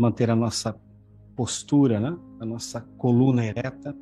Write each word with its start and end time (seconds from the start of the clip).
manter 0.00 0.30
a 0.30 0.34
nossa 0.34 0.80
postura, 1.36 2.00
né? 2.00 2.18
a 2.40 2.46
nossa 2.46 2.80
coluna 2.96 3.44
ereta, 3.44 3.94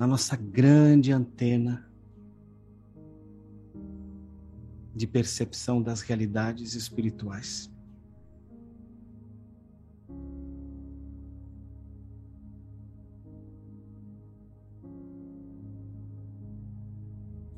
a 0.00 0.06
nossa 0.06 0.34
grande 0.34 1.12
antena 1.12 1.86
de 4.94 5.06
percepção 5.06 5.82
das 5.82 6.00
realidades 6.00 6.74
espirituais. 6.74 7.70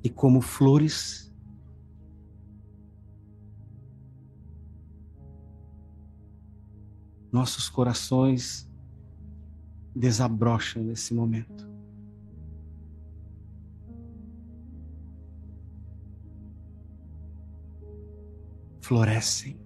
E 0.02 0.10
como 0.10 0.40
flores 0.40 1.32
nossos 7.34 7.68
corações 7.68 8.70
desabrocham 9.92 10.84
nesse 10.84 11.12
momento. 11.12 11.68
Florescem. 18.80 19.58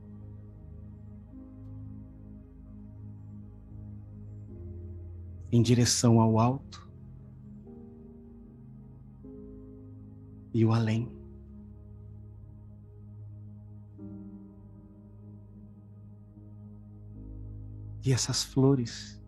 Em 5.53 5.61
direção 5.61 6.23
ao 6.23 6.39
alto 6.39 6.91
e 10.55 10.65
o 10.65 10.73
além. 10.73 11.18
E 18.05 18.13
essas 18.13 18.45
flores 18.45 19.21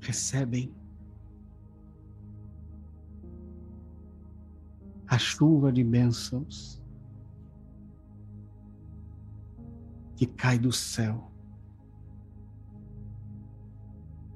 recebem 0.00 0.74
a 5.08 5.18
chuva 5.18 5.72
de 5.72 5.84
bênçãos 5.84 6.82
que 10.16 10.26
cai 10.26 10.58
do 10.58 10.72
céu 10.72 11.30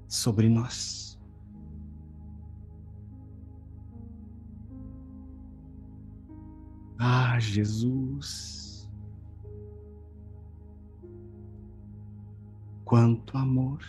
sobre 0.07 0.49
nós. 0.49 1.19
Ah, 6.99 7.39
Jesus. 7.39 8.60
Quanto 12.91 13.39
amor. 13.39 13.81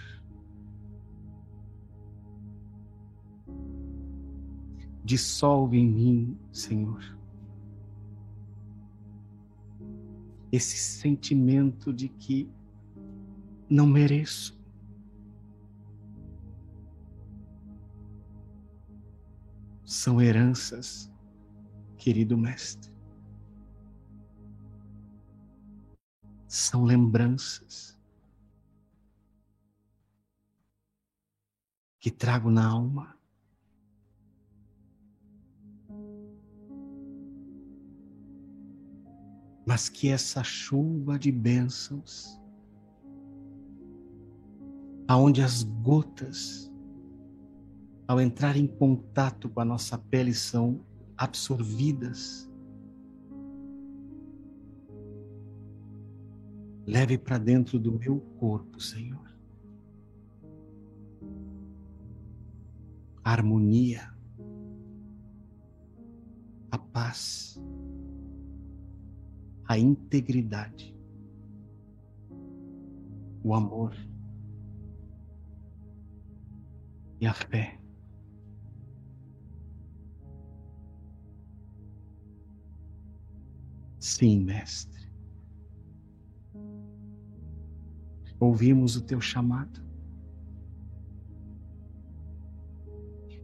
Dissolve 5.03 5.75
em 5.75 5.89
mim, 5.89 6.39
Senhor, 6.51 7.01
esse 10.51 10.77
sentimento 10.77 11.91
de 11.91 12.09
que 12.09 12.47
não 13.67 13.87
mereço. 13.87 14.61
São 19.83 20.21
heranças, 20.21 21.11
querido 21.97 22.37
Mestre. 22.37 22.93
São 26.47 26.83
lembranças 26.83 27.99
que 32.01 32.09
trago 32.09 32.49
na 32.49 32.67
alma. 32.67 33.15
Mas 39.63 39.87
que 39.87 40.09
essa 40.09 40.43
chuva 40.43 41.19
de 41.19 41.31
bênçãos, 41.31 42.41
aonde 45.07 45.43
as 45.43 45.61
gotas, 45.61 46.73
ao 48.07 48.19
entrar 48.19 48.57
em 48.57 48.65
contato 48.65 49.47
com 49.47 49.61
a 49.61 49.65
nossa 49.65 49.95
pele, 49.95 50.33
são 50.33 50.83
absorvidas, 51.15 52.51
leve 56.87 57.19
para 57.19 57.37
dentro 57.37 57.77
do 57.77 57.91
meu 57.91 58.19
corpo, 58.39 58.79
Senhor. 58.81 59.30
A 63.23 63.31
harmonia, 63.31 64.13
a 66.71 66.77
paz, 66.77 67.59
a 69.67 69.77
integridade, 69.77 70.97
o 73.43 73.53
amor 73.53 73.95
e 77.19 77.27
a 77.27 77.33
fé. 77.33 77.79
Sim, 83.99 84.41
Mestre. 84.41 85.11
Ouvimos 88.39 88.95
o 88.95 89.01
teu 89.01 89.21
chamado. 89.21 89.90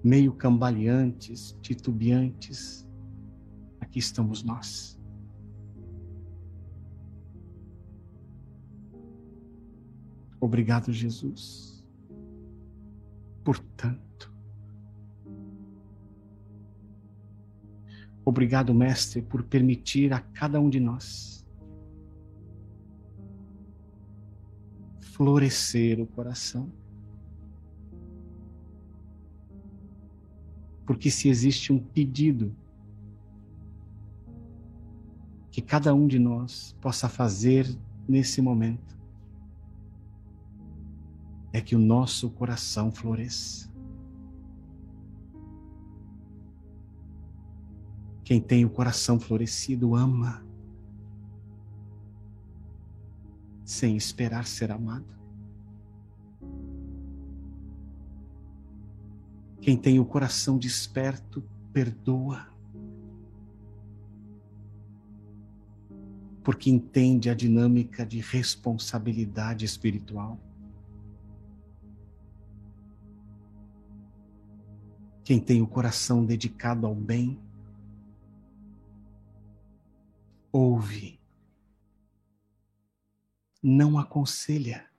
Meio 0.07 0.31
cambaleantes, 0.31 1.57
titubeantes, 1.62 2.88
aqui 3.81 4.00
estamos 4.00 4.41
nós. 4.41 4.97
Obrigado, 10.40 10.94
Jesus. 10.94 11.85
Portanto, 13.44 14.34
obrigado, 18.23 18.73
Mestre, 18.73 19.22
por 19.22 19.44
permitir 19.44 20.13
a 20.13 20.22
cada 20.22 20.62
um 20.62 20.69
de 20.69 20.79
nós 20.79 21.46
florescer 25.01 25.99
o 25.99 26.08
coração 26.08 26.72
Porque 30.87 31.11
se 31.11 31.28
existe 31.28 31.73
um 31.73 31.78
pedido 31.78 32.55
que 35.51 35.61
cada 35.61 35.93
um 35.93 36.07
de 36.07 36.17
nós 36.17 36.78
possa 36.79 37.09
fazer 37.09 37.67
nesse 38.07 38.41
momento, 38.41 38.97
é 41.51 41.59
que 41.59 41.75
o 41.75 41.79
nosso 41.79 42.29
coração 42.29 42.89
floresça. 42.89 43.69
Quem 48.23 48.39
tem 48.39 48.63
o 48.63 48.69
coração 48.69 49.19
florescido 49.19 49.93
ama, 49.93 50.45
sem 53.66 53.97
esperar 53.97 54.45
ser 54.45 54.72
amado. 54.72 55.16
Quem 59.67 59.75
tem 59.75 59.99
o 59.99 60.05
coração 60.05 60.58
desperto, 60.58 61.43
perdoa. 61.73 62.47
Porque 66.41 66.69
entende 66.69 67.29
a 67.29 67.34
dinâmica 67.34 68.05
de 68.05 68.22
responsabilidade 68.22 69.66
espiritual. 69.66 70.40
Quem 75.25 75.37
tem 75.37 75.61
o 75.61 75.67
coração 75.67 76.25
dedicado 76.25 76.87
ao 76.87 76.96
bem, 76.96 77.37
ouve, 80.49 81.20
não 83.61 83.99
aconselha, 83.99 84.90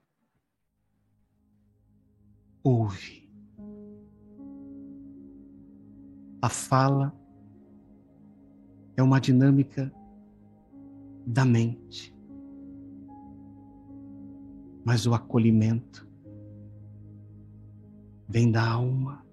ouve. 2.63 3.18
A 6.41 6.47
fala 6.47 7.13
é 8.95 9.03
uma 9.03 9.19
dinâmica 9.19 9.91
da 11.25 11.43
mente, 11.43 12.15
mas 14.85 15.05
o 15.05 15.13
acolhimento 15.13 16.07
vem 18.27 18.51
da 18.51 18.65
alma. 18.65 19.25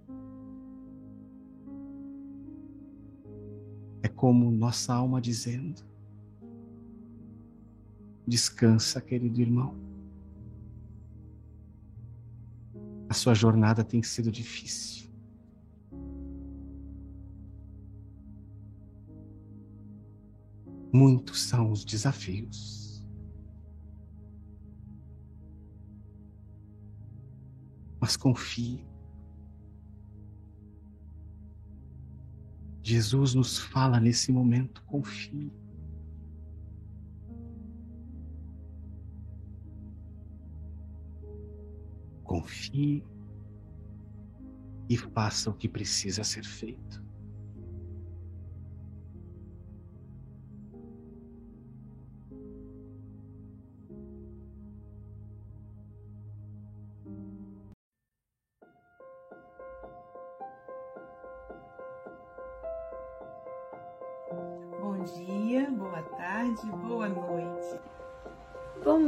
É 4.02 4.08
como 4.08 4.50
nossa 4.50 4.92
alma 4.92 5.20
dizendo: 5.20 5.82
descansa, 8.26 9.00
querido 9.00 9.40
irmão. 9.40 9.74
A 13.08 13.14
sua 13.14 13.34
jornada 13.34 13.84
tem 13.84 14.02
sido 14.02 14.32
difícil. 14.32 15.05
Muitos 20.96 21.42
são 21.42 21.70
os 21.70 21.84
desafios. 21.84 23.04
Mas 28.00 28.16
confie. 28.16 28.82
Jesus 32.82 33.34
nos 33.34 33.58
fala 33.58 34.00
nesse 34.00 34.32
momento: 34.32 34.82
confie. 34.84 35.52
confie 42.24 43.04
e 44.88 44.96
faça 44.96 45.48
o 45.50 45.54
que 45.54 45.68
precisa 45.68 46.24
ser 46.24 46.44
feito. 46.44 47.05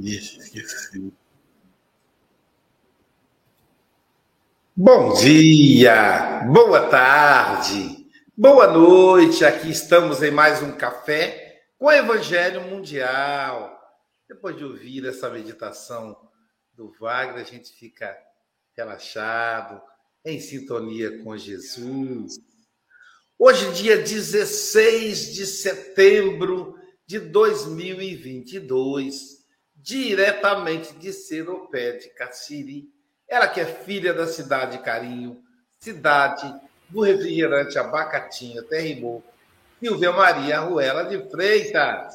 Esqueci. 0.00 1.12
Bom 4.76 5.12
dia, 5.14 6.44
boa 6.52 6.88
tarde, 6.88 8.08
boa 8.36 8.68
noite. 8.68 9.44
Aqui 9.44 9.70
estamos 9.70 10.22
em 10.22 10.30
mais 10.30 10.62
um 10.62 10.70
café 10.70 11.64
com 11.76 11.86
o 11.86 11.92
Evangelho 11.92 12.60
Mundial. 12.70 13.76
Depois 14.28 14.56
de 14.56 14.64
ouvir 14.64 15.04
essa 15.04 15.28
meditação 15.30 16.16
do 16.74 16.92
Wagner, 17.00 17.42
a 17.42 17.44
gente 17.44 17.72
fica 17.72 18.16
relaxado, 18.76 19.82
em 20.24 20.38
sintonia 20.38 21.24
com 21.24 21.36
Jesus. 21.36 22.38
Hoje, 23.36 23.72
dia 23.72 23.98
16 23.98 25.34
de 25.34 25.44
setembro 25.44 26.78
de 27.04 27.18
2022 27.18 29.37
diretamente 29.88 30.92
de 30.96 31.14
Seropé 31.14 31.92
de 31.92 32.10
Cassiri. 32.10 32.92
Ela 33.26 33.48
que 33.48 33.58
é 33.58 33.64
filha 33.64 34.12
da 34.12 34.26
cidade 34.26 34.76
de 34.76 34.84
Carinho, 34.84 35.42
cidade 35.78 36.54
do 36.90 37.00
refrigerante 37.00 37.78
Abacatinho, 37.78 38.62
Terrimou, 38.64 39.24
Silvia 39.80 40.12
Maria 40.12 40.60
Ruela 40.60 41.04
de 41.04 41.18
Freitas. 41.30 42.14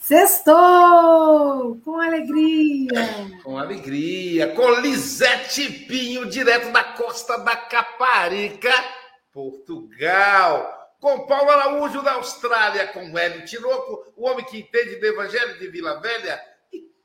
Sextou! 0.00 1.80
Com 1.84 2.00
alegria! 2.00 2.90
Com 3.44 3.56
alegria, 3.56 4.52
com 4.54 4.80
Lisete 4.80 5.70
Pinho, 5.86 6.26
direto 6.26 6.72
da 6.72 6.82
costa 6.82 7.38
da 7.38 7.54
Caparica, 7.54 8.72
Portugal. 9.32 10.90
Com 10.98 11.24
Paulo 11.26 11.50
Araújo 11.50 12.02
da 12.02 12.14
Austrália, 12.14 12.88
com 12.88 13.16
Hélio 13.16 13.44
Tinoco, 13.44 14.12
o 14.16 14.26
homem 14.28 14.44
que 14.44 14.58
entende 14.58 14.96
do 14.96 15.06
Evangelho 15.06 15.56
de 15.58 15.68
Vila 15.68 16.00
Velha, 16.00 16.51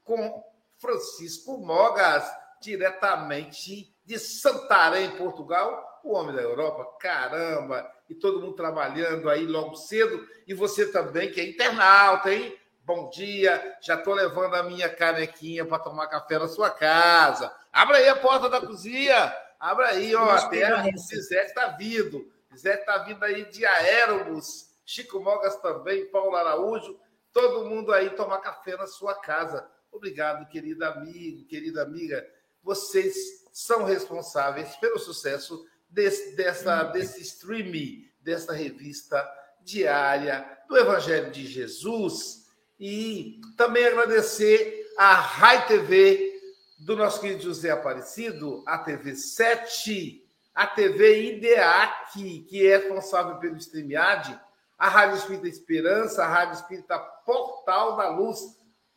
com 0.07 0.41
Francisco 0.77 1.57
Mogas, 1.57 2.23
diretamente 2.61 3.93
de 4.05 4.17
Santarém, 4.17 5.11
Portugal, 5.17 5.99
o 6.03 6.13
homem 6.13 6.33
da 6.33 6.41
Europa. 6.41 6.97
Caramba! 6.99 7.91
E 8.09 8.15
todo 8.15 8.39
mundo 8.39 8.55
trabalhando 8.55 9.29
aí 9.29 9.45
logo 9.45 9.75
cedo. 9.75 10.25
E 10.47 10.53
você 10.53 10.89
também, 10.89 11.29
que 11.29 11.41
é 11.41 11.49
internauta, 11.49 12.33
hein? 12.33 12.57
Bom 12.83 13.09
dia, 13.09 13.77
já 13.81 13.95
estou 13.95 14.13
levando 14.13 14.55
a 14.55 14.63
minha 14.63 14.87
canequinha 14.87 15.65
para 15.65 15.83
tomar 15.83 16.07
café 16.07 16.39
na 16.39 16.47
sua 16.47 16.69
casa. 16.69 17.53
Abra 17.71 17.97
aí 17.97 18.07
a 18.07 18.15
porta 18.15 18.49
da 18.49 18.61
cozinha. 18.61 19.35
Abra 19.59 19.89
aí, 19.89 20.15
ó. 20.15 20.29
Até 20.29 20.89
Zizete 20.95 21.47
está 21.47 21.67
vindo. 21.67 22.31
Zizete 22.53 22.79
está 22.79 22.99
vindo 22.99 23.21
aí 23.25 23.43
de 23.49 23.65
Aérobus. 23.65 24.67
Chico 24.85 25.19
Mogas 25.19 25.57
também, 25.57 26.05
Paulo 26.05 26.37
Araújo. 26.37 26.97
Todo 27.33 27.65
mundo 27.65 27.91
aí 27.91 28.09
tomar 28.11 28.37
café 28.37 28.77
na 28.77 28.87
sua 28.87 29.13
casa. 29.13 29.69
Obrigado, 29.91 30.47
querido 30.49 30.85
amigo, 30.85 31.45
querida 31.45 31.83
amiga. 31.83 32.25
Vocês 32.61 33.15
são 33.51 33.83
responsáveis 33.83 34.75
pelo 34.77 34.99
sucesso 34.99 35.65
desse, 35.89 36.35
dessa, 36.35 36.83
desse 36.83 37.21
streaming, 37.21 38.07
dessa 38.21 38.53
revista 38.53 39.27
diária 39.61 40.45
do 40.67 40.77
Evangelho 40.77 41.31
de 41.31 41.45
Jesus. 41.45 42.47
E 42.79 43.41
também 43.57 43.85
agradecer 43.85 44.85
a 44.97 45.15
Rai 45.15 45.65
TV 45.67 46.33
do 46.79 46.95
nosso 46.95 47.19
querido 47.19 47.41
José 47.41 47.71
Aparecido, 47.71 48.63
a 48.67 48.77
TV 48.77 49.15
7, 49.15 50.23
a 50.53 50.67
TV 50.67 51.35
IDEAC, 51.35 52.45
que 52.47 52.67
é 52.67 52.77
responsável 52.77 53.37
pelo 53.37 53.57
StreamYard, 53.57 54.39
a 54.77 54.89
Rádio 54.89 55.17
Espírita 55.17 55.47
Esperança, 55.47 56.23
a 56.23 56.27
Rádio 56.27 56.55
Espírita 56.55 56.99
Portal 57.25 57.95
da 57.95 58.09
Luz, 58.09 58.39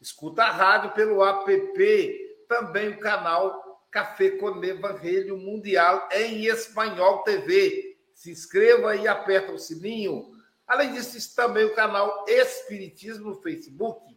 Escuta 0.00 0.44
a 0.44 0.50
rádio 0.50 0.92
pelo 0.92 1.22
app, 1.22 2.36
também 2.48 2.88
o 2.88 2.98
canal 2.98 3.70
Café 3.90 4.30
com 4.30 4.64
Evangelho 4.64 5.36
Mundial 5.36 6.08
em 6.12 6.46
Espanhol 6.46 7.22
TV. 7.22 7.98
Se 8.14 8.30
inscreva 8.30 8.96
e 8.96 9.06
aperta 9.06 9.52
o 9.52 9.58
sininho. 9.58 10.30
Além 10.66 10.92
disso, 10.92 11.36
também 11.36 11.64
o 11.64 11.74
canal 11.74 12.24
Espiritismo 12.26 13.30
no 13.30 13.42
Facebook. 13.42 14.16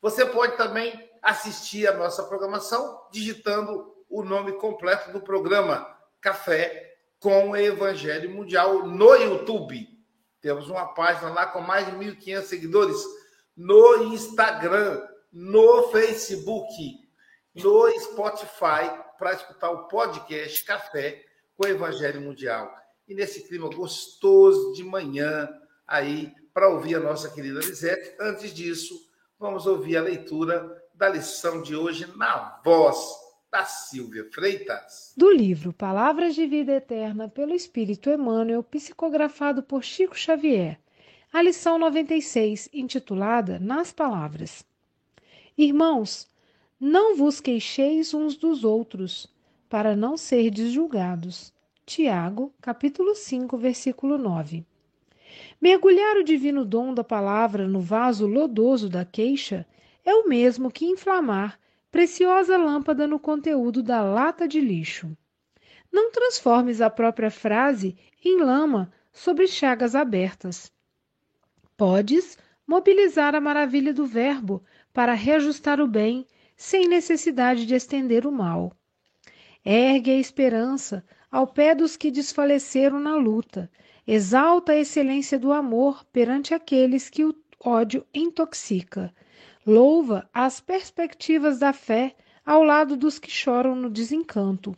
Você 0.00 0.24
pode 0.24 0.56
também 0.56 1.10
assistir 1.20 1.86
a 1.86 1.92
nossa 1.92 2.22
programação 2.22 3.06
digitando 3.12 3.94
o 4.08 4.22
nome 4.22 4.52
completo 4.52 5.12
do 5.12 5.20
programa 5.20 5.86
Café 6.20 6.96
com 7.18 7.54
Evangelho 7.54 8.30
Mundial 8.30 8.86
no 8.86 9.14
YouTube. 9.16 9.86
Temos 10.40 10.70
uma 10.70 10.94
página 10.94 11.28
lá 11.28 11.46
com 11.46 11.60
mais 11.60 11.84
de 11.84 11.92
1.500 11.92 12.42
seguidores 12.42 12.96
no 13.54 14.04
Instagram 14.04 15.09
no 15.32 15.88
Facebook, 15.90 16.72
no 17.54 18.00
Spotify, 18.00 18.90
para 19.18 19.34
escutar 19.34 19.70
o 19.70 19.86
podcast 19.86 20.64
Café 20.64 21.24
com 21.56 21.64
o 21.66 21.68
Evangelho 21.68 22.20
Mundial. 22.20 22.74
E 23.06 23.14
nesse 23.14 23.46
clima 23.46 23.68
gostoso 23.68 24.72
de 24.72 24.82
manhã, 24.82 25.48
aí, 25.86 26.32
para 26.54 26.68
ouvir 26.68 26.96
a 26.96 27.00
nossa 27.00 27.28
querida 27.30 27.60
Lisete. 27.60 28.14
Antes 28.20 28.54
disso, 28.54 28.94
vamos 29.38 29.66
ouvir 29.66 29.96
a 29.96 30.02
leitura 30.02 30.80
da 30.94 31.08
lição 31.08 31.62
de 31.62 31.74
hoje 31.74 32.06
na 32.16 32.60
voz 32.64 32.98
da 33.50 33.64
Silvia 33.64 34.28
Freitas. 34.32 35.12
Do 35.16 35.30
livro 35.30 35.72
Palavras 35.72 36.34
de 36.34 36.46
Vida 36.46 36.72
Eterna 36.72 37.28
pelo 37.28 37.52
Espírito 37.52 38.10
Emmanuel, 38.10 38.62
psicografado 38.62 39.62
por 39.62 39.82
Chico 39.82 40.16
Xavier. 40.16 40.78
A 41.32 41.42
lição 41.42 41.78
96, 41.78 42.68
intitulada 42.72 43.58
Nas 43.58 43.92
Palavras. 43.92 44.64
Irmãos, 45.62 46.26
Não 46.80 47.14
vos 47.14 47.38
queixeis 47.38 48.14
uns 48.14 48.34
dos 48.34 48.64
outros, 48.64 49.26
para 49.68 49.94
não 49.94 50.16
serdes 50.16 50.72
julgados. 50.72 51.52
Tiago, 51.84 52.54
capítulo 52.62 53.14
5, 53.14 53.58
versículo 53.58 54.16
9. 54.16 54.64
Mergulhar 55.60 56.16
o 56.16 56.24
divino 56.24 56.64
dom 56.64 56.94
da 56.94 57.04
palavra 57.04 57.68
no 57.68 57.78
vaso 57.78 58.26
lodoso 58.26 58.88
da 58.88 59.04
queixa 59.04 59.66
é 60.02 60.14
o 60.14 60.26
mesmo 60.26 60.70
que 60.70 60.86
inflamar 60.86 61.60
preciosa 61.90 62.56
lâmpada 62.56 63.06
no 63.06 63.20
conteúdo 63.20 63.82
da 63.82 64.00
lata 64.02 64.48
de 64.48 64.62
lixo. 64.62 65.14
Não 65.92 66.10
transformes 66.10 66.80
a 66.80 66.88
própria 66.88 67.30
frase 67.30 67.98
em 68.24 68.40
lama 68.40 68.90
sobre 69.12 69.46
chagas 69.46 69.94
abertas. 69.94 70.72
Podes 71.76 72.38
mobilizar 72.66 73.34
a 73.34 73.42
maravilha 73.42 73.92
do 73.92 74.06
verbo 74.06 74.64
para 74.92 75.14
reajustar 75.14 75.80
o 75.80 75.86
bem 75.86 76.26
sem 76.56 76.88
necessidade 76.88 77.64
de 77.64 77.74
estender 77.74 78.26
o 78.26 78.32
mal. 78.32 78.72
Ergue 79.64 80.10
a 80.10 80.18
esperança 80.18 81.04
ao 81.30 81.46
pé 81.46 81.74
dos 81.74 81.96
que 81.96 82.10
desfaleceram 82.10 82.98
na 82.98 83.14
luta, 83.14 83.70
exalta 84.06 84.72
a 84.72 84.76
excelência 84.76 85.38
do 85.38 85.52
amor 85.52 86.04
perante 86.06 86.52
aqueles 86.52 87.08
que 87.08 87.24
o 87.24 87.34
ódio 87.64 88.04
intoxica, 88.12 89.14
louva 89.66 90.28
as 90.32 90.60
perspectivas 90.60 91.58
da 91.58 91.72
fé 91.72 92.16
ao 92.44 92.64
lado 92.64 92.96
dos 92.96 93.18
que 93.18 93.30
choram 93.30 93.76
no 93.76 93.90
desencanto. 93.90 94.74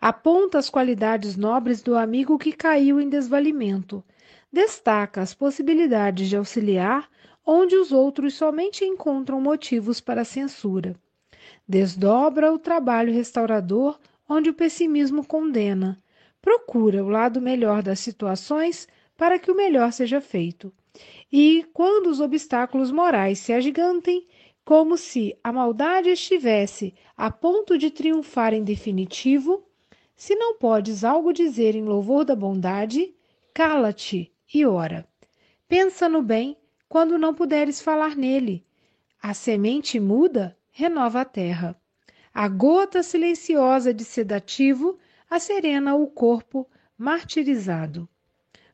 Aponta 0.00 0.58
as 0.58 0.70
qualidades 0.70 1.36
nobres 1.36 1.82
do 1.82 1.96
amigo 1.96 2.38
que 2.38 2.52
caiu 2.52 3.00
em 3.00 3.08
desvalimento. 3.08 4.02
Destaca 4.50 5.20
as 5.20 5.34
possibilidades 5.34 6.28
de 6.28 6.36
auxiliar 6.36 7.08
onde 7.52 7.74
os 7.74 7.90
outros 7.90 8.34
somente 8.34 8.84
encontram 8.84 9.40
motivos 9.40 10.00
para 10.00 10.24
censura. 10.24 10.94
Desdobra 11.68 12.52
o 12.52 12.60
trabalho 12.60 13.12
restaurador 13.12 13.98
onde 14.28 14.50
o 14.50 14.54
pessimismo 14.54 15.26
condena. 15.26 16.00
Procura 16.40 17.02
o 17.02 17.08
lado 17.08 17.40
melhor 17.40 17.82
das 17.82 17.98
situações 17.98 18.86
para 19.16 19.36
que 19.36 19.50
o 19.50 19.56
melhor 19.56 19.92
seja 19.92 20.20
feito. 20.20 20.72
E, 21.32 21.66
quando 21.72 22.06
os 22.06 22.20
obstáculos 22.20 22.92
morais 22.92 23.40
se 23.40 23.52
agigantem, 23.52 24.28
como 24.64 24.96
se 24.96 25.36
a 25.42 25.52
maldade 25.52 26.08
estivesse 26.08 26.94
a 27.16 27.32
ponto 27.32 27.76
de 27.76 27.90
triunfar 27.90 28.54
em 28.54 28.62
definitivo, 28.62 29.64
se 30.14 30.36
não 30.36 30.54
podes 30.54 31.02
algo 31.02 31.32
dizer 31.32 31.74
em 31.74 31.82
louvor 31.82 32.24
da 32.24 32.36
bondade, 32.36 33.12
cala-te 33.52 34.32
e 34.54 34.64
ora. 34.64 35.04
Pensa 35.66 36.08
no 36.08 36.22
bem 36.22 36.56
quando 36.90 37.16
não 37.16 37.32
puderes 37.32 37.80
falar 37.80 38.16
nele. 38.16 38.66
A 39.22 39.32
semente 39.32 40.00
muda 40.00 40.58
renova 40.72 41.20
a 41.20 41.24
terra. 41.24 41.80
A 42.34 42.48
gota 42.48 43.00
silenciosa 43.00 43.94
de 43.94 44.04
sedativo 44.04 44.98
acerena 45.30 45.94
o 45.94 46.08
corpo 46.08 46.68
martirizado. 46.98 48.08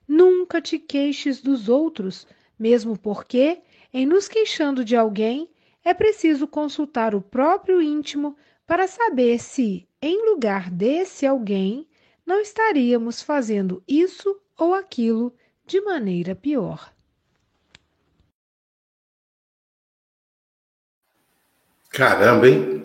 Nunca 0.08 0.62
te 0.62 0.78
queixes 0.78 1.42
dos 1.42 1.68
outros, 1.68 2.26
mesmo 2.58 2.98
porque, 2.98 3.60
em 3.92 4.06
nos 4.06 4.28
queixando 4.28 4.82
de 4.82 4.96
alguém, 4.96 5.50
é 5.84 5.92
preciso 5.92 6.48
consultar 6.48 7.14
o 7.14 7.20
próprio 7.20 7.82
íntimo 7.82 8.34
para 8.66 8.88
saber 8.88 9.38
se, 9.38 9.86
em 10.00 10.24
lugar 10.30 10.70
desse 10.70 11.26
alguém, 11.26 11.86
não 12.24 12.40
estaríamos 12.40 13.20
fazendo 13.20 13.84
isso 13.86 14.40
ou 14.56 14.72
aquilo 14.72 15.34
de 15.66 15.82
maneira 15.82 16.34
pior. 16.34 16.95
Caramba, 21.96 22.46
hein? 22.46 22.82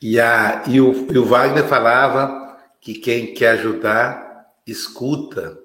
E, 0.00 0.18
a, 0.18 0.64
e, 0.66 0.80
o, 0.80 1.12
e 1.12 1.18
o 1.18 1.24
Wagner 1.26 1.68
falava 1.68 2.58
que 2.80 2.94
quem 2.94 3.34
quer 3.34 3.50
ajudar, 3.50 4.54
escuta 4.66 5.58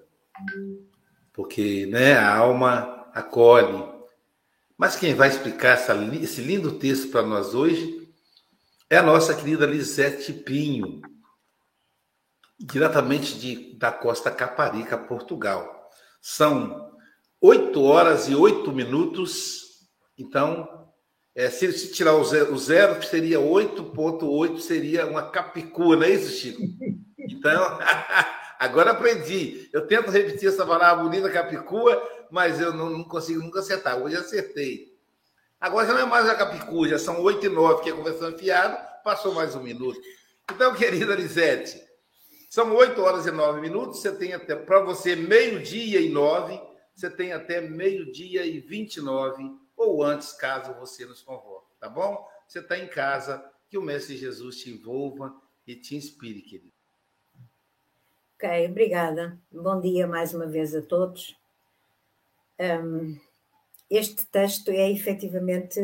porque 1.31 1.86
né, 1.86 2.15
a 2.15 2.36
alma 2.36 3.07
acolhe. 3.13 3.89
Mas 4.77 4.98
quem 4.98 5.15
vai 5.15 5.29
explicar 5.29 5.69
essa, 5.69 5.95
esse 6.22 6.41
lindo 6.41 6.74
texto 6.74 7.10
para 7.10 7.22
nós 7.22 7.55
hoje 7.55 8.05
é 8.89 8.98
a 8.98 9.03
nossa 9.03 9.33
querida 9.33 9.65
Lisete 9.65 10.33
Pinho, 10.33 11.01
diretamente 12.60 13.39
de, 13.39 13.77
da 13.77 13.93
Costa 13.93 14.29
Caparica, 14.29 14.98
Portugal. 14.98 15.89
São 16.22 16.91
oito 17.39 17.81
horas 17.81 18.27
e 18.27 18.36
oito 18.36 18.74
minutos, 18.74 19.88
então, 20.17 20.83
é, 21.36 21.50
se, 21.50 21.72
se 21.74 21.92
tirar 21.92 22.16
o 22.16 22.24
zero, 22.24 22.54
o 22.54 22.58
zero 22.58 23.02
seria 23.04 23.40
8.8, 23.40 24.60
seria 24.60 25.06
uma 25.06 25.30
capicua, 25.30 25.96
não 25.96 26.04
é 26.04 26.12
isso, 26.12 26.32
Chico? 26.32 26.62
Então, 27.18 27.80
Agora 28.63 28.92
aprendi. 28.92 29.70
Eu 29.74 29.86
tento 29.86 30.10
repetir 30.10 30.48
essa 30.48 30.66
palavra 30.66 31.04
bonita 31.04 31.30
capicua, 31.30 32.02
mas 32.32 32.62
eu 32.62 32.74
não, 32.74 32.90
não, 32.90 33.04
consigo 33.04 33.42
nunca 33.42 33.60
acertar. 33.60 34.02
Hoje 34.02 34.16
acertei. 34.16 34.98
Agora 35.60 35.86
já 35.86 35.94
não 35.94 36.00
é 36.00 36.06
mais 36.06 36.30
a 36.30 36.36
capicua, 36.36 36.88
já 36.88 36.98
são 36.98 37.22
8 37.22 37.46
e 37.46 37.50
9, 37.50 37.84
que 37.84 37.90
é 37.90 37.94
conversando 37.94 38.38
fiado, 38.38 38.78
passou 39.04 39.34
mais 39.34 39.54
um 39.54 39.62
minuto. 39.62 40.00
Então, 40.50 40.74
querida 40.75 41.13
Lisete, 41.13 41.78
são 42.50 42.74
8 42.74 43.02
horas 43.02 43.25
e 43.25 43.32
9 43.32 43.60
minutos, 43.60 44.00
você 44.00 44.13
tem 44.13 44.34
até, 44.34 44.56
para 44.56 44.80
você, 44.80 45.13
meio-dia 45.13 46.00
e 46.00 46.08
9, 46.08 46.58
você 46.96 47.10
tem 47.10 47.34
até 47.34 47.60
meio-dia 47.60 48.46
e 48.46 48.62
29, 48.62 49.44
ou 49.84 50.04
antes, 50.04 50.34
caso 50.34 50.74
você 50.74 51.06
nos 51.06 51.22
convoque, 51.22 51.74
tá 51.80 51.90
bom? 51.90 52.28
Você 52.48 52.60
está 52.60 52.78
em 52.78 52.88
casa, 52.88 53.44
que 53.70 53.78
o 53.78 53.82
Mestre 53.82 54.18
Jesus 54.18 54.58
te 54.58 54.70
envolva 54.70 55.36
e 55.66 55.75
te 55.75 55.96
inspire, 55.96 56.42
querido. 56.42 56.74
Ok, 58.36 58.68
obrigada. 58.68 59.40
Bom 59.52 59.80
dia 59.80 60.08
mais 60.08 60.34
uma 60.34 60.46
vez 60.46 60.75
a 60.75 60.82
todos. 60.82 61.36
Um, 62.60 63.18
este 63.90 64.25
texto 64.28 64.70
é 64.70 64.92
efetivamente 64.92 65.80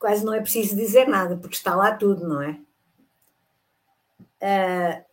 quase 0.00 0.24
não 0.24 0.32
é 0.32 0.40
preciso 0.40 0.74
dizer 0.74 1.06
nada, 1.06 1.36
porque 1.36 1.54
está 1.54 1.76
lá 1.76 1.94
tudo, 1.94 2.26
não 2.26 2.42
é? 2.42 2.58
Uh, 4.42 5.04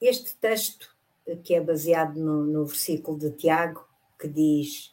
este 0.00 0.36
texto, 0.36 0.94
que 1.42 1.54
é 1.54 1.60
baseado 1.60 2.16
no, 2.16 2.44
no 2.44 2.66
versículo 2.66 3.18
de 3.18 3.30
Tiago, 3.30 3.88
que 4.18 4.28
diz: 4.28 4.91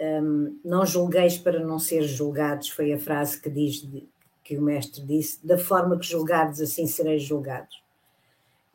um, 0.00 0.58
Não 0.64 0.84
julgueis 0.84 1.38
para 1.38 1.60
não 1.60 1.78
ser 1.78 2.02
julgados, 2.02 2.68
foi 2.68 2.92
a 2.92 2.98
frase 2.98 3.40
que 3.40 3.50
diz 3.50 3.86
que 4.42 4.56
o 4.56 4.62
mestre 4.62 5.02
disse: 5.02 5.44
Da 5.46 5.56
forma 5.56 5.98
que 5.98 6.06
julgardes, 6.06 6.60
assim 6.60 6.86
sereis 6.86 7.22
julgados. 7.22 7.82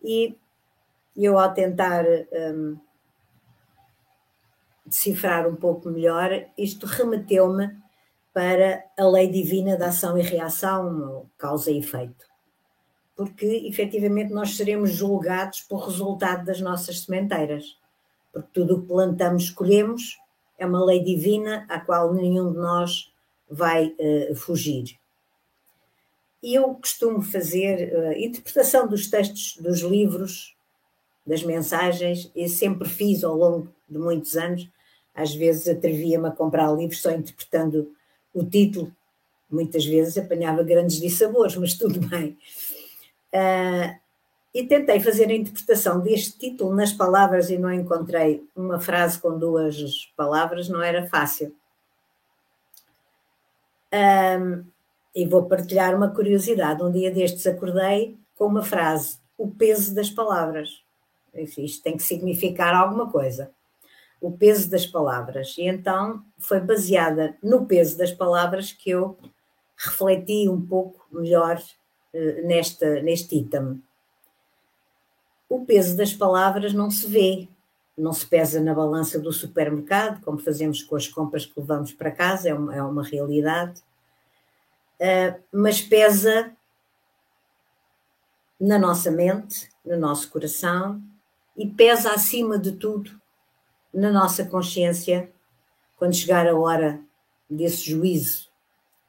E 0.04 0.36
eu, 1.16 1.38
ao 1.38 1.54
tentar 1.54 2.06
um, 2.06 2.78
decifrar 4.86 5.48
um 5.48 5.56
pouco 5.56 5.90
melhor, 5.90 6.46
isto 6.58 6.86
remeteu-me 6.86 7.78
para 8.34 8.86
a 8.98 9.06
lei 9.06 9.28
divina 9.30 9.76
da 9.76 9.88
ação 9.88 10.18
e 10.18 10.22
reação, 10.22 11.26
causa 11.38 11.72
e 11.72 11.80
efeito. 11.80 12.28
Porque, 13.16 13.46
efetivamente, 13.68 14.32
nós 14.32 14.56
seremos 14.56 14.92
julgados 14.92 15.62
por 15.62 15.86
resultado 15.86 16.46
das 16.46 16.62
nossas 16.62 17.02
sementeiras. 17.02 17.78
Porque 18.32 18.48
tudo 18.54 18.78
o 18.78 18.82
que 18.82 18.88
plantamos, 18.88 19.50
colhemos, 19.50 20.18
é 20.60 20.66
uma 20.66 20.84
lei 20.84 21.02
divina 21.02 21.66
à 21.68 21.80
qual 21.80 22.14
nenhum 22.14 22.52
de 22.52 22.60
nós 22.60 23.12
vai 23.50 23.96
uh, 23.98 24.36
fugir. 24.36 25.00
E 26.44 26.54
eu 26.54 26.74
costumo 26.76 27.22
fazer 27.22 27.92
uh, 27.94 28.12
interpretação 28.14 28.88
dos 28.88 29.08
textos 29.08 29.58
dos 29.58 29.80
livros, 29.80 30.56
das 31.26 31.44
mensagens, 31.44 32.30
e 32.36 32.48
sempre 32.48 32.88
fiz 32.88 33.24
ao 33.24 33.36
longo 33.36 33.74
de 33.90 33.98
muitos 33.98 34.38
anos. 34.38 34.70
Às 35.16 35.34
vezes 35.34 35.68
atrevia-me 35.68 36.28
a 36.28 36.32
comprar 36.32 36.72
livros 36.72 37.02
só 37.02 37.12
interpretando 37.12 37.92
o 38.34 38.44
título, 38.44 38.94
muitas 39.50 39.86
vezes 39.86 40.18
apanhava 40.18 40.64
grandes 40.64 41.00
dissabores, 41.00 41.56
mas 41.56 41.74
tudo 41.74 42.00
bem. 42.08 42.38
Uh, 43.34 44.00
e 44.54 44.64
tentei 44.64 45.00
fazer 45.00 45.30
a 45.30 45.34
interpretação 45.34 46.00
deste 46.00 46.38
título 46.38 46.76
nas 46.76 46.92
palavras 46.92 47.50
e 47.50 47.58
não 47.58 47.72
encontrei 47.72 48.44
uma 48.56 48.80
frase 48.80 49.20
com 49.20 49.38
duas 49.38 50.12
palavras, 50.18 50.68
não 50.68 50.82
era 50.82 51.08
fácil. 51.08 51.56
Um, 53.94 54.66
e 55.16 55.28
vou 55.28 55.46
partilhar 55.46 55.96
uma 55.96 56.10
curiosidade. 56.10 56.84
Um 56.84 56.92
dia 56.92 57.12
destes 57.12 57.46
acordei 57.46 58.18
com 58.36 58.46
uma 58.46 58.64
frase: 58.64 59.18
o 59.38 59.50
peso 59.50 59.94
das 59.94 60.10
palavras. 60.10 60.82
Isto 61.34 61.84
tem 61.84 61.96
que 61.96 62.04
significar 62.04 62.74
alguma 62.74 63.10
coisa. 63.10 63.52
O 64.20 64.32
peso 64.32 64.70
das 64.70 64.86
palavras. 64.86 65.56
E 65.58 65.64
então 65.64 66.24
foi 66.38 66.60
baseada 66.60 67.38
no 67.42 67.66
peso 67.66 67.98
das 67.98 68.12
palavras 68.12 68.72
que 68.72 68.90
eu 68.90 69.18
refleti 69.78 70.50
um 70.50 70.60
pouco 70.60 71.06
melhor 71.12 71.58
uh, 71.58 72.48
neste 72.48 73.38
item. 73.38 73.82
O 75.50 75.66
peso 75.66 75.98
das 75.98 76.14
palavras 76.14 76.74
não 76.74 76.92
se 76.92 77.08
vê, 77.08 77.50
não 77.98 78.14
se 78.14 78.26
pesa 78.26 78.62
na 78.62 78.74
balança 78.74 79.20
do 79.20 79.34
supermercado, 79.34 80.22
como 80.24 80.38
fazemos 80.38 80.84
com 80.84 80.96
as 80.96 81.08
compras 81.08 81.46
que 81.46 81.60
levamos 81.60 81.92
para 81.92 82.12
casa, 82.12 82.50
é 82.50 82.54
uma, 82.54 82.76
é 82.76 82.82
uma 82.82 83.04
realidade. 83.04 83.82
Uh, 85.00 85.42
mas 85.52 85.82
pesa 85.82 86.56
na 88.60 88.78
nossa 88.78 89.10
mente, 89.10 89.70
no 89.84 89.98
nosso 89.98 90.30
coração 90.30 91.02
e 91.58 91.68
pesa 91.68 92.12
acima 92.12 92.60
de 92.60 92.74
tudo 92.74 93.20
na 93.94 94.12
nossa 94.12 94.46
consciência 94.46 95.32
quando 95.98 96.14
chegar 96.14 96.48
a 96.48 96.56
hora 96.56 97.02
desse 97.50 97.90
juízo 97.90 98.50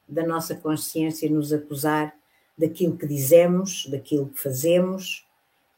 da 0.09 0.27
nossa 0.27 0.55
consciência 0.55 1.31
nos 1.31 1.53
acusar 1.53 2.15
daquilo 2.59 2.97
que 2.97 3.07
dizemos, 3.07 3.87
daquilo 3.87 4.29
que 4.29 4.41
fazemos 4.41 5.27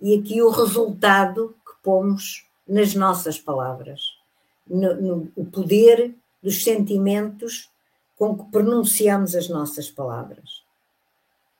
e 0.02 0.18
aqui 0.18 0.42
o 0.42 0.50
resultado 0.50 1.54
que 1.64 1.80
pomos 1.80 2.44
nas 2.66 2.92
nossas 2.92 3.38
palavras, 3.38 4.18
no, 4.66 5.00
no 5.00 5.32
o 5.36 5.44
poder 5.44 6.12
dos 6.42 6.64
sentimentos 6.64 7.70
com 8.16 8.36
que 8.36 8.50
pronunciamos 8.50 9.36
as 9.36 9.48
nossas 9.48 9.88
palavras. 9.88 10.64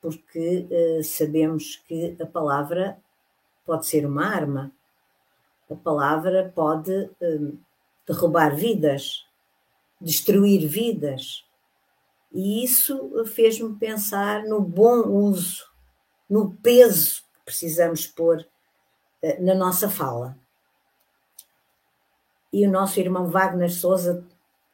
Porque 0.00 0.66
uh, 0.68 1.04
sabemos 1.04 1.76
que 1.86 2.16
a 2.20 2.26
palavra 2.26 2.98
pode 3.64 3.86
ser 3.86 4.04
uma 4.04 4.26
arma, 4.26 4.72
a 5.70 5.76
palavra 5.76 6.52
pode 6.52 6.90
uh, 6.90 7.58
derrubar 8.04 8.56
vidas, 8.56 9.24
destruir 10.00 10.66
vidas. 10.66 11.44
E 12.32 12.64
isso 12.64 13.24
fez-me 13.26 13.76
pensar 13.76 14.42
no 14.42 14.60
bom 14.60 15.06
uso, 15.06 15.64
no 16.28 16.54
peso 16.54 17.22
precisamos 17.52 18.06
pôr 18.06 18.46
uh, 19.22 19.44
na 19.44 19.54
nossa 19.54 19.88
fala. 19.88 20.36
E 22.50 22.66
o 22.66 22.70
nosso 22.70 22.98
irmão 22.98 23.28
Wagner 23.28 23.70
Souza, 23.70 24.24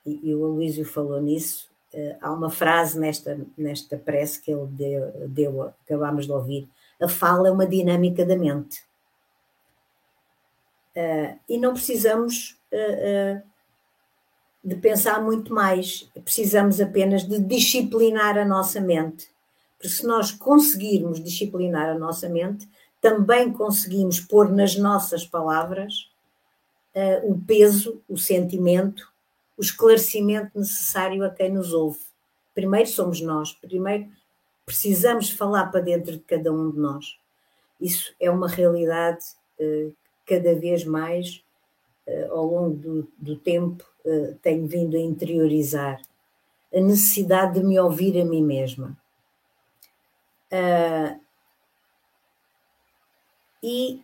e, 0.07 0.31
e 0.31 0.35
o 0.35 0.45
Aloísio 0.45 0.85
falou 0.85 1.21
nisso, 1.21 1.69
uh, 1.93 2.17
há 2.21 2.33
uma 2.33 2.51
frase 2.51 2.99
nesta, 2.99 3.39
nesta 3.57 3.99
prece 3.99 4.41
que 4.41 4.53
ele 4.53 4.67
deu, 4.69 5.29
deu, 5.29 5.63
acabámos 5.85 6.27
de 6.27 6.33
ouvir, 6.33 6.69
a 7.01 7.09
fala 7.09 7.49
é 7.49 7.51
uma 7.51 7.67
dinâmica 7.67 8.25
da 8.25 8.37
mente. 8.37 8.83
Uh, 10.97 11.39
e 11.49 11.59
não 11.59 11.73
precisamos 11.73 12.57
de 14.63 14.77
pensar 14.77 15.23
muito 15.23 15.55
mais, 15.55 16.11
precisamos 16.23 16.81
apenas 16.81 17.25
de 17.25 17.39
disciplinar 17.39 18.37
a 18.37 18.45
nossa 18.45 18.79
mente. 18.79 19.31
Porque 19.79 19.89
se 19.89 20.05
nós 20.05 20.33
conseguirmos 20.33 21.23
disciplinar 21.23 21.89
a 21.89 21.99
nossa 21.99 22.29
mente, 22.29 22.69
também 23.01 23.53
conseguimos 23.53 24.19
pôr 24.19 24.51
nas 24.51 24.77
nossas 24.77 25.25
palavras 25.25 26.11
uh, 26.95 27.31
o 27.31 27.41
peso, 27.41 28.03
o 28.09 28.19
sentimento, 28.19 29.11
o 29.57 29.63
esclarecimento 29.63 30.59
necessário 30.59 31.25
a 31.25 31.31
quem 31.31 31.53
nos 31.53 31.73
ouve. 31.73 32.01
Primeiro 32.55 32.89
somos 32.89 33.21
nós, 33.21 33.53
primeiro 33.53 34.09
precisamos 34.67 35.31
falar 35.31 35.67
para 35.67 35.81
dentro 35.81 36.13
de 36.13 36.25
cada 36.25 36.53
um 36.53 36.71
de 36.71 36.79
nós. 36.79 37.17
Isso 37.81 38.13
é 38.21 38.29
uma 38.29 38.49
realidade 38.49 39.25
uh, 39.61 39.95
cada 40.27 40.57
vez 40.57 40.85
mais 40.85 41.43
uh, 42.07 42.33
ao 42.33 42.45
longo 42.45 42.77
do, 42.77 43.09
do 43.17 43.37
tempo 43.37 43.85
tenho 44.41 44.67
vindo 44.67 44.97
a 44.97 45.01
interiorizar 45.01 46.01
a 46.75 46.81
necessidade 46.81 47.61
de 47.61 47.67
me 47.67 47.79
ouvir 47.79 48.19
a 48.19 48.25
mim 48.25 48.43
mesma. 48.43 48.97
Uh, 50.53 51.21
e 53.63 54.03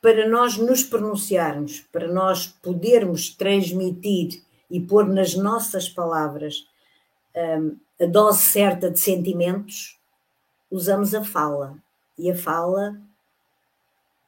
para 0.00 0.28
nós 0.28 0.56
nos 0.56 0.82
pronunciarmos, 0.82 1.80
para 1.92 2.12
nós 2.12 2.46
podermos 2.46 3.30
transmitir 3.30 4.42
e 4.70 4.80
pôr 4.80 5.06
nas 5.06 5.34
nossas 5.34 5.88
palavras 5.88 6.66
um, 7.36 7.76
a 8.00 8.06
dose 8.06 8.40
certa 8.40 8.90
de 8.90 8.98
sentimentos, 8.98 9.98
usamos 10.70 11.14
a 11.14 11.22
fala. 11.22 11.76
E 12.18 12.30
a 12.30 12.36
fala 12.36 13.00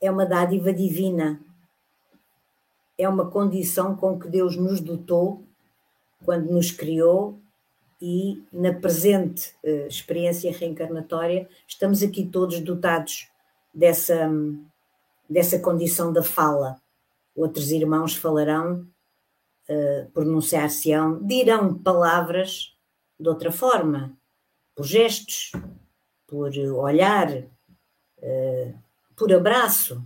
é 0.01 0.11
uma 0.11 0.25
dádiva 0.25 0.73
divina, 0.73 1.41
é 2.97 3.09
uma 3.09 3.31
condição 3.31 3.97
com 3.97 4.19
que 4.19 4.29
Deus 4.29 4.57
nos 4.57 4.81
dotou 4.81 5.43
quando 6.25 6.51
nos 6.51 6.71
criou 6.71 7.39
e 8.07 8.45
na 8.53 8.71
presente 8.71 9.55
uh, 9.65 9.87
experiência 9.87 10.53
reencarnatória 10.53 11.49
estamos 11.67 12.03
aqui 12.03 12.27
todos 12.27 12.61
dotados 12.61 13.31
dessa, 13.73 14.31
dessa 15.29 15.59
condição 15.59 16.13
da 16.13 16.23
fala. 16.23 16.79
Outros 17.35 17.71
irmãos 17.71 18.15
falarão, 18.15 18.87
uh, 19.71 20.11
pronunciar-se-ão, 20.13 21.19
dirão 21.27 21.79
palavras 21.79 22.77
de 23.19 23.27
outra 23.27 23.51
forma, 23.51 24.13
por 24.77 24.85
gestos, 24.85 25.53
por 26.27 26.51
olhar, 26.77 27.35
uh, 27.35 28.79
por 29.17 29.33
abraço, 29.33 30.05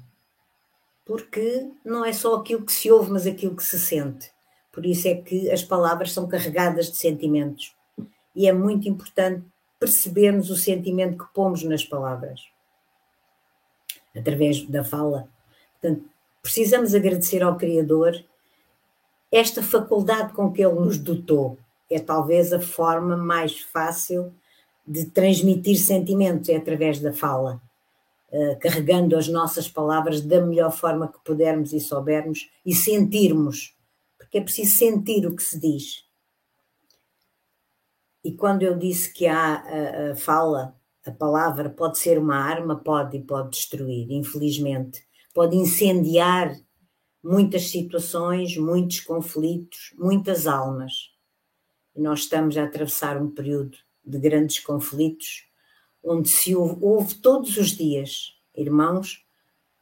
porque 1.05 1.69
não 1.85 2.05
é 2.05 2.13
só 2.13 2.37
aquilo 2.37 2.65
que 2.65 2.73
se 2.73 2.93
ouve, 2.93 3.11
mas 3.11 3.27
aquilo 3.27 3.57
que 3.57 3.65
se 3.65 3.77
sente. 3.77 4.31
Por 4.71 4.87
isso 4.87 5.09
é 5.09 5.17
que 5.17 5.51
as 5.51 5.65
palavras 5.65 6.13
são 6.13 6.29
carregadas 6.29 6.93
de 6.93 6.97
sentimentos. 6.97 7.77
E 8.35 8.49
é 8.49 8.53
muito 8.53 8.89
importante 8.89 9.45
percebermos 9.79 10.51
o 10.51 10.57
sentimento 10.57 11.25
que 11.25 11.33
pomos 11.33 11.63
nas 11.63 11.85
palavras, 11.85 12.41
através 14.17 14.63
da 14.67 14.83
fala. 14.83 15.29
Portanto, 15.81 16.05
precisamos 16.43 16.95
agradecer 16.95 17.43
ao 17.43 17.57
Criador 17.57 18.25
esta 19.31 19.63
faculdade 19.63 20.33
com 20.33 20.53
que 20.53 20.65
Ele 20.65 20.75
nos 20.75 20.99
dotou. 20.99 21.59
É 21.91 21.99
talvez 21.99 22.53
a 22.53 22.61
forma 22.61 23.17
mais 23.17 23.61
fácil 23.61 24.33
de 24.87 25.05
transmitir 25.07 25.79
sentimentos, 25.79 26.49
é 26.49 26.57
através 26.57 26.99
da 26.99 27.13
fala. 27.13 27.61
Uh, 28.31 28.59
carregando 28.59 29.17
as 29.17 29.27
nossas 29.27 29.69
palavras 29.69 30.21
da 30.21 30.41
melhor 30.41 30.71
forma 30.71 31.09
que 31.09 31.19
pudermos 31.25 31.73
e 31.73 31.81
soubermos 31.81 32.51
e 32.65 32.75
sentirmos, 32.75 33.75
porque 34.19 34.37
é 34.37 34.41
preciso 34.43 34.77
sentir 34.77 35.27
o 35.27 35.35
que 35.35 35.43
se 35.43 35.59
diz. 35.59 36.05
E 38.25 38.33
quando 38.33 38.63
eu 38.63 38.77
disse 38.77 39.13
que 39.13 39.27
a, 39.27 40.11
a 40.11 40.17
fala, 40.17 40.77
a 41.07 41.11
palavra 41.11 41.71
pode 41.71 41.99
ser 41.99 42.19
uma 42.19 42.37
arma, 42.37 42.77
pode 42.77 43.17
e 43.17 43.23
pode 43.23 43.51
destruir, 43.51 44.11
infelizmente. 44.11 45.07
Pode 45.33 45.57
incendiar 45.57 46.55
muitas 47.23 47.71
situações, 47.71 48.57
muitos 48.57 49.01
conflitos, 49.01 49.95
muitas 49.97 50.47
almas. 50.47 51.13
E 51.95 52.01
nós 52.01 52.21
estamos 52.21 52.57
a 52.57 52.65
atravessar 52.65 53.21
um 53.21 53.31
período 53.31 53.77
de 54.05 54.19
grandes 54.19 54.59
conflitos 54.61 55.47
onde 56.03 56.29
se 56.29 56.55
ouve, 56.55 56.77
ouve 56.81 57.15
todos 57.17 57.57
os 57.57 57.71
dias 57.71 58.35
irmãos 58.57 59.25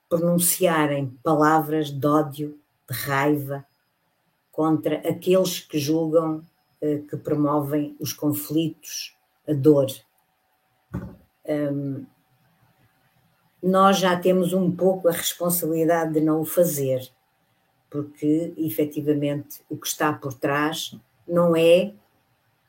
pronunciarem 0.09 1.19
palavras 1.23 1.91
de 1.91 2.07
ódio, 2.07 2.59
de 2.89 2.97
raiva 2.97 3.65
contra 4.51 4.97
aqueles 5.09 5.61
que 5.61 5.79
julgam 5.79 6.43
que 7.09 7.17
promovem 7.17 7.97
os 8.01 8.13
conflitos, 8.13 9.17
a 9.49 9.53
dor. 9.53 9.87
Um, 11.45 12.05
nós 13.63 13.99
já 13.99 14.19
temos 14.19 14.53
um 14.53 14.71
pouco 14.71 15.09
a 15.09 15.13
responsabilidade 15.13 16.15
de 16.15 16.21
não 16.21 16.41
o 16.41 16.45
fazer, 16.45 17.09
porque 17.91 18.55
efetivamente 18.57 19.61
o 19.69 19.77
que 19.77 19.87
está 19.87 20.13
por 20.13 20.35
trás 20.35 20.95
não 21.27 21.57
é 21.57 21.93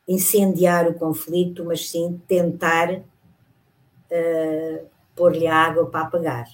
incendiar 0.07 0.87
o 0.87 0.93
conflito, 0.93 1.65
mas 1.65 1.89
sim 1.89 2.21
tentar 2.27 2.93
uh, 2.93 4.87
pôr-lhe 5.15 5.47
água 5.47 5.85
para 5.85 6.07
apagar. 6.07 6.47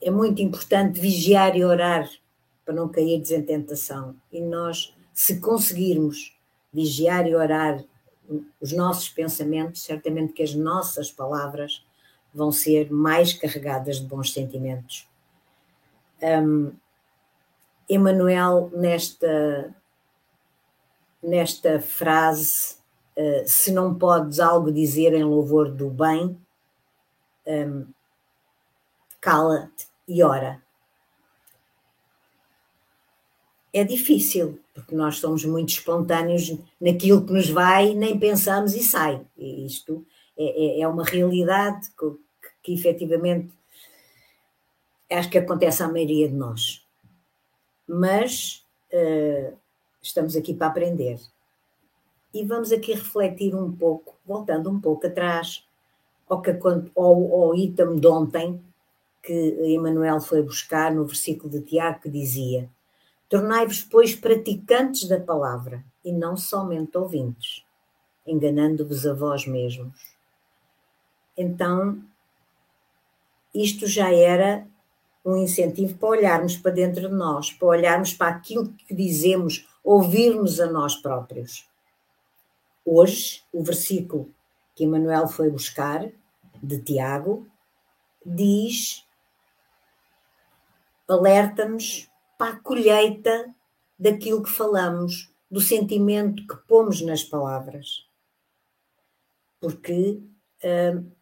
É 0.00 0.10
muito 0.10 0.42
importante 0.42 1.00
vigiar 1.00 1.56
e 1.56 1.64
orar 1.64 2.08
para 2.64 2.74
não 2.74 2.88
cair 2.88 3.22
em 3.32 3.42
tentação. 3.42 4.14
E 4.30 4.40
nós, 4.40 4.93
se 5.14 5.40
conseguirmos 5.40 6.36
vigiar 6.72 7.26
e 7.26 7.36
orar 7.36 7.82
os 8.60 8.72
nossos 8.72 9.08
pensamentos, 9.08 9.82
certamente 9.82 10.32
que 10.32 10.42
as 10.42 10.54
nossas 10.54 11.10
palavras 11.10 11.86
vão 12.32 12.50
ser 12.50 12.90
mais 12.90 13.32
carregadas 13.32 14.00
de 14.00 14.06
bons 14.06 14.32
sentimentos. 14.32 15.08
Um, 16.20 16.72
Emmanuel, 17.88 18.70
nesta, 18.74 19.74
nesta 21.22 21.80
frase, 21.80 22.76
uh, 23.16 23.46
se 23.46 23.70
não 23.70 23.94
podes 23.94 24.40
algo 24.40 24.72
dizer 24.72 25.12
em 25.12 25.22
louvor 25.22 25.70
do 25.70 25.90
bem, 25.90 26.36
um, 27.46 27.86
cala-te 29.20 29.86
e 30.08 30.22
ora. 30.22 30.62
É 33.72 33.84
difícil, 33.84 34.63
porque 34.74 34.94
nós 34.94 35.18
somos 35.18 35.44
muito 35.44 35.70
espontâneos 35.70 36.58
naquilo 36.80 37.24
que 37.24 37.32
nos 37.32 37.48
vai, 37.48 37.94
nem 37.94 38.18
pensamos 38.18 38.74
e 38.74 38.82
sai. 38.82 39.24
E 39.38 39.64
isto 39.64 40.04
é, 40.36 40.78
é, 40.78 40.80
é 40.80 40.88
uma 40.88 41.04
realidade 41.04 41.88
que, 41.90 42.10
que, 42.10 42.48
que 42.62 42.74
efetivamente 42.74 43.52
acho 45.10 45.30
que 45.30 45.38
acontece 45.38 45.82
à 45.82 45.88
maioria 45.88 46.28
de 46.28 46.34
nós. 46.34 46.84
Mas 47.86 48.66
uh, 48.92 49.56
estamos 50.02 50.34
aqui 50.34 50.52
para 50.52 50.66
aprender. 50.66 51.20
e 52.32 52.44
vamos 52.44 52.72
aqui 52.72 52.94
refletir 52.94 53.54
um 53.54 53.70
pouco, 53.70 54.18
voltando 54.26 54.68
um 54.68 54.80
pouco 54.80 55.06
atrás, 55.06 55.64
ao, 56.28 56.42
que, 56.42 56.50
ao, 56.50 57.42
ao 57.42 57.54
item 57.54 57.96
de 57.96 58.06
ontem, 58.08 58.60
que 59.22 59.32
Emmanuel 59.72 60.20
foi 60.20 60.42
buscar 60.42 60.92
no 60.92 61.04
versículo 61.04 61.48
de 61.48 61.60
Tiago, 61.60 62.00
que 62.00 62.10
dizia: 62.10 62.68
Tornai-vos, 63.34 63.82
pois, 63.82 64.14
praticantes 64.14 65.08
da 65.08 65.18
palavra, 65.18 65.84
e 66.04 66.12
não 66.12 66.36
somente 66.36 66.96
ouvintes, 66.96 67.64
enganando-vos 68.24 69.04
a 69.04 69.12
vós 69.12 69.44
mesmos. 69.44 70.14
Então, 71.36 72.00
isto 73.52 73.88
já 73.88 74.14
era 74.14 74.64
um 75.24 75.36
incentivo 75.36 75.98
para 75.98 76.10
olharmos 76.10 76.56
para 76.56 76.70
dentro 76.70 77.08
de 77.08 77.14
nós, 77.16 77.50
para 77.50 77.66
olharmos 77.66 78.14
para 78.14 78.28
aquilo 78.28 78.72
que 78.72 78.94
dizemos, 78.94 79.68
ouvirmos 79.82 80.60
a 80.60 80.70
nós 80.70 80.94
próprios. 80.94 81.68
Hoje, 82.84 83.42
o 83.52 83.64
versículo 83.64 84.32
que 84.76 84.84
Emmanuel 84.84 85.26
foi 85.26 85.50
buscar, 85.50 86.08
de 86.62 86.80
Tiago, 86.80 87.48
diz, 88.24 89.04
alerta-nos 91.08 92.08
para 92.38 92.54
a 92.54 92.60
colheita 92.60 93.54
daquilo 93.98 94.42
que 94.42 94.50
falamos, 94.50 95.32
do 95.50 95.60
sentimento 95.60 96.46
que 96.46 96.56
pomos 96.66 97.00
nas 97.00 97.22
palavras. 97.22 98.08
Porque 99.60 100.20
uh, 100.64 101.14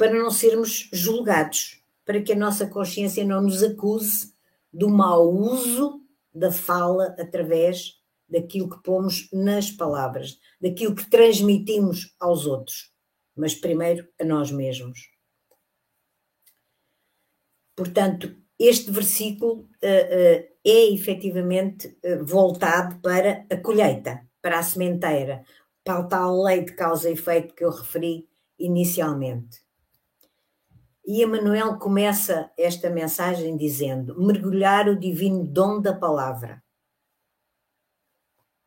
para 0.00 0.14
não 0.14 0.30
sermos 0.30 0.88
julgados, 0.92 1.84
para 2.06 2.22
que 2.22 2.32
a 2.32 2.36
nossa 2.36 2.66
consciência 2.66 3.22
não 3.22 3.42
nos 3.42 3.62
acuse 3.62 4.34
do 4.72 4.88
mau 4.88 5.30
uso 5.30 6.02
da 6.32 6.50
fala 6.50 7.14
através 7.18 8.00
daquilo 8.26 8.70
que 8.70 8.82
pomos 8.82 9.28
nas 9.30 9.70
palavras, 9.70 10.40
daquilo 10.58 10.94
que 10.94 11.10
transmitimos 11.10 12.14
aos 12.18 12.46
outros, 12.46 12.90
mas 13.36 13.54
primeiro 13.54 14.08
a 14.18 14.24
nós 14.24 14.50
mesmos. 14.50 15.10
Portanto, 17.76 18.34
este 18.60 18.90
versículo 18.90 19.62
uh, 19.62 19.64
uh, 19.64 20.48
é 20.62 20.92
efetivamente 20.92 21.96
uh, 22.04 22.22
voltado 22.22 23.00
para 23.00 23.46
a 23.50 23.56
colheita, 23.56 24.28
para 24.42 24.58
a 24.58 24.62
sementeira, 24.62 25.42
para 25.82 26.00
a 26.00 26.04
tal 26.04 26.42
lei 26.42 26.62
de 26.62 26.74
causa 26.74 27.08
e 27.08 27.14
efeito 27.14 27.54
que 27.54 27.64
eu 27.64 27.70
referi 27.70 28.28
inicialmente. 28.58 29.64
E 31.06 31.22
Emanuel 31.22 31.78
começa 31.78 32.52
esta 32.58 32.90
mensagem 32.90 33.56
dizendo: 33.56 34.20
mergulhar 34.20 34.90
o 34.90 34.98
divino 34.98 35.42
dom 35.42 35.80
da 35.80 35.94
palavra. 35.94 36.62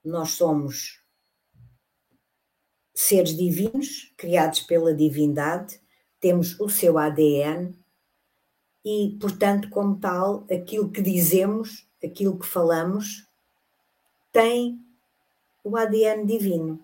Nós 0.04 0.32
somos 0.32 1.04
seres 2.96 3.38
divinos, 3.38 4.12
criados 4.18 4.62
pela 4.62 4.94
divindade, 4.94 5.80
temos 6.20 6.60
o 6.60 6.68
seu 6.68 6.98
ADN 6.98 7.83
e, 8.84 9.17
portanto, 9.19 9.69
como 9.69 9.98
tal, 9.98 10.46
aquilo 10.52 10.89
que 10.89 11.02
dizemos, 11.02 11.88
aquilo 12.04 12.38
que 12.38 12.46
falamos, 12.46 13.28
tem 14.32 14.80
o 15.63 15.78
ADN 15.78 16.26
divino. 16.26 16.80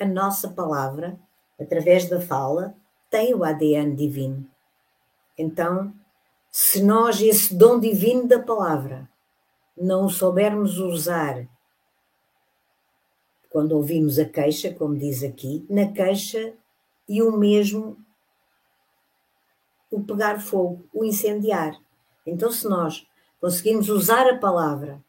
A 0.00 0.04
nossa 0.04 0.48
palavra, 0.48 1.18
através 1.60 2.08
da 2.08 2.20
fala, 2.20 2.74
tem 3.08 3.34
o 3.34 3.44
ADN 3.44 3.94
divino. 3.94 4.48
Então, 5.38 5.94
se 6.50 6.82
nós 6.82 7.20
esse 7.20 7.54
dom 7.54 7.78
divino 7.78 8.26
da 8.26 8.40
palavra 8.40 9.08
não 9.76 10.06
o 10.06 10.10
soubermos 10.10 10.78
usar 10.78 11.48
quando 13.50 13.72
ouvimos 13.72 14.18
a 14.18 14.24
queixa, 14.24 14.74
como 14.74 14.96
diz 14.96 15.22
aqui, 15.22 15.64
na 15.70 15.86
queixa 15.92 16.54
e 17.08 17.22
o 17.22 17.30
mesmo 17.36 17.96
o 19.94 20.04
pegar 20.04 20.40
fogo, 20.40 20.86
o 20.92 21.04
incendiar. 21.04 21.78
Então, 22.26 22.50
se 22.50 22.68
nós 22.68 23.06
conseguimos 23.40 23.88
usar 23.88 24.26
a 24.28 24.38
palavra 24.38 25.02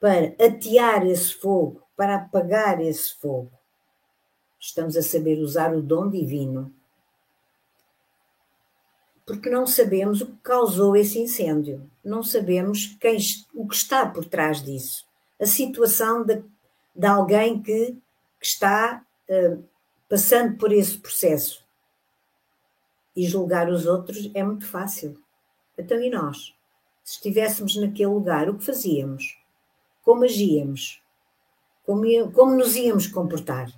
para 0.00 0.34
atear 0.44 1.06
esse 1.06 1.34
fogo, 1.34 1.82
para 1.96 2.16
apagar 2.16 2.80
esse 2.80 3.14
fogo, 3.14 3.50
estamos 4.60 4.96
a 4.96 5.02
saber 5.02 5.38
usar 5.40 5.74
o 5.74 5.82
dom 5.82 6.08
divino 6.08 6.72
porque 9.28 9.50
não 9.50 9.66
sabemos 9.66 10.22
o 10.22 10.26
que 10.26 10.38
causou 10.42 10.96
esse 10.96 11.18
incêndio, 11.18 11.88
não 12.02 12.22
sabemos 12.22 12.96
quem, 12.98 13.18
o 13.52 13.68
que 13.68 13.74
está 13.74 14.06
por 14.06 14.24
trás 14.24 14.62
disso, 14.62 15.06
a 15.38 15.44
situação 15.44 16.24
de, 16.24 16.42
de 16.96 17.06
alguém 17.06 17.60
que, 17.62 17.94
que 18.40 18.46
está 18.46 19.04
uh, 19.28 19.62
passando 20.08 20.56
por 20.56 20.72
esse 20.72 20.96
processo. 20.96 21.62
E 23.18 23.26
julgar 23.26 23.68
os 23.68 23.84
outros 23.84 24.30
é 24.32 24.44
muito 24.44 24.64
fácil. 24.64 25.20
Então, 25.76 26.00
e 26.00 26.08
nós? 26.08 26.54
Se 27.02 27.14
estivéssemos 27.14 27.74
naquele 27.74 28.10
lugar, 28.10 28.48
o 28.48 28.56
que 28.56 28.64
fazíamos? 28.64 29.36
Como 30.04 30.22
agíamos? 30.22 31.02
Como, 31.84 32.04
como 32.30 32.54
nos 32.54 32.76
íamos 32.76 33.08
comportar? 33.08 33.72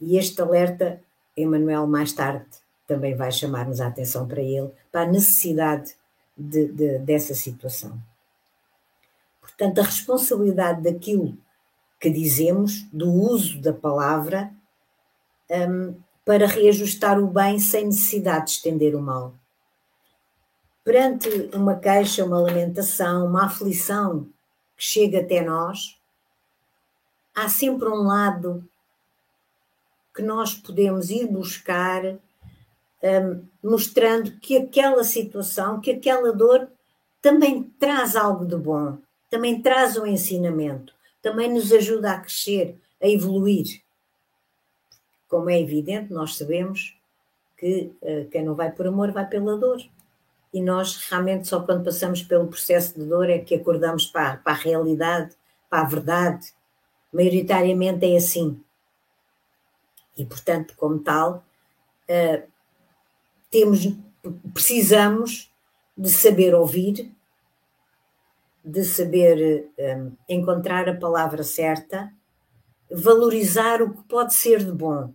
E 0.00 0.16
este 0.16 0.40
alerta, 0.40 1.02
Emmanuel 1.36 1.86
mais 1.86 2.14
tarde 2.14 2.46
também 2.86 3.14
vai 3.14 3.30
chamar-nos 3.30 3.82
a 3.82 3.88
atenção 3.88 4.26
para 4.26 4.40
ele, 4.40 4.72
para 4.90 5.02
a 5.02 5.12
necessidade 5.12 5.94
de, 6.34 6.72
de, 6.72 6.98
dessa 7.00 7.34
situação. 7.34 8.00
Portanto, 9.42 9.78
a 9.78 9.84
responsabilidade 9.84 10.80
daquilo 10.80 11.36
que 12.00 12.08
dizemos, 12.08 12.84
do 12.90 13.12
uso 13.12 13.60
da 13.60 13.74
palavra, 13.74 14.50
um, 15.50 15.94
para 16.26 16.48
reajustar 16.48 17.20
o 17.20 17.28
bem 17.28 17.60
sem 17.60 17.86
necessidade 17.86 18.46
de 18.46 18.50
estender 18.50 18.96
o 18.96 19.00
mal. 19.00 19.32
Perante 20.82 21.28
uma 21.54 21.76
queixa, 21.76 22.24
uma 22.24 22.40
lamentação, 22.40 23.26
uma 23.26 23.46
aflição 23.46 24.24
que 24.76 24.82
chega 24.82 25.20
até 25.20 25.40
nós, 25.40 25.96
há 27.32 27.48
sempre 27.48 27.88
um 27.88 28.02
lado 28.02 28.68
que 30.12 30.20
nós 30.20 30.52
podemos 30.52 31.10
ir 31.10 31.28
buscar 31.28 32.02
um, 32.04 33.44
mostrando 33.62 34.32
que 34.40 34.56
aquela 34.56 35.04
situação, 35.04 35.80
que 35.80 35.92
aquela 35.92 36.32
dor 36.32 36.68
também 37.22 37.62
traz 37.78 38.16
algo 38.16 38.44
de 38.44 38.56
bom, 38.56 38.98
também 39.30 39.62
traz 39.62 39.96
um 39.96 40.04
ensinamento, 40.04 40.92
também 41.22 41.52
nos 41.52 41.70
ajuda 41.72 42.12
a 42.12 42.18
crescer, 42.18 42.76
a 43.00 43.06
evoluir. 43.06 43.85
Como 45.28 45.50
é 45.50 45.60
evidente, 45.60 46.12
nós 46.12 46.36
sabemos 46.36 46.96
que 47.56 47.92
uh, 48.02 48.28
quem 48.30 48.44
não 48.44 48.54
vai 48.54 48.70
por 48.70 48.86
amor 48.86 49.12
vai 49.12 49.26
pela 49.26 49.56
dor. 49.56 49.80
E 50.52 50.62
nós 50.62 50.96
realmente 51.10 51.48
só 51.48 51.60
quando 51.60 51.84
passamos 51.84 52.22
pelo 52.22 52.46
processo 52.46 52.98
de 52.98 53.04
dor 53.04 53.28
é 53.28 53.38
que 53.38 53.54
acordamos 53.54 54.06
para, 54.06 54.36
para 54.38 54.52
a 54.52 54.56
realidade, 54.56 55.34
para 55.68 55.80
a 55.80 55.84
verdade. 55.84 56.52
Maioritariamente 57.12 58.06
é 58.06 58.16
assim. 58.16 58.60
E, 60.16 60.24
portanto, 60.24 60.74
como 60.76 60.98
tal, 60.98 61.44
uh, 62.08 62.42
temos, 63.50 63.86
precisamos 64.52 65.52
de 65.96 66.10
saber 66.10 66.54
ouvir, 66.54 67.12
de 68.64 68.84
saber 68.84 69.70
um, 69.78 70.12
encontrar 70.28 70.88
a 70.88 70.96
palavra 70.96 71.42
certa, 71.42 72.12
valorizar 72.90 73.82
o 73.82 73.94
que 73.94 74.08
pode 74.08 74.34
ser 74.34 74.64
de 74.64 74.72
bom, 74.72 75.14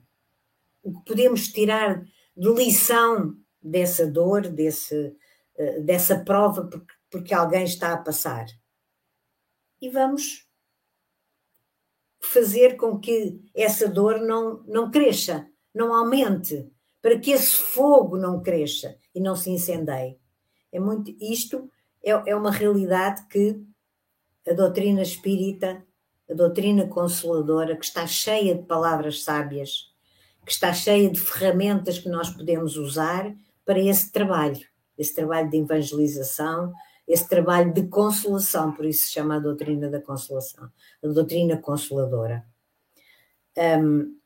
o 0.84 0.94
que 0.94 1.06
podemos 1.06 1.48
tirar 1.48 2.04
de 2.36 2.54
lição 2.54 3.36
dessa 3.62 4.08
dor, 4.08 4.48
desse, 4.48 5.16
uh, 5.58 5.82
dessa 5.84 6.20
prova 6.24 6.70
porque 7.10 7.34
alguém 7.34 7.64
está 7.64 7.94
a 7.94 7.98
passar. 7.98 8.46
E 9.82 9.90
vamos 9.90 10.48
fazer 12.22 12.78
com 12.78 13.00
que 13.00 13.42
essa 13.54 13.88
dor 13.88 14.22
não, 14.22 14.64
não 14.64 14.90
cresça, 14.90 15.48
não 15.74 15.94
aumente, 15.94 16.72
para 17.02 17.20
que 17.20 17.32
esse 17.32 17.56
fogo 17.56 18.16
não 18.16 18.42
cresça 18.42 18.96
e 19.14 19.20
não 19.20 19.36
se 19.36 19.50
incendeie. 19.50 20.20
É 20.72 20.80
muito 20.80 21.12
isto 21.20 21.70
é, 22.04 22.12
é 22.12 22.36
uma 22.36 22.52
realidade 22.52 23.26
que 23.28 23.60
a 24.48 24.54
doutrina 24.54 25.02
espírita, 25.02 25.86
a 26.32 26.34
doutrina 26.34 26.88
consoladora, 26.88 27.76
que 27.76 27.86
está 27.86 28.08
cheia 28.08 28.56
de 28.56 28.64
palavras 28.64 29.24
sábias, 29.24 29.92
que 30.46 30.52
está 30.52 30.74
cheia 30.74 31.10
de 31.10 31.20
ferramentas 31.20 32.00
que 32.00 32.10
nós 32.10 32.30
podemos 32.30 32.78
usar 32.78 33.36
para 33.66 33.80
esse 33.80 34.12
trabalho, 34.12 34.66
esse 34.98 35.14
trabalho 35.14 35.50
de 35.50 35.58
evangelização, 35.58 36.74
esse 37.08 37.28
trabalho 37.28 37.74
de 37.74 37.88
consolação, 37.88 38.72
por 38.72 38.86
isso 38.86 39.06
se 39.06 39.12
chama 39.12 39.36
a 39.36 39.40
doutrina 39.40 39.90
da 39.90 40.02
consolação, 40.02 40.72
a 41.04 41.08
doutrina 41.08 41.58
consoladora. 41.58 42.46
Um, 43.58 44.18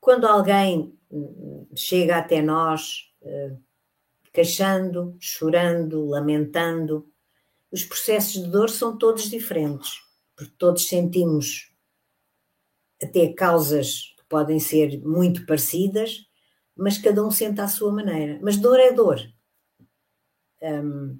quando 0.00 0.26
alguém 0.26 0.98
chega 1.74 2.16
até 2.16 2.40
nós 2.40 3.12
eh, 3.22 3.52
queixando, 4.32 5.16
chorando, 5.18 6.06
lamentando. 6.06 7.08
Os 7.70 7.84
processos 7.84 8.42
de 8.42 8.48
dor 8.48 8.70
são 8.70 8.96
todos 8.96 9.28
diferentes. 9.28 10.00
Porque 10.40 10.54
todos 10.56 10.88
sentimos 10.88 11.70
até 13.02 13.28
causas 13.28 14.14
que 14.16 14.24
podem 14.26 14.58
ser 14.58 14.98
muito 15.02 15.44
parecidas, 15.44 16.26
mas 16.74 16.96
cada 16.96 17.22
um 17.22 17.30
sente 17.30 17.60
à 17.60 17.68
sua 17.68 17.92
maneira. 17.92 18.38
Mas 18.42 18.56
dor 18.56 18.80
é 18.80 18.90
dor. 18.90 19.20
Um, 20.62 21.18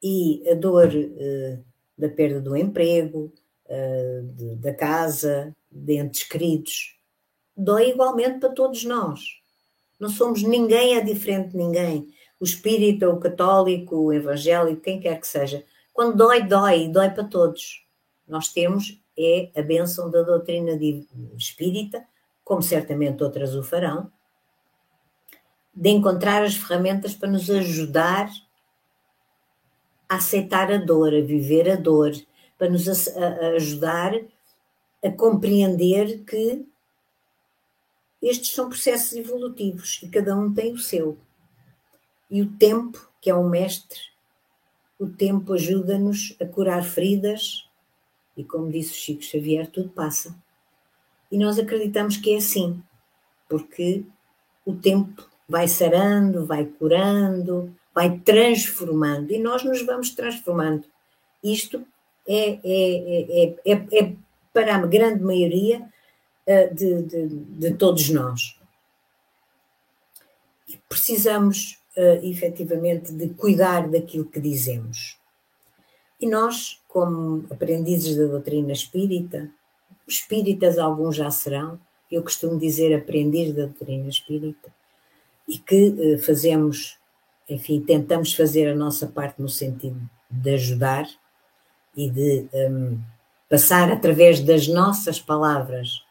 e 0.00 0.48
a 0.48 0.54
dor 0.54 0.92
uh, 0.94 1.64
da 1.98 2.08
perda 2.08 2.40
do 2.40 2.56
emprego, 2.56 3.32
uh, 3.66 4.22
de, 4.32 4.54
da 4.56 4.72
casa, 4.74 5.54
de 5.68 5.94
entes 5.94 6.22
queridos, 6.22 6.96
dói 7.56 7.90
igualmente 7.90 8.38
para 8.38 8.54
todos 8.54 8.84
nós. 8.84 9.20
Não 9.98 10.08
somos 10.08 10.44
ninguém 10.44 10.94
é 10.96 11.00
diferente 11.00 11.50
de 11.50 11.56
ninguém. 11.56 12.14
O 12.38 12.44
espírita, 12.44 13.10
o 13.10 13.18
católico, 13.18 13.96
o 13.96 14.12
evangélico, 14.12 14.82
quem 14.82 15.00
quer 15.00 15.20
que 15.20 15.26
seja. 15.26 15.64
Quando 15.92 16.16
dói, 16.16 16.42
dói, 16.44 16.88
dói 16.88 17.10
para 17.10 17.24
todos. 17.24 17.89
Nós 18.30 18.48
temos 18.48 19.02
é 19.18 19.50
a 19.56 19.60
bênção 19.60 20.08
da 20.08 20.22
doutrina 20.22 20.78
espírita, 21.36 22.06
como 22.44 22.62
certamente 22.62 23.22
outras 23.24 23.54
o 23.56 23.62
farão, 23.62 24.10
de 25.74 25.90
encontrar 25.90 26.44
as 26.44 26.54
ferramentas 26.54 27.12
para 27.12 27.28
nos 27.28 27.50
ajudar 27.50 28.30
a 30.08 30.14
aceitar 30.14 30.70
a 30.70 30.78
dor, 30.78 31.12
a 31.12 31.20
viver 31.20 31.68
a 31.68 31.76
dor, 31.76 32.12
para 32.56 32.70
nos 32.70 32.86
ajudar 33.56 34.14
a 35.02 35.10
compreender 35.10 36.24
que 36.24 36.64
estes 38.22 38.52
são 38.52 38.68
processos 38.68 39.14
evolutivos 39.14 40.00
e 40.02 40.08
cada 40.08 40.36
um 40.36 40.52
tem 40.52 40.72
o 40.72 40.78
seu. 40.78 41.18
E 42.30 42.42
o 42.42 42.50
tempo, 42.52 43.10
que 43.20 43.28
é 43.28 43.34
o 43.34 43.48
mestre, 43.48 43.98
o 44.98 45.08
tempo 45.08 45.54
ajuda-nos 45.54 46.36
a 46.40 46.44
curar 46.44 46.84
feridas 46.84 47.69
e, 48.40 48.44
como 48.44 48.70
disse 48.70 48.92
o 48.92 48.94
Chico 48.94 49.22
Xavier, 49.22 49.66
tudo 49.68 49.88
passa. 49.90 50.34
E 51.30 51.38
nós 51.38 51.58
acreditamos 51.58 52.16
que 52.16 52.34
é 52.34 52.38
assim, 52.38 52.82
porque 53.48 54.04
o 54.64 54.74
tempo 54.74 55.28
vai 55.48 55.68
sarando, 55.68 56.46
vai 56.46 56.64
curando, 56.64 57.74
vai 57.94 58.18
transformando 58.18 59.32
e 59.32 59.38
nós 59.38 59.64
nos 59.64 59.84
vamos 59.84 60.10
transformando. 60.10 60.84
Isto 61.42 61.84
é, 62.26 62.58
é, 62.62 63.54
é, 63.64 63.72
é, 63.72 63.98
é 63.98 64.16
para 64.52 64.76
a 64.76 64.86
grande 64.86 65.22
maioria 65.22 65.80
uh, 66.46 66.74
de, 66.74 67.02
de, 67.02 67.28
de, 67.28 67.74
todos 67.74 68.08
nós. 68.10 68.58
E 70.68 70.76
precisamos 70.88 71.78
uh, 71.96 72.24
efetivamente 72.24 73.12
de 73.12 73.28
cuidar 73.30 73.88
daquilo 73.88 74.26
que 74.26 74.40
dizemos. 74.40 75.19
E 76.20 76.28
nós, 76.28 76.80
como 76.86 77.44
aprendizes 77.50 78.16
da 78.16 78.26
doutrina 78.26 78.72
espírita, 78.72 79.48
espíritas 80.06 80.78
alguns 80.78 81.16
já 81.16 81.30
serão, 81.30 81.78
eu 82.10 82.22
costumo 82.22 82.58
dizer 82.58 82.94
aprendiz 82.94 83.54
da 83.54 83.64
doutrina 83.64 84.08
espírita, 84.08 84.70
e 85.48 85.58
que 85.58 85.88
uh, 85.88 86.18
fazemos, 86.18 86.98
enfim, 87.48 87.80
tentamos 87.80 88.34
fazer 88.34 88.68
a 88.68 88.74
nossa 88.74 89.06
parte 89.06 89.40
no 89.40 89.48
sentido 89.48 90.00
de 90.30 90.50
ajudar 90.50 91.08
e 91.96 92.08
de 92.08 92.46
um, 92.52 92.98
passar 93.48 93.90
através 93.90 94.40
das 94.40 94.68
nossas 94.68 95.18
palavras 95.18 96.04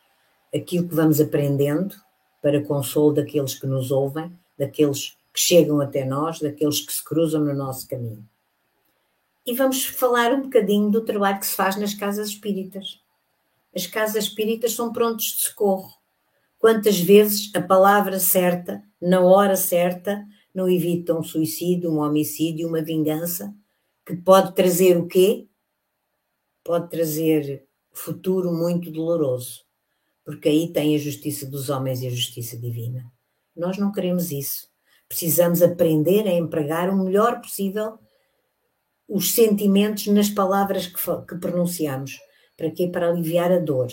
aquilo 0.54 0.88
que 0.88 0.96
vamos 0.96 1.22
aprendendo 1.22 1.96
para 2.42 2.62
consolo 2.62 3.14
daqueles 3.14 3.56
que 3.56 3.68
nos 3.68 3.92
ouvem, 3.92 4.32
daqueles 4.58 5.18
que 5.34 5.40
chegam 5.40 5.80
até 5.80 6.04
nós, 6.04 6.40
daqueles 6.40 6.82
que 6.82 6.92
se 6.92 7.04
cruzam 7.04 7.42
no 7.44 7.54
nosso 7.54 7.88
caminho. 7.88 8.26
E 9.50 9.54
vamos 9.56 9.84
falar 9.84 10.32
um 10.32 10.44
bocadinho 10.44 10.92
do 10.92 11.04
trabalho 11.04 11.40
que 11.40 11.48
se 11.48 11.56
faz 11.56 11.76
nas 11.76 11.96
casas 11.96 12.30
espíritas. 12.30 13.02
As 13.76 13.88
casas 13.88 14.26
espíritas 14.26 14.74
são 14.74 14.94
prontos 14.94 15.26
de 15.26 15.42
socorro. 15.42 15.92
Quantas 16.60 17.00
vezes 17.00 17.50
a 17.56 17.60
palavra 17.60 18.20
certa, 18.20 18.84
na 19.02 19.22
hora 19.22 19.56
certa, 19.56 20.24
não 20.54 20.70
evita 20.70 21.18
um 21.18 21.24
suicídio, 21.24 21.92
um 21.92 21.98
homicídio, 21.98 22.68
uma 22.68 22.84
vingança, 22.84 23.52
que 24.06 24.16
pode 24.16 24.54
trazer 24.54 24.96
o 24.98 25.08
quê? 25.08 25.48
Pode 26.64 26.88
trazer 26.88 27.68
futuro 27.92 28.54
muito 28.54 28.92
doloroso 28.92 29.68
porque 30.24 30.48
aí 30.48 30.72
tem 30.72 30.96
a 30.96 31.00
justiça 31.00 31.48
dos 31.48 31.72
homens 31.72 32.04
e 32.04 32.08
a 32.08 32.12
justiça 32.12 32.56
divina. 32.56 33.12
Nós 33.58 33.80
não 33.80 33.92
queremos 33.92 34.32
isso. 34.32 34.70
Precisamos 35.08 35.64
aprender 35.64 36.28
a 36.28 36.32
empregar 36.36 36.88
o 36.88 37.04
melhor 37.04 37.42
possível 37.42 37.98
os 39.10 39.34
sentimentos 39.34 40.06
nas 40.08 40.30
palavras 40.30 40.86
que, 40.86 41.00
que 41.28 41.36
pronunciamos. 41.36 42.20
Para 42.56 42.70
quê? 42.70 42.88
Para 42.88 43.10
aliviar 43.10 43.52
a 43.52 43.58
dor. 43.58 43.88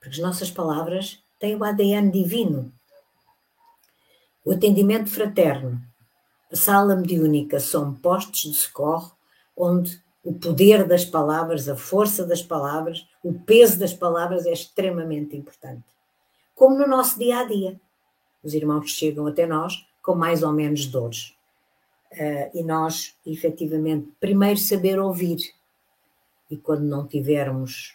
Porque 0.00 0.16
as 0.16 0.18
nossas 0.18 0.50
palavras 0.50 1.22
têm 1.38 1.54
o 1.54 1.62
ADN 1.62 2.10
divino. 2.10 2.72
O 4.42 4.52
atendimento 4.52 5.10
fraterno, 5.10 5.80
a 6.50 6.56
sala 6.56 6.96
mediúnica 6.96 7.60
são 7.60 7.92
postos 7.94 8.42
de 8.42 8.54
socorro 8.54 9.14
onde 9.56 10.00
o 10.24 10.32
poder 10.32 10.86
das 10.86 11.04
palavras, 11.04 11.68
a 11.68 11.76
força 11.76 12.24
das 12.24 12.42
palavras, 12.42 13.06
o 13.22 13.32
peso 13.32 13.78
das 13.78 13.92
palavras 13.92 14.46
é 14.46 14.52
extremamente 14.52 15.36
importante. 15.36 15.84
Como 16.54 16.78
no 16.78 16.86
nosso 16.86 17.18
dia 17.18 17.40
a 17.40 17.44
dia. 17.44 17.80
Os 18.42 18.54
irmãos 18.54 18.90
chegam 18.90 19.26
até 19.26 19.46
nós 19.46 19.84
com 20.02 20.14
mais 20.14 20.42
ou 20.42 20.52
menos 20.52 20.86
dores. 20.86 21.35
Uh, 22.16 22.50
e 22.54 22.62
nós, 22.62 23.14
efetivamente, 23.26 24.08
primeiro 24.18 24.58
saber 24.58 24.98
ouvir. 24.98 25.38
E 26.50 26.56
quando 26.56 26.82
não 26.82 27.06
tivermos 27.06 27.94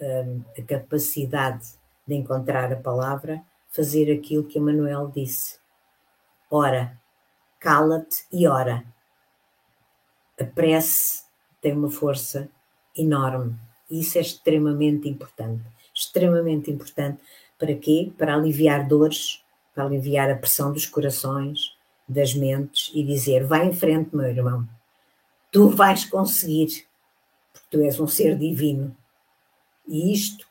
uh, 0.00 0.44
a 0.58 0.62
capacidade 0.62 1.68
de 2.06 2.16
encontrar 2.16 2.72
a 2.72 2.76
palavra, 2.76 3.40
fazer 3.68 4.12
aquilo 4.12 4.44
que 4.44 4.58
Manuel 4.58 5.12
disse. 5.14 5.58
Ora, 6.50 6.98
cala-te 7.60 8.24
e 8.32 8.48
ora. 8.48 8.84
A 10.40 10.44
prece 10.44 11.22
tem 11.60 11.72
uma 11.72 11.90
força 11.90 12.48
enorme. 12.96 13.56
E 13.88 14.00
isso 14.00 14.18
é 14.18 14.20
extremamente 14.20 15.08
importante. 15.08 15.62
Extremamente 15.94 16.70
importante. 16.70 17.22
Para 17.58 17.74
quê? 17.76 18.12
Para 18.16 18.34
aliviar 18.34 18.88
dores, 18.88 19.44
para 19.74 19.84
aliviar 19.84 20.30
a 20.30 20.36
pressão 20.36 20.72
dos 20.72 20.86
corações, 20.86 21.76
das 22.10 22.34
mentes 22.34 22.90
e 22.94 23.02
dizer: 23.02 23.46
vai 23.46 23.66
em 23.66 23.72
frente, 23.72 24.14
meu 24.14 24.26
irmão. 24.26 24.68
Tu 25.52 25.68
vais 25.68 26.04
conseguir, 26.04 26.86
porque 27.52 27.68
tu 27.70 27.82
és 27.82 27.98
um 27.98 28.06
ser 28.06 28.36
divino. 28.36 28.96
E 29.86 30.12
isto 30.12 30.46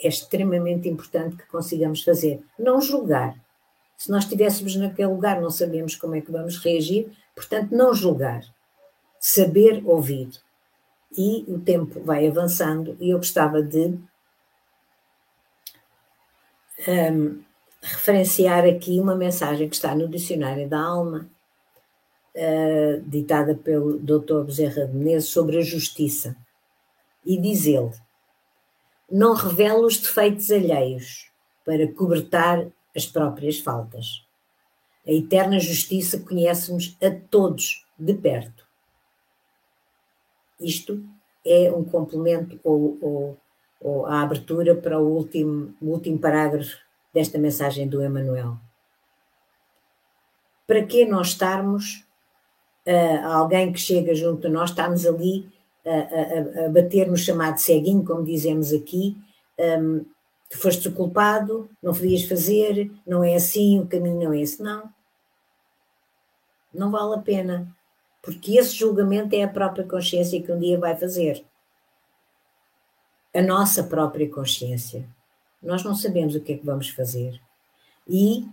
é 0.00 0.08
extremamente 0.08 0.88
importante 0.88 1.36
que 1.36 1.46
consigamos 1.46 2.02
fazer. 2.02 2.42
Não 2.58 2.80
julgar. 2.80 3.34
Se 3.96 4.10
nós 4.10 4.24
estivéssemos 4.24 4.76
naquele 4.76 5.08
lugar, 5.08 5.40
não 5.40 5.50
sabemos 5.50 5.94
como 5.94 6.14
é 6.14 6.20
que 6.22 6.32
vamos 6.32 6.56
reagir, 6.58 7.10
portanto, 7.34 7.72
não 7.72 7.92
julgar 7.92 8.42
saber 9.18 9.82
ouvir. 9.84 10.30
E 11.16 11.44
o 11.48 11.58
tempo 11.58 12.00
vai 12.00 12.26
avançando 12.26 12.96
e 13.00 13.10
eu 13.10 13.18
gostava 13.18 13.60
de 13.60 13.98
um, 16.88 17.42
referenciar 17.82 18.64
aqui 18.64 19.00
uma 19.00 19.14
mensagem 19.16 19.68
que 19.68 19.74
está 19.74 19.94
no 19.94 20.08
Dicionário 20.08 20.68
da 20.68 20.80
Alma, 20.80 21.30
uh, 22.34 23.02
ditada 23.06 23.54
pelo 23.54 23.98
Dr. 23.98 24.44
Bezerra 24.44 24.86
de 24.86 24.94
Menezes, 24.94 25.28
sobre 25.28 25.58
a 25.58 25.62
justiça. 25.62 26.36
E 27.24 27.36
diz 27.40 27.66
ele: 27.66 27.90
Não 29.10 29.34
revela 29.34 29.86
os 29.86 29.98
defeitos 29.98 30.50
alheios 30.50 31.30
para 31.64 31.90
cobertar 31.92 32.66
as 32.94 33.06
próprias 33.06 33.58
faltas. 33.58 34.24
A 35.06 35.12
eterna 35.12 35.58
justiça 35.58 36.20
conhece-nos 36.20 36.96
a 37.02 37.10
todos 37.10 37.86
de 37.98 38.14
perto. 38.14 38.66
Isto 40.60 41.02
é 41.44 41.72
um 41.72 41.82
complemento 41.84 42.60
ou, 42.62 42.98
ou, 43.00 43.38
ou 43.80 44.06
a 44.06 44.20
abertura 44.20 44.74
para 44.74 44.98
o 44.98 45.08
último, 45.08 45.74
o 45.80 45.86
último 45.86 46.18
parágrafo 46.18 46.76
desta 47.12 47.38
mensagem 47.38 47.88
do 47.88 48.02
Emanuel. 48.02 48.56
Para 50.66 50.84
que 50.84 51.04
nós 51.04 51.28
estarmos, 51.28 52.04
uh, 52.86 53.26
alguém 53.26 53.72
que 53.72 53.80
chega 53.80 54.14
junto 54.14 54.46
a 54.46 54.50
nós, 54.50 54.70
estamos 54.70 55.04
ali 55.04 55.50
a, 55.84 56.62
a, 56.62 56.66
a 56.66 56.68
bater 56.68 57.08
no 57.08 57.16
chamado 57.16 57.58
ceguinho, 57.58 58.04
como 58.04 58.24
dizemos 58.24 58.72
aqui, 58.72 59.16
um, 59.58 60.04
tu 60.48 60.58
foste 60.58 60.88
o 60.88 60.92
culpado, 60.92 61.68
não 61.82 61.92
podias 61.92 62.24
fazer, 62.24 62.90
não 63.06 63.24
é 63.24 63.34
assim, 63.34 63.80
o 63.80 63.86
caminho 63.86 64.24
não 64.24 64.32
é 64.32 64.40
esse, 64.40 64.62
não. 64.62 64.92
Não 66.72 66.90
vale 66.90 67.14
a 67.14 67.18
pena 67.18 67.74
porque 68.22 68.58
esse 68.58 68.74
julgamento 68.74 69.34
é 69.34 69.42
a 69.42 69.48
própria 69.48 69.86
consciência 69.86 70.42
que 70.42 70.52
um 70.52 70.58
dia 70.58 70.78
vai 70.78 70.96
fazer. 70.96 71.44
A 73.34 73.40
nossa 73.40 73.84
própria 73.84 74.28
consciência. 74.28 75.08
Nós 75.62 75.84
não 75.84 75.94
sabemos 75.94 76.34
o 76.34 76.40
que 76.40 76.52
é 76.52 76.58
que 76.58 76.64
vamos 76.64 76.88
fazer. 76.88 77.40
E 78.08 78.46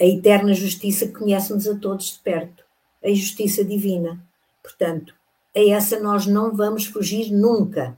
a 0.00 0.04
eterna 0.04 0.54
justiça 0.54 1.08
conhece-nos 1.08 1.66
a 1.66 1.76
todos 1.76 2.12
de 2.12 2.18
perto 2.20 2.64
a 3.04 3.08
justiça 3.08 3.64
divina. 3.64 4.20
Portanto, 4.62 5.14
a 5.54 5.60
essa 5.60 6.00
nós 6.00 6.26
não 6.26 6.54
vamos 6.54 6.86
fugir 6.86 7.30
nunca. 7.30 7.96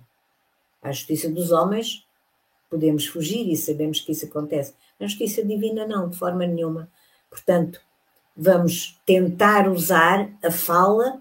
À 0.83 0.93
justiça 0.93 1.31
dos 1.31 1.51
homens, 1.51 2.07
podemos 2.69 3.07
fugir 3.07 3.51
e 3.51 3.57
sabemos 3.57 4.01
que 4.01 4.13
isso 4.13 4.27
acontece. 4.27 4.75
Na 5.01 5.07
justiça 5.07 5.45
divina, 5.45 5.87
não, 5.87 6.09
de 6.09 6.17
forma 6.17 6.47
nenhuma. 6.47 6.91
Portanto, 7.31 7.81
vamos 8.37 9.01
tentar 9.07 9.69
usar 9.69 10.31
a 10.45 10.51
fala, 10.51 11.21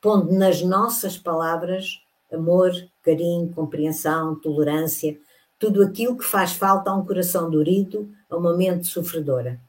pondo 0.00 0.32
nas 0.32 0.62
nossas 0.62 1.18
palavras 1.18 2.02
amor, 2.32 2.72
carinho, 3.02 3.52
compreensão, 3.52 4.36
tolerância, 4.36 5.18
tudo 5.60 5.84
aquilo 5.84 6.16
que 6.16 6.24
faz 6.24 6.54
falta 6.54 6.90
a 6.90 6.96
um 6.96 7.04
coração 7.04 7.50
dorido, 7.50 8.10
a 8.30 8.36
uma 8.36 8.56
mente 8.56 8.86
sofredora. 8.86 9.60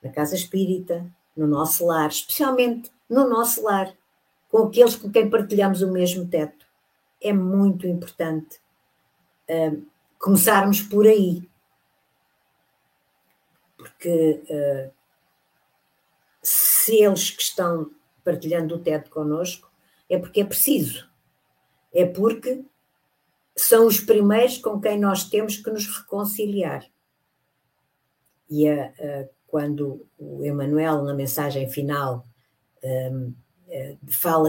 Na 0.00 0.08
casa 0.08 0.36
espírita, 0.36 1.04
no 1.36 1.48
nosso 1.48 1.84
lar, 1.84 2.08
especialmente 2.08 2.92
no 3.08 3.28
nosso 3.28 3.64
lar, 3.64 3.92
com 4.48 4.58
aqueles 4.58 4.94
com 4.94 5.10
quem 5.10 5.28
partilhamos 5.28 5.82
o 5.82 5.90
mesmo 5.90 6.28
teto. 6.28 6.64
É 7.20 7.32
muito 7.32 7.88
importante 7.88 8.60
uh, 9.50 9.84
começarmos 10.16 10.80
por 10.80 11.06
aí. 11.06 11.42
Porque 13.76 14.42
uh, 14.48 14.92
se 16.40 17.02
eles 17.02 17.30
que 17.30 17.42
estão 17.42 17.90
partilhando 18.24 18.76
o 18.76 18.78
teto 18.78 19.10
connosco, 19.10 19.68
é 20.08 20.16
porque 20.16 20.40
é 20.40 20.44
preciso. 20.44 21.10
É 21.92 22.06
porque 22.06 22.64
são 23.62 23.86
os 23.86 24.00
primeiros 24.00 24.58
com 24.58 24.80
quem 24.80 24.98
nós 24.98 25.24
temos 25.24 25.56
que 25.56 25.70
nos 25.70 25.86
reconciliar. 25.86 26.84
E 28.48 28.68
a, 28.68 28.86
a, 28.86 29.28
quando 29.46 30.06
o 30.18 30.44
Emmanuel, 30.44 31.02
na 31.02 31.14
mensagem 31.14 31.68
final, 31.68 32.26
um, 32.82 33.34
eh, 33.68 33.96
fala 34.08 34.48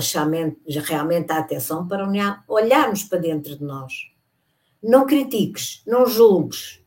realmente 0.87 1.31
a 1.31 1.39
atenção 1.39 1.87
para 1.87 2.07
olharmos 2.47 3.03
para 3.03 3.19
dentro 3.19 3.57
de 3.57 3.63
nós. 3.63 3.93
Não 4.81 5.05
critiques, 5.05 5.83
não 5.85 6.07
julgues, 6.07 6.83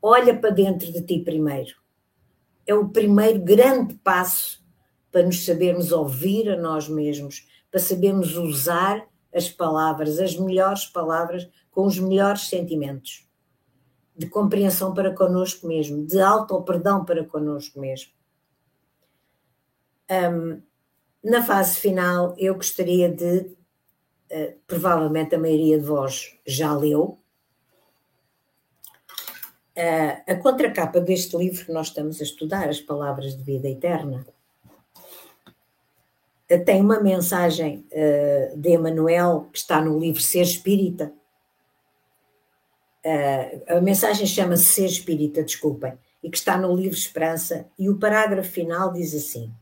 olha 0.00 0.38
para 0.38 0.50
dentro 0.50 0.92
de 0.92 1.00
ti 1.02 1.20
primeiro. 1.20 1.76
É 2.66 2.74
o 2.74 2.88
primeiro 2.88 3.40
grande 3.40 3.94
passo 3.94 4.62
para 5.10 5.22
nos 5.22 5.44
sabermos 5.44 5.92
ouvir 5.92 6.50
a 6.50 6.56
nós 6.56 6.88
mesmos, 6.88 7.46
para 7.70 7.80
sabermos 7.80 8.36
usar 8.36 9.06
as 9.34 9.48
palavras, 9.48 10.18
as 10.18 10.36
melhores 10.36 10.86
palavras, 10.86 11.48
com 11.70 11.86
os 11.86 11.98
melhores 11.98 12.48
sentimentos 12.48 13.26
de 14.16 14.28
compreensão 14.28 14.92
para 14.92 15.14
connosco 15.14 15.66
mesmo, 15.66 16.06
de 16.06 16.20
auto-perdão 16.20 17.04
para 17.04 17.24
connosco 17.24 17.80
mesmo. 17.80 18.12
Um, 20.10 20.60
na 21.24 21.42
fase 21.42 21.78
final, 21.78 22.34
eu 22.38 22.54
gostaria 22.54 23.08
de, 23.08 23.56
uh, 24.30 24.58
provavelmente 24.66 25.34
a 25.34 25.38
maioria 25.38 25.78
de 25.78 25.84
vós 25.84 26.38
já 26.46 26.76
leu, 26.76 27.18
uh, 29.76 30.22
a 30.26 30.34
contracapa 30.36 31.00
deste 31.00 31.36
livro 31.36 31.64
que 31.64 31.72
nós 31.72 31.86
estamos 31.86 32.20
a 32.20 32.24
estudar, 32.24 32.68
As 32.68 32.80
Palavras 32.80 33.36
de 33.36 33.42
Vida 33.42 33.68
Eterna, 33.68 34.26
tem 36.64 36.80
uma 36.80 37.00
mensagem 37.00 37.84
de 38.56 38.70
Emanuel 38.70 39.48
que 39.52 39.58
está 39.58 39.80
no 39.80 39.98
livro 39.98 40.20
Ser 40.20 40.42
Espírita, 40.42 41.12
a 43.68 43.80
mensagem 43.80 44.26
chama-se 44.26 44.64
Ser 44.64 44.86
Espírita, 44.86 45.42
desculpem, 45.42 45.98
e 46.22 46.30
que 46.30 46.36
está 46.36 46.56
no 46.56 46.74
livro 46.74 46.96
Esperança, 46.96 47.66
e 47.78 47.88
o 47.88 47.98
parágrafo 47.98 48.50
final 48.50 48.92
diz 48.92 49.14
assim: 49.14 49.52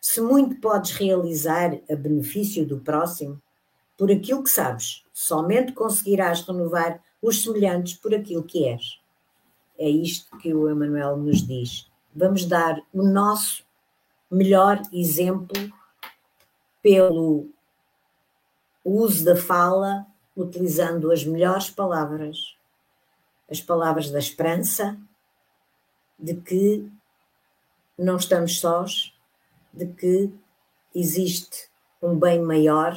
Se 0.00 0.20
muito 0.20 0.56
podes 0.60 0.92
realizar 0.92 1.78
a 1.90 1.96
benefício 1.96 2.64
do 2.64 2.78
próximo, 2.80 3.40
por 3.96 4.10
aquilo 4.10 4.42
que 4.42 4.50
sabes, 4.50 5.04
somente 5.12 5.72
conseguirás 5.72 6.42
renovar 6.42 7.02
os 7.20 7.42
semelhantes 7.42 7.94
por 7.94 8.14
aquilo 8.14 8.44
que 8.44 8.64
és. 8.64 9.00
É 9.76 9.88
isto 9.88 10.36
que 10.38 10.54
o 10.54 10.68
Emanuel 10.70 11.16
nos 11.16 11.46
diz. 11.46 11.90
Vamos 12.14 12.44
dar 12.44 12.80
o 12.92 13.02
nosso 13.02 13.64
melhor 14.30 14.80
exemplo 14.92 15.52
pelo 16.82 17.48
uso 18.84 19.24
da 19.24 19.36
fala, 19.36 20.06
utilizando 20.36 21.10
as 21.10 21.24
melhores 21.24 21.68
palavras 21.68 22.58
as 23.50 23.60
palavras 23.60 24.10
da 24.10 24.18
esperança, 24.18 24.98
de 26.18 26.34
que 26.34 26.90
não 27.96 28.16
estamos 28.16 28.60
sós, 28.60 29.14
de 29.72 29.86
que 29.86 30.30
existe 30.94 31.68
um 32.02 32.18
bem 32.18 32.42
maior, 32.42 32.94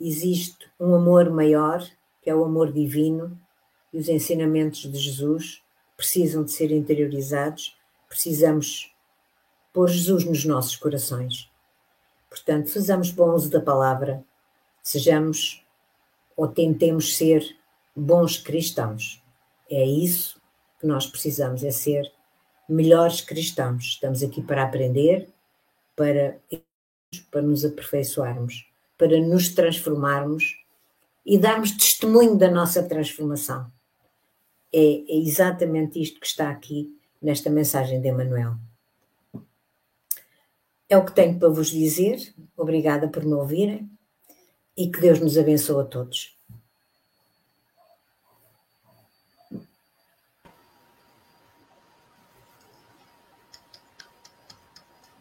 existe 0.00 0.68
um 0.78 0.94
amor 0.94 1.30
maior, 1.30 1.86
que 2.20 2.28
é 2.28 2.34
o 2.34 2.44
amor 2.44 2.72
divino, 2.72 3.38
e 3.92 3.98
os 3.98 4.08
ensinamentos 4.08 4.80
de 4.80 4.98
Jesus 4.98 5.62
precisam 5.96 6.44
de 6.44 6.50
ser 6.50 6.70
interiorizados, 6.72 7.78
precisamos 8.08 8.92
pôr 9.72 9.88
Jesus 9.88 10.24
nos 10.24 10.44
nossos 10.44 10.76
corações. 10.76 11.50
Portanto, 12.36 12.70
façamos 12.70 13.10
bom 13.10 13.34
uso 13.34 13.48
da 13.48 13.60
palavra, 13.60 14.22
sejamos 14.82 15.64
ou 16.36 16.46
tentemos 16.46 17.16
ser 17.16 17.56
bons 17.94 18.36
cristãos. 18.36 19.22
É 19.70 19.82
isso 19.82 20.38
que 20.78 20.86
nós 20.86 21.06
precisamos, 21.06 21.64
é 21.64 21.70
ser 21.70 22.12
melhores 22.68 23.22
cristãos. 23.22 23.84
Estamos 23.84 24.22
aqui 24.22 24.42
para 24.42 24.64
aprender, 24.64 25.30
para, 25.96 26.38
para 27.30 27.40
nos 27.40 27.64
aperfeiçoarmos, 27.64 28.68
para 28.98 29.18
nos 29.18 29.48
transformarmos 29.48 30.62
e 31.24 31.38
darmos 31.38 31.70
testemunho 31.70 32.36
da 32.36 32.50
nossa 32.50 32.82
transformação. 32.82 33.66
É, 34.70 34.78
é 34.78 35.16
exatamente 35.20 36.00
isto 36.00 36.20
que 36.20 36.26
está 36.26 36.50
aqui 36.50 36.94
nesta 37.22 37.48
mensagem 37.48 37.98
de 37.98 38.08
Emanuel. 38.08 38.56
É 40.88 40.96
o 40.96 41.04
que 41.04 41.12
tenho 41.12 41.38
para 41.38 41.48
vos 41.48 41.68
dizer. 41.68 42.34
Obrigada 42.56 43.08
por 43.08 43.24
me 43.24 43.34
ouvirem 43.34 43.90
e 44.76 44.90
que 44.90 45.00
Deus 45.00 45.18
nos 45.20 45.36
abençoe 45.36 45.82
a 45.82 45.84
todos. 45.84 46.36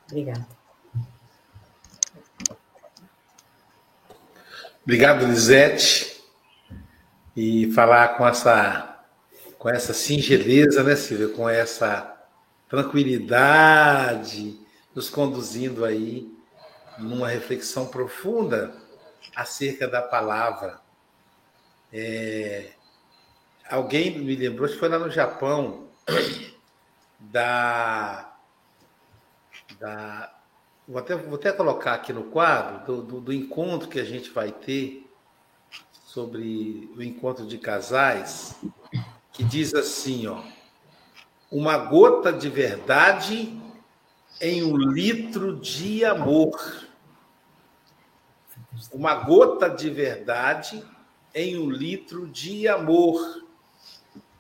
Obrigada. 0.08 0.47
Obrigado, 4.84 5.25
Lisete. 5.25 6.23
E 7.36 7.71
falar 7.71 8.17
com 8.17 8.25
essa, 8.25 9.04
com 9.58 9.67
essa 9.67 9.93
singeleza, 9.93 10.84
né, 10.84 10.95
Silvia? 10.95 11.30
Com 11.30 11.49
essa 11.49 12.15
tranquilidade, 12.69 14.58
nos 14.95 15.10
conduzindo 15.10 15.84
aí 15.84 16.34
numa 16.97 17.27
reflexão 17.27 17.88
profunda 17.88 18.73
acerca 19.36 19.88
da 19.88 20.01
palavra. 20.01 20.79
É, 21.91 22.71
alguém 23.69 24.17
me 24.17 24.36
lembrou, 24.36 24.67
que 24.69 24.77
foi 24.77 24.88
lá 24.88 24.97
no 24.97 25.12
Japão, 25.12 25.89
da 27.20 28.32
da. 29.80 30.32
Vou 30.88 30.99
até, 30.99 31.15
vou 31.15 31.36
até 31.36 31.51
colocar 31.51 31.95
aqui 31.95 32.13
no 32.13 32.26
quadro 32.26 32.86
do, 32.86 33.01
do, 33.01 33.22
do 33.22 33.34
encontro 33.34 33.89
que 33.89 33.99
a 33.99 34.03
gente 34.03 34.30
vai 34.30 34.51
ter 34.51 35.09
sobre 35.91 36.91
o 36.95 37.01
encontro 37.01 37.45
de 37.45 37.57
casais, 37.57 38.55
que 39.34 39.43
diz 39.43 39.74
assim, 39.74 40.28
ó, 40.28 40.43
uma 41.51 41.78
gota 41.78 42.32
de 42.32 42.47
verdade 42.49 43.59
em 44.39 44.63
um 44.63 44.77
litro 44.77 45.55
de 45.55 46.03
amor. 46.03 46.88
Uma 48.91 49.15
gota 49.15 49.69
de 49.69 49.89
verdade 49.89 50.83
em 51.33 51.57
um 51.57 51.69
litro 51.69 52.27
de 52.27 52.67
amor. 52.67 53.43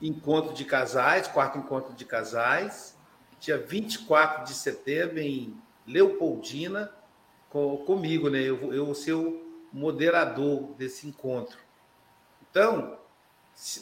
Encontro 0.01 0.53
de 0.53 0.65
casais, 0.65 1.27
quarto 1.27 1.57
encontro 1.57 1.93
de 1.93 2.03
casais, 2.03 2.97
dia 3.39 3.57
24 3.57 4.43
de 4.43 4.53
setembro, 4.53 5.19
em 5.19 5.55
Leopoldina, 5.87 6.91
com, 7.49 7.77
comigo, 7.77 8.29
né? 8.29 8.39
Eu, 8.39 8.73
eu 8.73 8.85
vou 8.85 8.95
ser 8.95 9.13
o 9.13 9.41
moderador 9.71 10.73
desse 10.77 11.07
encontro. 11.07 11.57
Então, 12.49 12.97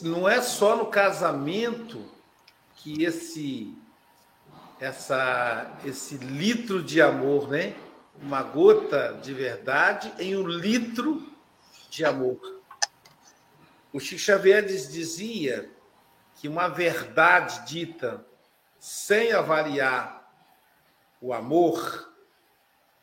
não 0.02 0.28
é 0.28 0.40
só 0.40 0.76
no 0.76 0.86
casamento 0.86 2.04
que 2.76 3.02
esse 3.02 3.76
essa 4.80 5.78
esse 5.84 6.16
litro 6.16 6.82
de 6.82 7.00
amor, 7.00 7.48
né? 7.48 7.74
Uma 8.20 8.42
gota 8.42 9.18
de 9.22 9.32
verdade 9.32 10.12
em 10.18 10.36
um 10.36 10.46
litro 10.46 11.32
de 11.90 12.04
amor. 12.04 12.40
O 13.92 14.00
Chico 14.00 14.20
Xavier 14.20 14.64
dizia 14.64 15.70
que 16.36 16.48
uma 16.48 16.68
verdade 16.68 17.64
dita 17.66 18.24
sem 18.78 19.32
avaliar 19.32 20.30
o 21.20 21.32
amor, 21.32 22.12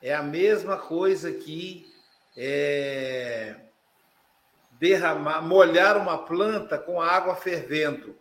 é 0.01 0.13
a 0.13 0.21
mesma 0.21 0.77
coisa 0.77 1.31
que 1.31 1.91
é, 2.37 3.55
derramar, 4.73 5.41
molhar 5.41 5.97
uma 5.97 6.19
planta 6.19 6.77
com 6.77 7.01
água 7.01 7.35
fervendo. 7.35 8.15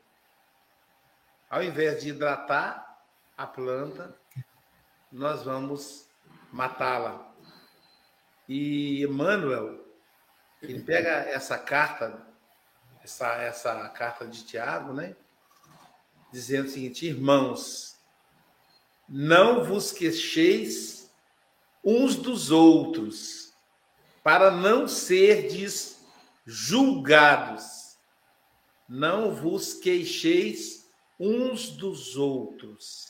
Ao 1.50 1.62
invés 1.62 2.00
de 2.00 2.10
hidratar 2.10 2.89
a 3.40 3.46
planta, 3.46 4.14
nós 5.10 5.42
vamos 5.44 6.06
matá-la. 6.52 7.32
E 8.46 9.02
Emmanuel, 9.02 9.82
ele 10.60 10.82
pega 10.82 11.08
essa 11.08 11.56
carta, 11.56 12.20
essa, 13.02 13.32
essa 13.36 13.88
carta 13.88 14.26
de 14.26 14.44
Tiago, 14.44 14.92
né? 14.92 15.16
Dizendo 16.30 16.66
o 16.66 16.70
seguinte: 16.70 17.06
irmãos, 17.06 17.98
não 19.08 19.64
vos 19.64 19.90
queixeis 19.90 21.10
uns 21.82 22.16
dos 22.16 22.50
outros, 22.50 23.54
para 24.22 24.50
não 24.50 24.86
serdes 24.86 25.98
julgados. 26.44 27.96
Não 28.86 29.34
vos 29.34 29.72
queixeis 29.72 30.90
uns 31.18 31.70
dos 31.70 32.16
outros. 32.16 33.09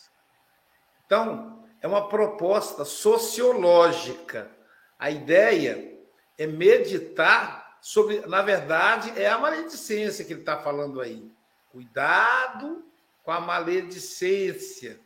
Então, 1.11 1.67
é 1.83 1.89
uma 1.89 2.09
proposta 2.09 2.85
sociológica. 2.85 4.49
A 4.97 5.11
ideia 5.11 5.99
é 6.39 6.47
meditar 6.47 7.79
sobre, 7.81 8.21
na 8.29 8.43
verdade, 8.43 9.21
é 9.21 9.29
a 9.29 9.37
maledicência 9.37 10.25
que 10.25 10.35
ele 10.35 10.43
está 10.43 10.59
falando 10.59 11.01
aí. 11.01 11.29
Cuidado 11.73 12.85
com 13.25 13.33
a 13.33 13.41
maledicência, 13.41 15.01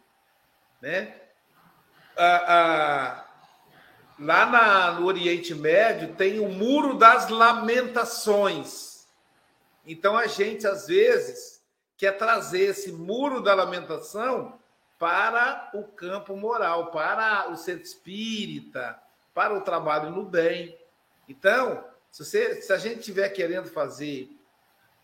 né? 0.82 1.14
Ah, 2.18 2.44
ah, 2.48 3.26
lá 4.18 4.44
na, 4.44 4.92
no 5.00 5.06
Oriente 5.06 5.54
Médio 5.54 6.14
tem 6.16 6.38
o 6.38 6.50
muro 6.50 6.98
das 6.98 7.30
lamentações. 7.30 9.06
Então 9.86 10.18
a 10.18 10.26
gente 10.26 10.66
às 10.66 10.86
vezes 10.86 11.64
quer 11.96 12.12
trazer 12.18 12.66
esse 12.66 12.92
muro 12.92 13.40
da 13.40 13.54
lamentação 13.54 14.62
para 14.98 15.70
o 15.74 15.84
campo 15.84 16.36
moral, 16.36 16.90
para 16.90 17.50
o 17.50 17.56
centro 17.56 17.82
espírita, 17.82 18.98
para 19.32 19.54
o 19.54 19.60
trabalho 19.60 20.10
no 20.10 20.24
bem. 20.24 20.78
Então, 21.28 21.84
se, 22.10 22.24
você, 22.24 22.62
se 22.62 22.72
a 22.72 22.78
gente 22.78 23.00
estiver 23.00 23.28
querendo 23.30 23.68
fazer 23.68 24.30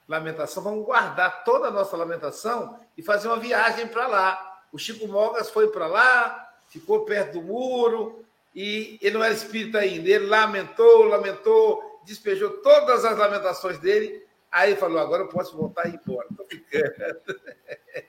lamentação, 0.08 0.62
vamos 0.62 0.84
guardar 0.84 1.44
toda 1.44 1.68
a 1.68 1.70
nossa 1.70 1.96
lamentação 1.96 2.80
e 2.96 3.02
fazer 3.02 3.28
uma 3.28 3.38
viagem 3.38 3.88
para 3.88 4.06
lá. 4.06 4.62
O 4.72 4.78
Chico 4.78 5.06
Mogas 5.08 5.50
foi 5.50 5.68
para 5.68 5.86
lá, 5.86 6.54
ficou 6.68 7.04
perto 7.04 7.34
do 7.34 7.42
muro, 7.42 8.24
e 8.54 8.98
ele 9.00 9.16
não 9.16 9.24
era 9.24 9.34
espírita 9.34 9.78
ainda. 9.78 10.08
Ele 10.08 10.26
lamentou, 10.26 11.04
lamentou, 11.04 12.00
despejou 12.04 12.58
todas 12.62 13.04
as 13.04 13.16
lamentações 13.16 13.78
dele. 13.78 14.26
Aí 14.50 14.74
falou: 14.76 14.98
agora 14.98 15.22
eu 15.22 15.28
posso 15.28 15.56
voltar 15.56 15.86
e 15.86 15.90
ir 15.90 16.00
embora. 16.04 16.28
Ficando. 16.48 17.40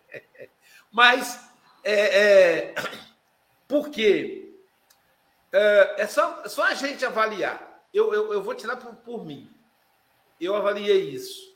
Mas, 0.91 1.50
é, 1.83 1.93
é, 1.93 2.75
por 3.67 3.89
quê? 3.89 4.53
É, 5.51 6.03
é 6.03 6.07
só, 6.07 6.47
só 6.47 6.63
a 6.63 6.73
gente 6.73 7.05
avaliar. 7.05 7.85
Eu, 7.93 8.13
eu, 8.13 8.33
eu 8.33 8.41
vou 8.41 8.55
tirar 8.55 8.77
por, 8.77 8.95
por 8.95 9.25
mim. 9.25 9.53
Eu 10.39 10.55
avaliei 10.55 11.09
isso. 11.09 11.51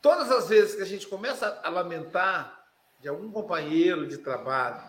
Todas 0.00 0.30
as 0.30 0.48
vezes 0.48 0.74
que 0.74 0.82
a 0.82 0.86
gente 0.86 1.06
começa 1.06 1.60
a 1.62 1.68
lamentar 1.68 2.66
de 3.00 3.08
algum 3.08 3.30
companheiro 3.30 4.06
de 4.06 4.18
trabalho, 4.18 4.82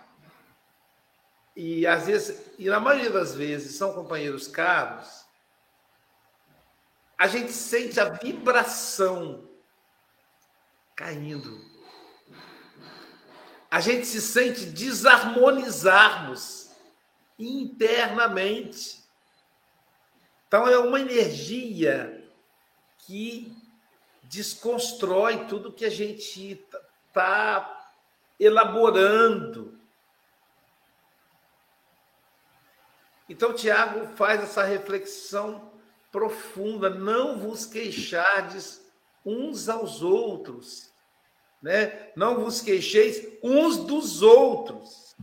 e 1.56 1.88
às 1.88 2.06
vezes, 2.06 2.52
e 2.60 2.66
na 2.66 2.80
maioria 2.80 3.10
das 3.10 3.34
vezes 3.34 3.78
são 3.78 3.94
companheiros 3.94 4.48
caros, 4.48 5.26
a 7.18 7.28
gente 7.28 7.54
sente 7.54 8.00
a 8.00 8.10
vibração 8.10 9.50
caindo. 10.96 11.75
A 13.76 13.82
gente 13.82 14.06
se 14.06 14.22
sente 14.22 14.68
desarmonizarmos 14.68 16.72
internamente. 17.38 19.04
Então 20.48 20.66
é 20.66 20.80
uma 20.80 20.98
energia 20.98 22.26
que 23.00 23.54
desconstrói 24.24 25.46
tudo 25.48 25.74
que 25.74 25.84
a 25.84 25.90
gente 25.90 26.66
está 27.10 27.92
elaborando. 28.40 29.78
Então, 33.28 33.54
Tiago 33.54 34.16
faz 34.16 34.42
essa 34.42 34.64
reflexão 34.64 35.70
profunda: 36.14 36.90
não 36.90 37.38
vos 37.38 37.66
queixardes 37.66 38.82
uns 39.26 39.68
aos 39.68 40.02
outros, 40.02 40.95
né? 41.66 42.12
não 42.16 42.44
vos 42.44 42.62
queixeis 42.62 43.28
uns 43.42 43.78
dos 43.78 44.22
outros. 44.22 45.16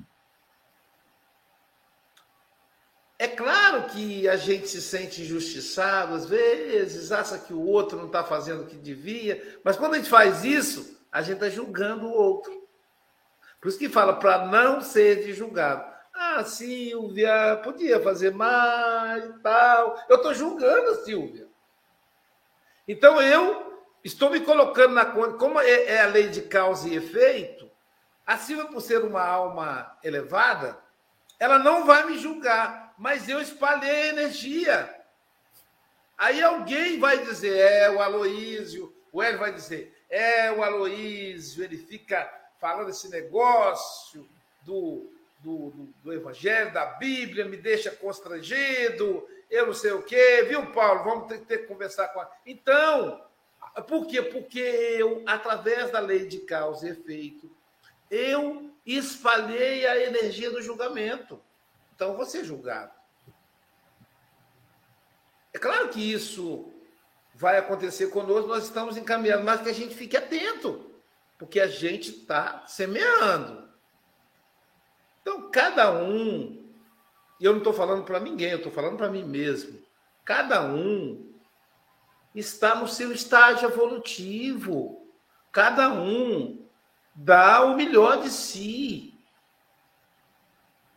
É 3.16 3.28
claro 3.28 3.84
que 3.84 4.28
a 4.28 4.34
gente 4.34 4.66
se 4.66 4.82
sente 4.82 5.22
injustiçado, 5.22 6.14
às 6.14 6.28
vezes, 6.28 7.12
acha 7.12 7.38
que 7.38 7.54
o 7.54 7.64
outro 7.64 7.96
não 7.96 8.06
está 8.06 8.24
fazendo 8.24 8.64
o 8.64 8.66
que 8.66 8.76
devia, 8.76 9.60
mas 9.62 9.76
quando 9.76 9.94
a 9.94 9.98
gente 9.98 10.10
faz 10.10 10.44
isso, 10.44 11.00
a 11.12 11.22
gente 11.22 11.34
está 11.34 11.48
julgando 11.48 12.08
o 12.08 12.12
outro. 12.12 12.52
Por 13.60 13.68
isso 13.68 13.78
que 13.78 13.88
fala 13.88 14.14
para 14.14 14.44
não 14.46 14.80
ser 14.80 15.32
julgado. 15.32 15.92
Ah, 16.12 16.42
Silvia, 16.42 17.60
podia 17.62 18.00
fazer 18.00 18.32
mais 18.32 19.24
e 19.26 19.38
tal. 19.38 19.96
Eu 20.08 20.16
estou 20.16 20.34
julgando 20.34 20.90
a 20.90 21.04
Silvia. 21.04 21.46
Então 22.88 23.22
eu 23.22 23.71
estou 24.04 24.30
me 24.30 24.40
colocando 24.40 24.94
na 24.94 25.04
conta, 25.04 25.36
como 25.36 25.60
é, 25.60 25.84
é 25.84 26.00
a 26.00 26.06
lei 26.06 26.28
de 26.28 26.42
causa 26.42 26.88
e 26.88 26.96
efeito, 26.96 27.70
a 28.26 28.36
Silvia, 28.36 28.66
por 28.66 28.80
ser 28.80 29.02
uma 29.02 29.22
alma 29.22 29.98
elevada, 30.02 30.78
ela 31.38 31.58
não 31.58 31.84
vai 31.84 32.06
me 32.06 32.18
julgar, 32.18 32.94
mas 32.96 33.28
eu 33.28 33.40
espalhei 33.40 34.08
energia. 34.08 34.94
Aí 36.16 36.42
alguém 36.42 37.00
vai 37.00 37.18
dizer, 37.18 37.56
é 37.56 37.90
o 37.90 38.00
Aloísio, 38.00 38.94
o 39.10 39.22
Hélio 39.22 39.40
vai 39.40 39.52
dizer, 39.52 39.92
é 40.08 40.52
o 40.52 40.62
Aloísio, 40.62 41.64
ele 41.64 41.76
fica 41.76 42.30
falando 42.60 42.90
esse 42.90 43.08
negócio 43.08 44.28
do 44.62 45.12
do, 45.42 45.70
do, 45.70 45.94
do, 46.04 46.12
Evangelho, 46.12 46.72
da 46.72 46.86
Bíblia, 46.86 47.44
me 47.44 47.56
deixa 47.56 47.90
constrangido, 47.90 49.28
eu 49.50 49.66
não 49.66 49.74
sei 49.74 49.92
o 49.92 50.02
quê, 50.02 50.46
viu, 50.48 50.70
Paulo? 50.72 51.04
Vamos 51.04 51.28
ter, 51.28 51.40
ter 51.40 51.58
que 51.58 51.66
conversar 51.66 52.08
com 52.08 52.20
a. 52.20 52.30
Então, 52.46 53.22
por 53.80 54.06
quê? 54.06 54.20
Porque 54.20 54.58
eu, 54.60 55.22
através 55.26 55.90
da 55.90 56.00
lei 56.00 56.26
de 56.26 56.40
causa 56.40 56.86
e 56.86 56.90
efeito, 56.90 57.50
eu 58.10 58.70
espalhei 58.84 59.86
a 59.86 59.98
energia 60.04 60.50
do 60.50 60.60
julgamento. 60.60 61.40
Então, 61.94 62.16
vou 62.16 62.26
ser 62.26 62.44
julgado. 62.44 62.92
É 65.54 65.58
claro 65.58 65.88
que 65.88 66.12
isso 66.12 66.70
vai 67.34 67.58
acontecer 67.58 68.08
conosco, 68.08 68.48
nós 68.48 68.64
estamos 68.64 68.96
encaminhando, 68.96 69.44
mas 69.44 69.62
que 69.62 69.68
a 69.68 69.74
gente 69.74 69.94
fique 69.94 70.16
atento, 70.16 70.90
porque 71.38 71.60
a 71.60 71.66
gente 71.66 72.10
está 72.10 72.66
semeando. 72.66 73.68
Então, 75.20 75.50
cada 75.50 75.92
um, 75.92 76.70
e 77.40 77.44
eu 77.44 77.52
não 77.52 77.58
estou 77.58 77.72
falando 77.72 78.04
para 78.04 78.20
ninguém, 78.20 78.50
eu 78.50 78.58
estou 78.58 78.72
falando 78.72 78.96
para 78.96 79.10
mim 79.10 79.24
mesmo, 79.24 79.80
cada 80.24 80.62
um 80.64 81.31
está 82.34 82.74
no 82.74 82.88
seu 82.88 83.12
estágio 83.12 83.68
evolutivo, 83.68 85.06
cada 85.50 85.90
um 85.90 86.64
dá 87.14 87.64
o 87.64 87.76
melhor 87.76 88.22
de 88.22 88.30
si, 88.30 89.14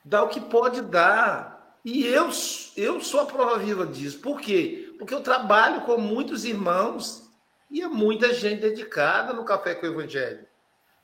dá 0.04 0.24
o 0.24 0.30
que 0.30 0.40
pode 0.40 0.82
dar. 0.82 1.78
E 1.84 2.06
eu, 2.06 2.30
eu 2.76 3.02
sou 3.02 3.20
a 3.20 3.26
prova 3.26 3.60
viva 3.60 3.86
disso. 3.86 4.20
Por 4.20 4.40
quê? 4.40 4.96
Porque 4.98 5.14
eu 5.14 5.22
trabalho 5.22 5.82
com 5.82 5.98
muitos 5.98 6.46
irmãos 6.46 7.30
e 7.70 7.82
é 7.82 7.88
muita 7.88 8.34
gente 8.34 8.62
dedicada 8.62 9.34
no 9.34 9.44
Café 9.44 9.76
com 9.76 9.86
o 9.86 9.90
Evangelho. 9.90 10.48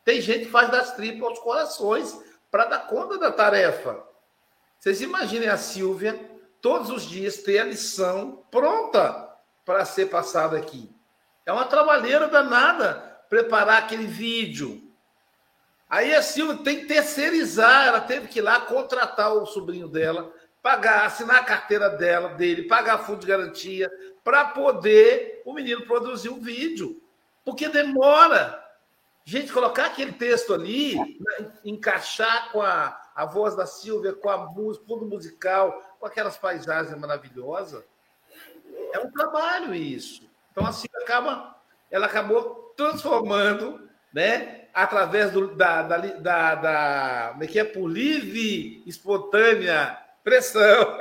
Tem 0.03 0.19
gente 0.21 0.45
que 0.45 0.51
faz 0.51 0.71
das 0.71 0.95
tripas 0.95 1.29
aos 1.29 1.39
corações 1.39 2.19
para 2.49 2.65
dar 2.65 2.87
conta 2.87 3.17
da 3.17 3.31
tarefa. 3.31 4.03
Vocês 4.79 5.01
imaginem 5.01 5.49
a 5.49 5.57
Silvia 5.57 6.19
todos 6.59 6.89
os 6.89 7.03
dias 7.03 7.37
ter 7.37 7.59
a 7.59 7.65
lição 7.65 8.43
pronta 8.49 9.20
para 9.65 9.85
ser 9.85 10.07
passada 10.07 10.57
aqui. 10.57 10.89
É 11.45 11.51
uma 11.51 11.65
trabalheira 11.65 12.27
danada 12.27 13.11
preparar 13.29 13.83
aquele 13.83 14.05
vídeo. 14.05 14.81
Aí 15.89 16.13
a 16.13 16.21
Silvia 16.21 16.63
tem 16.63 16.81
que 16.81 16.85
terceirizar, 16.85 17.87
ela 17.87 18.01
teve 18.01 18.27
que 18.27 18.39
ir 18.39 18.41
lá 18.41 18.61
contratar 18.61 19.33
o 19.33 19.45
sobrinho 19.45 19.87
dela, 19.87 20.31
pagar, 20.61 21.05
assinar 21.05 21.37
a 21.37 21.43
carteira 21.43 21.89
dela, 21.89 22.29
dele, 22.29 22.63
pagar 22.63 22.99
fundo 22.99 23.19
de 23.19 23.27
garantia, 23.27 23.91
para 24.23 24.45
poder 24.45 25.41
o 25.45 25.53
menino 25.53 25.85
produzir 25.85 26.29
um 26.29 26.39
vídeo. 26.39 27.01
Porque 27.43 27.67
demora. 27.67 28.59
Gente, 29.23 29.51
colocar 29.51 29.85
aquele 29.85 30.13
texto 30.13 30.53
ali, 30.53 30.95
né, 30.95 31.51
encaixar 31.63 32.51
com 32.51 32.61
a, 32.61 32.99
a 33.15 33.25
voz 33.25 33.55
da 33.55 33.65
Silvia, 33.65 34.13
com 34.13 34.29
a 34.29 34.37
música, 34.37 34.85
fundo 34.87 35.05
musical, 35.05 35.81
com 35.99 36.05
aquelas 36.05 36.37
paisagens 36.37 36.97
maravilhosas, 36.97 37.83
é 38.93 38.99
um 38.99 39.11
trabalho 39.11 39.73
isso. 39.73 40.29
Então 40.51 40.65
a 40.65 40.71
Silvia 40.71 40.99
acaba, 41.01 41.55
ela 41.89 42.05
acabou 42.05 42.73
transformando, 42.75 43.89
né, 44.13 44.65
através 44.73 45.31
do, 45.31 45.55
da, 45.55 45.81
da, 45.83 45.97
da, 45.97 46.55
da, 46.55 47.37
é 47.39 47.47
que 47.47 47.59
é, 47.59 47.63
por 47.63 47.87
livre, 47.87 48.83
espontânea 48.85 49.97
pressão, 50.23 50.97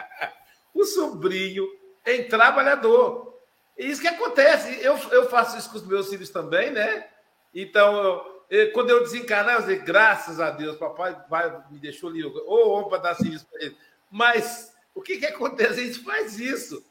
o 0.74 0.84
sobrinho 0.84 1.66
em 2.06 2.26
trabalhador. 2.28 3.38
E 3.76 3.90
isso 3.90 4.00
que 4.00 4.08
acontece. 4.08 4.78
Eu, 4.82 4.96
eu 5.10 5.28
faço 5.28 5.56
isso 5.56 5.70
com 5.70 5.76
os 5.76 5.86
meus 5.86 6.08
filhos 6.08 6.30
também, 6.30 6.70
né? 6.70 7.06
Então, 7.54 8.24
eu, 8.48 8.72
quando 8.72 8.90
eu 8.90 9.02
desencarnar, 9.02 9.60
eu 9.60 9.66
digo, 9.66 9.84
graças 9.84 10.40
a 10.40 10.50
Deus, 10.50 10.76
papai 10.76 11.16
vai, 11.28 11.50
me 11.70 11.78
deixou 11.78 12.10
livre. 12.10 12.32
Ou 12.46 12.80
oh, 12.80 12.84
para 12.88 12.98
dar 12.98 13.14
serviço 13.14 13.46
para 13.46 13.64
ele. 13.64 13.76
Mas 14.10 14.74
o 14.94 15.00
que, 15.00 15.18
que 15.18 15.26
acontece? 15.26 15.80
A 15.80 15.84
gente 15.84 16.00
faz 16.00 16.38
isso. 16.38 16.84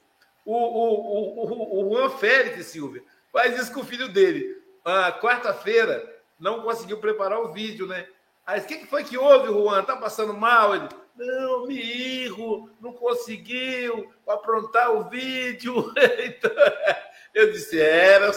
O, 0.50 0.56
o, 0.56 1.46
o, 1.46 1.80
o, 1.80 1.96
Juan 1.96 2.10
Félix, 2.10 2.66
Silvia, 2.66 3.04
faz 3.32 3.56
isso 3.60 3.72
com 3.72 3.82
o 3.82 3.86
filho 3.86 4.10
dele. 4.10 4.60
Ah, 4.84 5.12
Quarta-feira, 5.12 6.04
não 6.40 6.64
conseguiu 6.64 6.98
preparar 6.98 7.40
o 7.40 7.54
vídeo, 7.54 7.86
né? 7.86 8.08
Aí, 8.48 8.60
o 8.60 8.66
que, 8.66 8.80
que 8.80 8.88
foi 8.88 9.04
que 9.04 9.16
houve, 9.16 9.54
Juan? 9.54 9.84
Tá 9.84 9.96
passando 9.96 10.34
mal? 10.34 10.74
Ele, 10.74 10.90
não, 11.16 11.68
me 11.68 12.24
erro, 12.24 12.68
não 12.82 12.94
conseguiu 12.94 14.12
aprontar 14.28 14.92
o 14.92 15.08
vídeo. 15.08 15.94
então, 16.26 16.52
eu 17.32 17.52
disse, 17.52 17.80
era, 17.80 18.32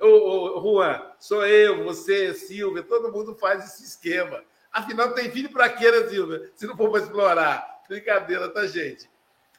ô, 0.00 0.06
ô, 0.06 0.60
Juan, 0.60 1.12
sou 1.18 1.46
eu, 1.46 1.82
você, 1.82 2.34
Silvia, 2.34 2.82
todo 2.82 3.10
mundo 3.10 3.34
faz 3.36 3.64
esse 3.64 3.84
esquema. 3.84 4.44
Afinal, 4.70 5.14
tem 5.14 5.30
filho 5.30 5.48
para 5.48 5.70
quê, 5.70 5.90
né, 5.90 6.08
Silvia? 6.08 6.52
Se 6.54 6.66
não 6.66 6.76
for 6.76 6.90
para 6.90 7.00
explorar. 7.00 7.80
Brincadeira, 7.88 8.50
tá, 8.50 8.66
gente? 8.66 9.08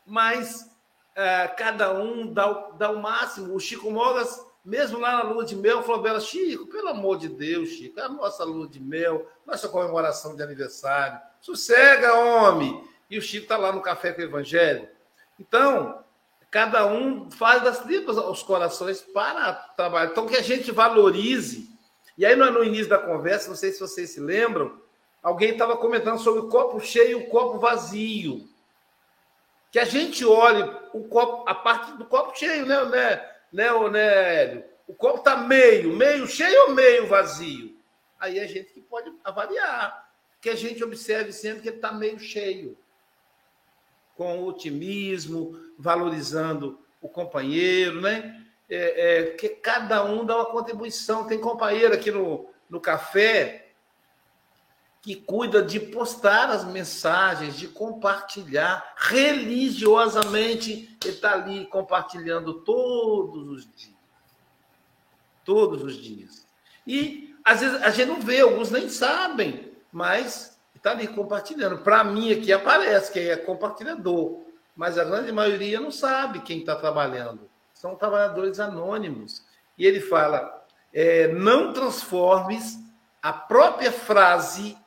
Mas 0.05 0.69
uh, 1.15 1.55
cada 1.55 1.93
um 1.93 2.31
dá, 2.31 2.69
dá 2.77 2.91
o 2.91 3.01
máximo. 3.01 3.55
O 3.55 3.59
Chico 3.59 3.89
Mogas, 3.89 4.45
mesmo 4.63 4.99
lá 4.99 5.23
na 5.23 5.29
lua 5.29 5.45
de 5.45 5.55
mel, 5.55 5.81
falou 5.83 6.01
para 6.01 6.11
ela, 6.11 6.19
Chico, 6.19 6.67
pelo 6.67 6.89
amor 6.89 7.17
de 7.17 7.29
Deus, 7.29 7.69
Chico, 7.69 7.99
é 7.99 8.03
a 8.03 8.09
nossa 8.09 8.43
lua 8.43 8.67
de 8.67 8.79
mel, 8.79 9.27
nossa 9.45 9.69
comemoração 9.69 10.35
de 10.35 10.43
aniversário. 10.43 11.19
Sossega, 11.39 12.13
homem! 12.13 12.83
E 13.09 13.17
o 13.17 13.21
Chico 13.21 13.43
está 13.43 13.57
lá 13.57 13.71
no 13.71 13.81
café 13.81 14.11
com 14.11 14.21
o 14.21 14.25
Evangelho. 14.25 14.87
Então, 15.39 16.03
cada 16.49 16.85
um 16.87 17.29
faz 17.29 17.63
das 17.63 17.79
tripas 17.79 18.17
os 18.17 18.41
corações 18.41 19.01
para 19.01 19.53
trabalhar. 19.53 20.11
Então, 20.11 20.25
que 20.25 20.35
a 20.35 20.41
gente 20.41 20.71
valorize. 20.71 21.69
E 22.17 22.25
aí, 22.25 22.35
no 22.35 22.63
início 22.63 22.87
da 22.87 22.97
conversa, 22.97 23.49
não 23.49 23.55
sei 23.55 23.71
se 23.71 23.79
vocês 23.79 24.11
se 24.11 24.19
lembram, 24.19 24.79
alguém 25.21 25.51
estava 25.51 25.75
comentando 25.75 26.17
sobre 26.17 26.39
o 26.39 26.47
copo 26.47 26.79
cheio 26.79 27.11
e 27.11 27.15
o 27.15 27.29
copo 27.29 27.59
vazio. 27.59 28.47
Que 29.75 29.79
a 29.79 29.83
gente 29.83 30.23
olhe 30.23 30.63
o 30.93 31.03
copo, 31.03 31.43
a 31.49 31.53
parte 31.53 31.97
do 31.97 32.05
copo 32.05 32.33
cheio, 32.39 32.65
né, 32.65 32.85
né, 32.85 33.29
né, 33.51 33.89
né 33.89 34.43
Hélio? 34.43 34.63
O 34.87 34.93
copo 34.93 35.17
está 35.17 35.35
meio, 35.35 35.93
meio 35.93 36.25
cheio 36.27 36.69
ou 36.69 36.73
meio 36.73 37.07
vazio? 37.07 37.75
Aí 38.17 38.39
a 38.39 38.47
gente 38.47 38.71
que 38.71 38.79
pode 38.79 39.11
avaliar 39.21 40.09
que 40.39 40.49
a 40.49 40.55
gente 40.55 40.81
observe 40.81 41.33
sempre 41.33 41.61
que 41.61 41.67
ele 41.67 41.75
está 41.75 41.91
meio 41.91 42.17
cheio, 42.17 42.77
com 44.15 44.45
otimismo, 44.45 45.59
valorizando 45.77 46.79
o 47.01 47.09
companheiro, 47.09 47.99
né? 47.99 48.45
É, 48.69 48.77
é, 48.77 49.23
que 49.31 49.49
cada 49.49 50.05
um 50.05 50.25
dá 50.25 50.37
uma 50.37 50.45
contribuição. 50.45 51.27
Tem 51.27 51.37
companheiro 51.37 51.93
aqui 51.93 52.11
no, 52.11 52.49
no 52.69 52.79
café 52.79 53.64
que 55.05 55.15
cuida 55.15 55.61
de 55.61 55.79
postar 55.79 56.49
as 56.49 56.65
mensagens, 56.65 57.55
de 57.55 57.67
compartilhar 57.67 58.93
religiosamente. 58.97 60.97
Ele 61.03 61.13
está 61.13 61.33
ali 61.33 61.67
compartilhando 61.67 62.55
todos 62.61 63.47
os 63.47 63.75
dias. 63.75 63.93
Todos 65.43 65.83
os 65.83 65.95
dias. 65.95 66.47
E 66.87 67.35
às 67.43 67.61
vezes 67.61 67.79
a 67.83 67.91
gente 67.91 68.07
não 68.07 68.19
vê, 68.19 68.41
alguns 68.41 68.71
nem 68.71 68.89
sabem 68.89 69.75
mas 69.95 70.59
está 70.75 70.91
ali 70.91 71.07
compartilhando. 71.07 71.77
Para 71.77 72.03
mim 72.03 72.33
aqui 72.33 72.51
aparece 72.51 73.13
que 73.13 73.29
é 73.29 73.37
compartilhador, 73.37 74.41
mas 74.75 74.97
a 74.97 75.05
grande 75.05 75.31
maioria 75.31 75.79
não 75.79 75.89
sabe 75.89 76.41
quem 76.41 76.59
está 76.59 76.75
trabalhando. 76.75 77.49
São 77.73 77.95
trabalhadores 77.95 78.59
anônimos. 78.59 79.45
E 79.77 79.85
ele 79.85 80.01
fala: 80.01 80.65
é, 80.93 81.29
não 81.29 81.71
transformes 81.71 82.77
a 83.23 83.31
própria 83.31 83.89
frase 83.89 84.77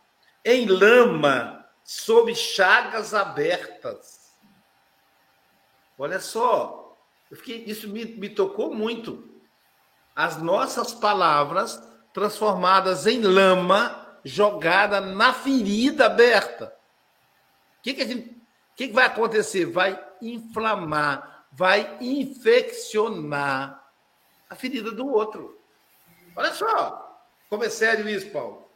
em 0.44 0.66
lama 0.66 1.66
sob 1.84 2.34
chagas 2.34 3.14
abertas. 3.14 4.34
Olha 5.98 6.20
só, 6.20 6.96
fiquei, 7.32 7.64
isso 7.64 7.88
me, 7.88 8.04
me 8.04 8.28
tocou 8.28 8.74
muito. 8.74 9.28
As 10.14 10.40
nossas 10.40 10.92
palavras 10.94 11.82
transformadas 12.12 13.06
em 13.06 13.20
lama 13.20 14.06
jogada 14.24 15.00
na 15.00 15.32
ferida 15.32 16.06
aberta. 16.06 16.74
O 17.78 17.82
que, 17.82 17.94
que, 17.94 18.04
que, 18.76 18.88
que 18.88 18.92
vai 18.92 19.06
acontecer? 19.06 19.64
Vai 19.64 19.98
inflamar, 20.20 21.46
vai 21.52 21.96
infeccionar 22.00 23.82
a 24.50 24.54
ferida 24.54 24.90
do 24.90 25.08
outro. 25.08 25.60
Olha 26.36 26.52
só, 26.52 27.24
como 27.48 27.64
é 27.64 27.70
sério 27.70 28.08
isso, 28.08 28.30
Paulo. 28.30 28.67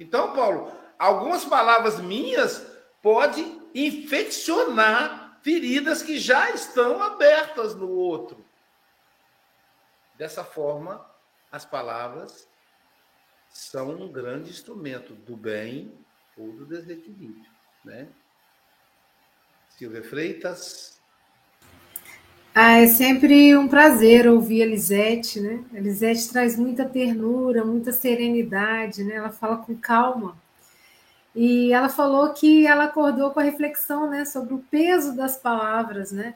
Então, 0.00 0.32
Paulo, 0.34 0.72
algumas 0.98 1.44
palavras 1.44 2.00
minhas 2.00 2.66
podem 3.02 3.60
infeccionar 3.74 5.38
feridas 5.42 6.02
que 6.02 6.18
já 6.18 6.50
estão 6.50 7.02
abertas 7.02 7.74
no 7.74 7.88
outro. 7.88 8.44
Dessa 10.16 10.42
forma, 10.42 11.06
as 11.52 11.64
palavras 11.64 12.48
são 13.48 13.90
um 13.90 14.10
grande 14.10 14.50
instrumento 14.50 15.14
do 15.14 15.36
bem 15.36 16.04
ou 16.36 16.52
do 16.52 16.66
desequilíbrio, 16.66 17.50
né? 17.84 18.08
Silvia 19.68 20.02
Freitas. 20.02 20.99
Ah, 22.54 22.78
é 22.78 22.86
sempre 22.88 23.56
um 23.56 23.68
prazer 23.68 24.28
ouvir 24.28 24.62
a 24.62 24.66
Lisete, 24.66 25.40
né? 25.40 25.64
A 25.72 25.80
Lisete 25.80 26.28
traz 26.30 26.58
muita 26.58 26.84
ternura, 26.84 27.64
muita 27.64 27.92
serenidade, 27.92 29.04
né? 29.04 29.14
Ela 29.14 29.30
fala 29.30 29.58
com 29.58 29.76
calma. 29.76 30.36
E 31.34 31.72
ela 31.72 31.88
falou 31.88 32.32
que 32.32 32.66
ela 32.66 32.84
acordou 32.84 33.30
com 33.30 33.40
a 33.40 33.44
reflexão, 33.44 34.10
né, 34.10 34.24
sobre 34.24 34.54
o 34.54 34.64
peso 34.70 35.16
das 35.16 35.36
palavras, 35.36 36.10
né? 36.12 36.34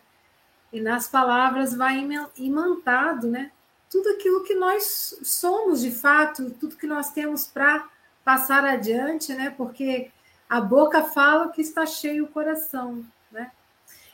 E 0.73 0.81
nas 0.81 1.09
palavras 1.09 1.75
vai 1.75 2.07
imantado, 2.39 3.29
né, 3.29 3.51
tudo 3.91 4.09
aquilo 4.11 4.45
que 4.45 4.55
nós 4.55 5.19
somos 5.23 5.83
de 5.83 5.91
fato, 5.91 6.51
tudo 6.53 6.77
que 6.77 6.87
nós 6.87 7.13
temos 7.13 7.47
para 7.47 7.89
passar 8.25 8.65
adiante, 8.65 9.33
né? 9.35 9.51
Porque 9.57 10.11
a 10.49 10.61
boca 10.61 11.03
fala 11.05 11.51
que 11.51 11.63
está 11.63 11.87
cheio 11.87 12.25
o 12.25 12.29
coração? 12.29 13.05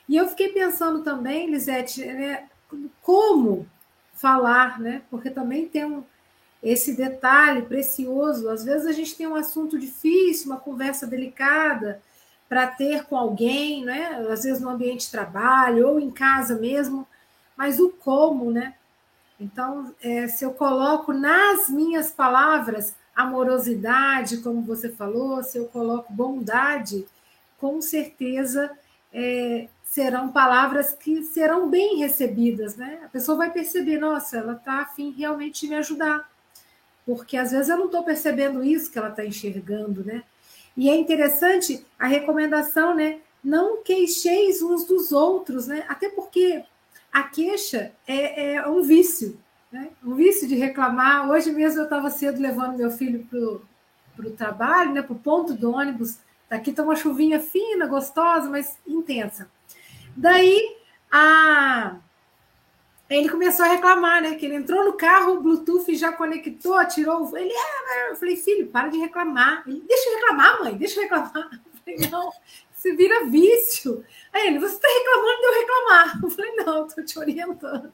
E 0.07 0.15
eu 0.17 0.27
fiquei 0.27 0.49
pensando 0.49 1.03
também, 1.03 1.49
Lisete, 1.49 2.05
né, 2.05 2.47
como 3.01 3.67
falar, 4.13 4.79
né? 4.79 5.01
Porque 5.09 5.29
também 5.29 5.67
tem 5.67 5.85
um, 5.85 6.03
esse 6.61 6.93
detalhe 6.93 7.63
precioso. 7.63 8.49
Às 8.49 8.63
vezes 8.63 8.85
a 8.85 8.91
gente 8.91 9.15
tem 9.15 9.27
um 9.27 9.35
assunto 9.35 9.79
difícil, 9.79 10.51
uma 10.51 10.59
conversa 10.59 11.07
delicada 11.07 12.01
para 12.47 12.67
ter 12.67 13.05
com 13.05 13.17
alguém, 13.17 13.83
né? 13.83 14.25
Às 14.29 14.43
vezes 14.43 14.61
no 14.61 14.69
ambiente 14.69 15.05
de 15.05 15.11
trabalho 15.11 15.87
ou 15.87 15.99
em 15.99 16.11
casa 16.11 16.55
mesmo, 16.59 17.07
mas 17.55 17.79
o 17.79 17.89
como, 17.89 18.51
né? 18.51 18.75
Então, 19.39 19.93
é, 20.03 20.27
se 20.27 20.45
eu 20.45 20.51
coloco 20.53 21.11
nas 21.11 21.67
minhas 21.67 22.11
palavras 22.11 22.95
amorosidade, 23.15 24.37
como 24.37 24.61
você 24.61 24.89
falou, 24.89 25.41
se 25.43 25.57
eu 25.57 25.65
coloco 25.65 26.13
bondade, 26.13 27.07
com 27.57 27.81
certeza 27.81 28.71
é, 29.11 29.67
serão 29.91 30.31
palavras 30.31 30.93
que 30.93 31.21
serão 31.21 31.69
bem 31.69 31.97
recebidas, 31.97 32.77
né? 32.77 33.01
A 33.03 33.09
pessoa 33.09 33.37
vai 33.37 33.51
perceber, 33.51 33.97
nossa, 33.97 34.37
ela 34.37 34.53
está 34.53 34.83
afim 34.83 35.11
realmente 35.11 35.61
de 35.61 35.67
me 35.67 35.75
ajudar, 35.75 36.31
porque 37.05 37.35
às 37.35 37.51
vezes 37.51 37.67
eu 37.67 37.77
não 37.77 37.87
estou 37.87 38.01
percebendo 38.01 38.63
isso 38.63 38.89
que 38.89 38.97
ela 38.97 39.09
está 39.09 39.25
enxergando, 39.25 40.01
né? 40.01 40.23
E 40.77 40.89
é 40.89 40.95
interessante 40.95 41.85
a 41.99 42.07
recomendação, 42.07 42.95
né? 42.95 43.19
Não 43.43 43.83
queixeis 43.83 44.61
uns 44.61 44.85
dos 44.85 45.11
outros, 45.11 45.67
né? 45.67 45.83
Até 45.89 46.07
porque 46.07 46.63
a 47.11 47.23
queixa 47.23 47.91
é, 48.07 48.53
é 48.53 48.67
um 48.69 48.81
vício, 48.83 49.37
né? 49.69 49.89
um 50.01 50.15
vício 50.15 50.47
de 50.47 50.55
reclamar. 50.55 51.29
Hoje 51.29 51.51
mesmo 51.51 51.81
eu 51.81 51.83
estava 51.83 52.09
cedo 52.09 52.41
levando 52.41 52.77
meu 52.77 52.91
filho 52.91 53.27
para 54.15 54.25
o 54.25 54.31
trabalho, 54.31 54.93
né? 54.93 55.01
para 55.01 55.11
o 55.11 55.19
ponto 55.19 55.53
do 55.53 55.69
ônibus. 55.69 56.19
Daqui 56.49 56.69
está 56.69 56.81
uma 56.81 56.95
chuvinha 56.95 57.41
fina, 57.41 57.87
gostosa, 57.87 58.49
mas 58.49 58.77
intensa. 58.87 59.49
Daí 60.15 60.77
a... 61.11 61.97
ele 63.09 63.29
começou 63.29 63.65
a 63.65 63.69
reclamar, 63.69 64.21
né? 64.21 64.35
Que 64.35 64.45
ele 64.45 64.55
entrou 64.55 64.85
no 64.85 64.93
carro, 64.93 65.33
o 65.33 65.41
Bluetooth 65.41 65.93
já 65.95 66.11
conectou, 66.11 66.85
tirou. 66.87 67.37
Ele, 67.37 67.53
é, 67.53 68.11
eu 68.11 68.15
falei, 68.15 68.35
filho, 68.35 68.67
para 68.67 68.89
de 68.89 68.97
reclamar. 68.97 69.63
Ele, 69.67 69.83
deixa 69.87 70.09
eu 70.09 70.15
reclamar, 70.15 70.59
mãe, 70.61 70.75
deixa 70.75 70.99
eu 70.99 71.03
reclamar. 71.03 71.49
Eu 71.83 71.95
falei, 71.95 72.09
não, 72.11 72.31
se 72.75 72.95
vira 72.95 73.25
vício. 73.25 74.05
Aí 74.31 74.47
ele, 74.47 74.59
você 74.59 74.75
está 74.75 74.87
reclamando 74.87 75.39
de 75.39 75.45
eu 75.47 75.59
reclamar. 75.59 76.19
Eu 76.23 76.29
falei, 76.29 76.55
não, 76.57 76.85
estou 76.85 77.03
te 77.03 77.17
orientando. 77.17 77.91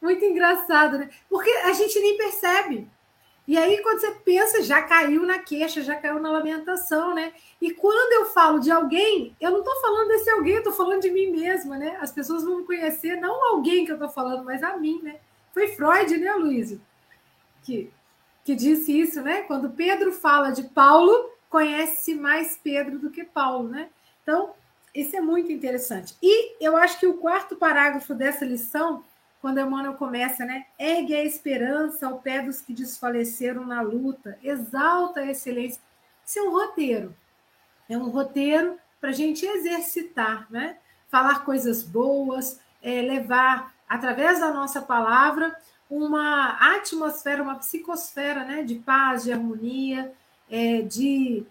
Muito 0.00 0.24
engraçado, 0.24 0.98
né? 0.98 1.10
Porque 1.28 1.48
a 1.48 1.72
gente 1.72 1.98
nem 2.00 2.16
percebe. 2.16 2.88
E 3.46 3.58
aí, 3.58 3.82
quando 3.82 4.00
você 4.00 4.12
pensa, 4.24 4.62
já 4.62 4.82
caiu 4.82 5.26
na 5.26 5.40
queixa, 5.40 5.82
já 5.82 5.96
caiu 5.96 6.20
na 6.20 6.30
lamentação, 6.30 7.12
né? 7.14 7.32
E 7.60 7.72
quando 7.72 8.12
eu 8.12 8.26
falo 8.32 8.60
de 8.60 8.70
alguém, 8.70 9.36
eu 9.40 9.50
não 9.50 9.58
estou 9.58 9.80
falando 9.80 10.08
desse 10.08 10.30
alguém, 10.30 10.54
eu 10.54 10.58
estou 10.58 10.72
falando 10.72 11.02
de 11.02 11.10
mim 11.10 11.32
mesma, 11.32 11.76
né? 11.76 11.98
As 12.00 12.12
pessoas 12.12 12.44
vão 12.44 12.58
me 12.58 12.64
conhecer, 12.64 13.16
não 13.16 13.44
alguém 13.52 13.84
que 13.84 13.90
eu 13.90 13.96
estou 13.96 14.08
falando, 14.08 14.44
mas 14.44 14.62
a 14.62 14.76
mim, 14.76 15.00
né? 15.02 15.18
Foi 15.52 15.68
Freud, 15.68 16.16
né, 16.18 16.32
Luísa? 16.34 16.80
Que, 17.64 17.90
que 18.44 18.54
disse 18.54 18.96
isso, 18.98 19.20
né? 19.20 19.42
Quando 19.42 19.70
Pedro 19.70 20.12
fala 20.12 20.50
de 20.50 20.62
Paulo, 20.62 21.30
conhece 21.50 22.14
mais 22.14 22.56
Pedro 22.62 22.98
do 22.98 23.10
que 23.10 23.24
Paulo, 23.24 23.68
né? 23.68 23.88
Então, 24.22 24.54
isso 24.94 25.16
é 25.16 25.20
muito 25.20 25.50
interessante. 25.50 26.16
E 26.22 26.54
eu 26.64 26.76
acho 26.76 27.00
que 27.00 27.06
o 27.06 27.18
quarto 27.18 27.56
parágrafo 27.56 28.14
dessa 28.14 28.44
lição 28.44 29.02
quando 29.42 29.58
Emmanuel 29.58 29.94
começa, 29.94 30.44
né? 30.44 30.66
Ergue 30.78 31.16
a 31.16 31.24
esperança 31.24 32.06
ao 32.06 32.20
pé 32.20 32.40
dos 32.40 32.60
que 32.60 32.72
desfaleceram 32.72 33.66
na 33.66 33.80
luta, 33.80 34.38
exalta 34.40 35.18
a 35.18 35.26
excelência. 35.26 35.82
Isso 36.24 36.38
é 36.38 36.42
um 36.42 36.52
roteiro. 36.52 37.14
É 37.88 37.98
um 37.98 38.08
roteiro 38.08 38.78
para 39.00 39.10
a 39.10 39.12
gente 39.12 39.44
exercitar, 39.44 40.46
né? 40.48 40.76
Falar 41.08 41.44
coisas 41.44 41.82
boas, 41.82 42.60
é, 42.80 43.02
levar, 43.02 43.74
através 43.88 44.38
da 44.38 44.52
nossa 44.52 44.80
palavra, 44.80 45.58
uma 45.90 46.76
atmosfera, 46.76 47.42
uma 47.42 47.56
psicosfera 47.56 48.44
né? 48.44 48.62
de 48.62 48.76
paz, 48.76 49.24
de 49.24 49.32
harmonia, 49.32 50.12
é, 50.48 50.82
de 50.82 51.44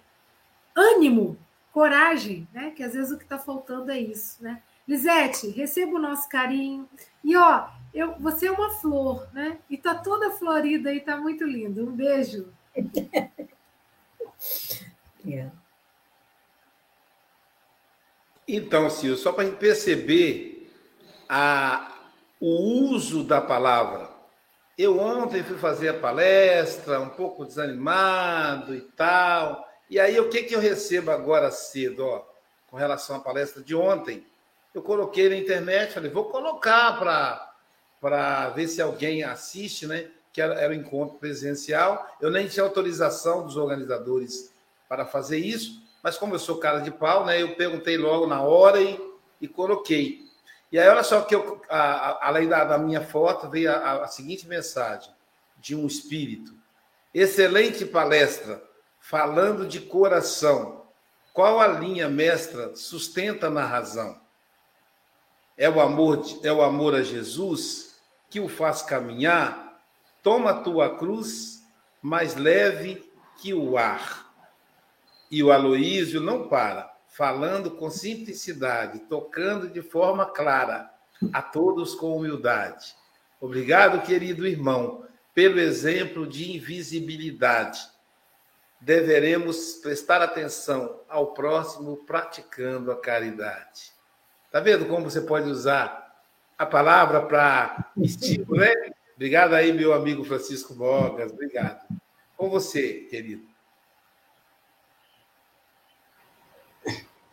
ânimo, 0.74 1.38
coragem, 1.74 2.48
né? 2.54 2.72
Que 2.72 2.84
às 2.84 2.94
vezes 2.94 3.12
o 3.12 3.18
que 3.18 3.24
está 3.24 3.38
faltando 3.38 3.92
é 3.92 4.00
isso, 4.00 4.42
né? 4.42 4.62
Lisete, 4.88 5.50
receba 5.50 5.98
o 5.98 6.02
nosso 6.02 6.28
carinho. 6.30 6.89
E 7.24 7.36
ó, 7.36 7.68
eu, 7.94 8.16
você 8.20 8.48
é 8.48 8.52
uma 8.52 8.70
flor, 8.70 9.28
né? 9.34 9.60
E 9.70 9.78
tá 9.78 9.96
toda 9.96 10.32
florida 10.32 10.94
e 10.94 11.02
tá 11.02 11.18
muito 11.18 11.44
lindo. 11.44 11.88
Um 11.88 11.92
beijo. 11.92 12.48
yeah. 15.26 15.52
Então, 18.54 18.89
Sil, 18.92 19.16
só 19.16 19.32
para 19.32 19.44
a 19.44 19.46
gente 19.46 19.60
perceber 19.60 20.70
a, 21.30 21.96
o 22.38 22.89
uso 22.92 23.24
da 23.24 23.39
palavra. 23.39 24.10
Eu 24.78 25.00
ontem 25.00 25.42
fui 25.42 25.58
fazer 25.58 25.89
a 25.89 26.00
palestra, 26.00 27.00
um 27.00 27.08
pouco 27.08 27.46
desanimado 27.46 28.76
e 28.76 28.82
tal. 28.82 29.66
E 29.89 29.98
aí, 30.00 30.20
o 30.20 30.28
que, 30.30 30.44
que 30.44 30.54
eu 30.54 30.60
recebo 30.60 31.12
agora 31.12 31.50
cedo, 31.52 32.06
ó, 32.06 32.26
com 32.68 32.76
relação 32.76 33.16
à 33.16 33.20
palestra 33.20 33.64
de 33.64 33.74
ontem? 33.74 34.26
Eu 34.74 34.82
coloquei 34.82 35.30
na 35.30 35.38
internet, 35.38 35.94
falei, 35.94 36.10
vou 36.10 36.26
colocar 36.26 36.98
para 37.00 37.51
para 38.02 38.49
ver 38.49 38.68
se 38.68 38.82
alguém 38.82 39.24
assiste, 39.24 39.86
né? 39.86 40.10
Que 40.34 40.41
era, 40.41 40.56
era 40.56 40.74
o 40.74 40.76
encontro 40.76 41.20
presencial. 41.20 42.18
Eu 42.20 42.32
nem 42.32 42.47
tinha 42.47 42.66
autorização 42.66 43.45
dos 43.45 43.56
organizadores 43.56 44.52
para 44.89 45.06
fazer 45.06 45.38
isso, 45.38 45.82
mas 46.02 46.18
como 46.18 46.34
eu 46.34 46.39
sou 46.39 46.58
cara 46.58 46.80
de 46.80 46.89
pau, 46.89 47.24
né? 47.24 47.39
Eu 47.41 47.56
perguntei 47.56 47.95
logo 47.97 48.26
na 48.26 48.41
hora 48.41 48.82
e, 48.82 48.99
e 49.39 49.47
coloquei. 49.47 50.26
E 50.72 50.80
aí, 50.80 50.88
olha 50.88 51.04
só 51.04 51.22
que 51.22 51.36
eu, 51.36 51.62
a, 51.70 51.80
a, 51.80 52.28
além 52.30 52.47
da, 52.47 52.64
da, 52.64 52.78
minha 52.78 53.02
foto, 53.02 53.49
veio 53.49 53.72
a, 53.72 54.04
a 54.04 54.08
seguinte 54.08 54.47
mensagem 54.47 55.14
de 55.60 55.76
um 55.76 55.86
espírito. 55.86 56.56
Excelente 57.14 57.86
palestra, 57.86 58.64
falando 58.99 59.68
de 59.68 59.80
coração. 59.80 60.88
Qual 61.34 61.60
a 61.60 61.68
linha 61.68 62.10
mestra 62.10 62.76
sustenta 62.76 63.49
na 63.49 63.66
razão? 63.66 64.20
É 65.58 65.70
o 65.70 65.80
amor, 65.80 66.24
é 66.41 66.52
o 66.52 66.62
amor 66.62 66.95
a 66.95 67.04
Jesus? 67.04 67.91
Que 68.32 68.40
o 68.40 68.48
faz 68.48 68.82
caminhar, 68.82 69.84
toma 70.24 70.52
a 70.52 70.62
tua 70.62 70.98
cruz 70.98 71.68
mais 72.02 72.34
leve 72.34 73.12
que 73.38 73.54
o 73.54 73.78
ar. 73.78 74.34
E 75.30 75.44
o 75.44 75.52
Aloísio 75.52 76.22
não 76.22 76.48
para, 76.48 76.92
falando 77.10 77.72
com 77.72 77.92
simplicidade, 77.92 79.00
tocando 79.02 79.68
de 79.70 79.82
forma 79.82 80.26
clara, 80.26 80.90
a 81.34 81.42
todos 81.42 81.94
com 81.94 82.16
humildade. 82.16 82.96
Obrigado, 83.40 84.02
querido 84.02 84.48
irmão, 84.48 85.06
pelo 85.34 85.60
exemplo 85.60 86.26
de 86.26 86.56
invisibilidade. 86.56 87.82
Deveremos 88.80 89.74
prestar 89.76 90.22
atenção 90.22 91.02
ao 91.10 91.34
próximo 91.34 91.98
praticando 92.06 92.92
a 92.92 93.00
caridade. 93.00 93.92
Tá 94.50 94.62
vendo 94.62 94.86
como 94.86 95.10
você 95.10 95.22
pode 95.22 95.50
usar 95.50 96.01
a 96.62 96.66
palavra 96.68 97.22
para 97.22 97.91
estímulo, 97.97 98.57
né? 98.59 98.72
Obrigado 99.16 99.55
aí, 99.55 99.74
meu 99.74 99.93
amigo 99.93 100.24
Francisco 100.24 100.76
Mogas. 100.76 101.32
Obrigado. 101.32 101.82
Com 102.38 102.51
você, 102.51 103.07
querido. 103.09 103.41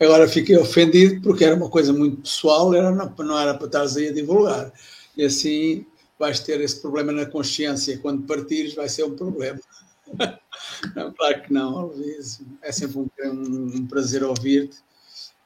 Agora 0.01 0.26
fiquei 0.26 0.57
ofendido 0.57 1.20
porque 1.20 1.45
era 1.45 1.55
uma 1.55 1.68
coisa 1.68 1.93
muito 1.93 2.22
pessoal, 2.22 2.72
era, 2.72 2.91
não, 2.91 3.14
não 3.18 3.39
era 3.39 3.53
para 3.53 3.66
estar 3.66 3.83
aí 3.83 4.09
a 4.09 4.12
divulgar. 4.12 4.72
E 5.14 5.22
assim 5.22 5.85
vais 6.18 6.41
ter 6.41 6.59
esse 6.62 6.81
problema 6.81 7.12
na 7.12 7.26
consciência. 7.26 7.99
Quando 7.99 8.26
partires, 8.26 8.74
vai 8.74 8.89
ser 8.89 9.05
um 9.05 9.14
problema. 9.14 9.61
Não, 10.95 11.12
claro 11.12 11.43
que 11.43 11.53
não, 11.53 11.87
Luís. 11.87 12.41
É 12.62 12.70
sempre 12.70 12.99
um, 12.99 13.76
um 13.76 13.87
prazer 13.87 14.22
ouvir-te. 14.22 14.79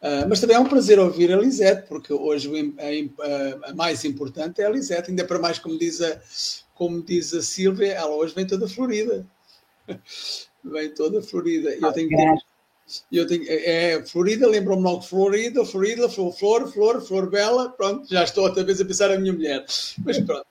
Uh, 0.03 0.29
mas 0.29 0.41
também 0.41 0.57
é 0.57 0.59
um 0.59 0.69
prazer 0.69 0.99
ouvir 0.99 1.33
a 1.33 1.37
Lisete, 1.37 1.87
porque 1.87 2.13
hoje 2.13 2.51
a, 2.77 3.69
a, 3.69 3.71
a, 3.71 3.75
mais 3.75 4.05
importante 4.05 4.61
é 4.61 4.67
a 4.67 4.71
Lisete, 4.71 5.11
ainda 5.11 5.25
para 5.25 5.39
mais, 5.39 5.61
como 5.61 5.79
diz 5.79 6.03
a, 6.03 6.21
como 6.75 7.01
diz 7.01 7.33
a 7.33 7.41
Silvia, 7.41 7.93
ela 7.93 8.11
hoje 8.11 8.35
vem 8.35 8.45
toda 8.45 8.69
florida. 8.69 9.25
vem 10.65 10.93
toda 10.93 11.23
florida. 11.23 11.73
Eu 11.77 11.93
tenho 11.93 12.11
eu 13.11 13.27
tenho, 13.27 13.45
é, 13.47 13.93
é 13.93 14.05
Florida, 14.05 14.47
lembro-me 14.47 14.83
logo 14.83 15.03
Florida, 15.03 15.65
Florida, 15.65 16.09
flor, 16.09 16.33
flor, 16.33 16.73
flor, 16.73 17.01
flor 17.01 17.31
bela, 17.31 17.71
pronto, 17.71 18.07
já 18.09 18.25
estou 18.25 18.45
outra 18.45 18.65
vez 18.65 18.81
a 18.81 18.85
pensar 18.85 19.11
a 19.11 19.19
minha 19.19 19.33
mulher. 19.33 19.65
Mas 20.05 20.19
pronto, 20.19 20.47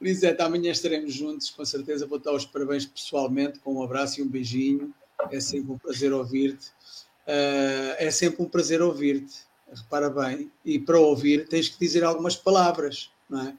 Lisete, 0.00 0.42
amanhã 0.42 0.70
estaremos 0.70 1.14
juntos, 1.14 1.50
com 1.50 1.64
certeza 1.64 2.06
vou 2.06 2.18
dar 2.18 2.34
os 2.34 2.44
parabéns 2.44 2.84
pessoalmente, 2.84 3.60
com 3.60 3.74
um 3.74 3.82
abraço 3.82 4.20
e 4.20 4.22
um 4.22 4.28
beijinho. 4.28 4.92
É 5.30 5.40
sempre 5.40 5.72
um 5.72 5.78
prazer 5.78 6.12
ouvir-te 6.12 6.70
Uh, 7.28 7.92
é 7.98 8.10
sempre 8.10 8.42
um 8.42 8.48
prazer 8.48 8.80
ouvir-te, 8.80 9.40
repara 9.70 10.08
bem, 10.08 10.50
e 10.64 10.78
para 10.78 10.98
ouvir 10.98 11.46
tens 11.46 11.68
que 11.68 11.78
dizer 11.78 12.02
algumas 12.02 12.34
palavras, 12.34 13.10
não 13.28 13.48
é? 13.48 13.54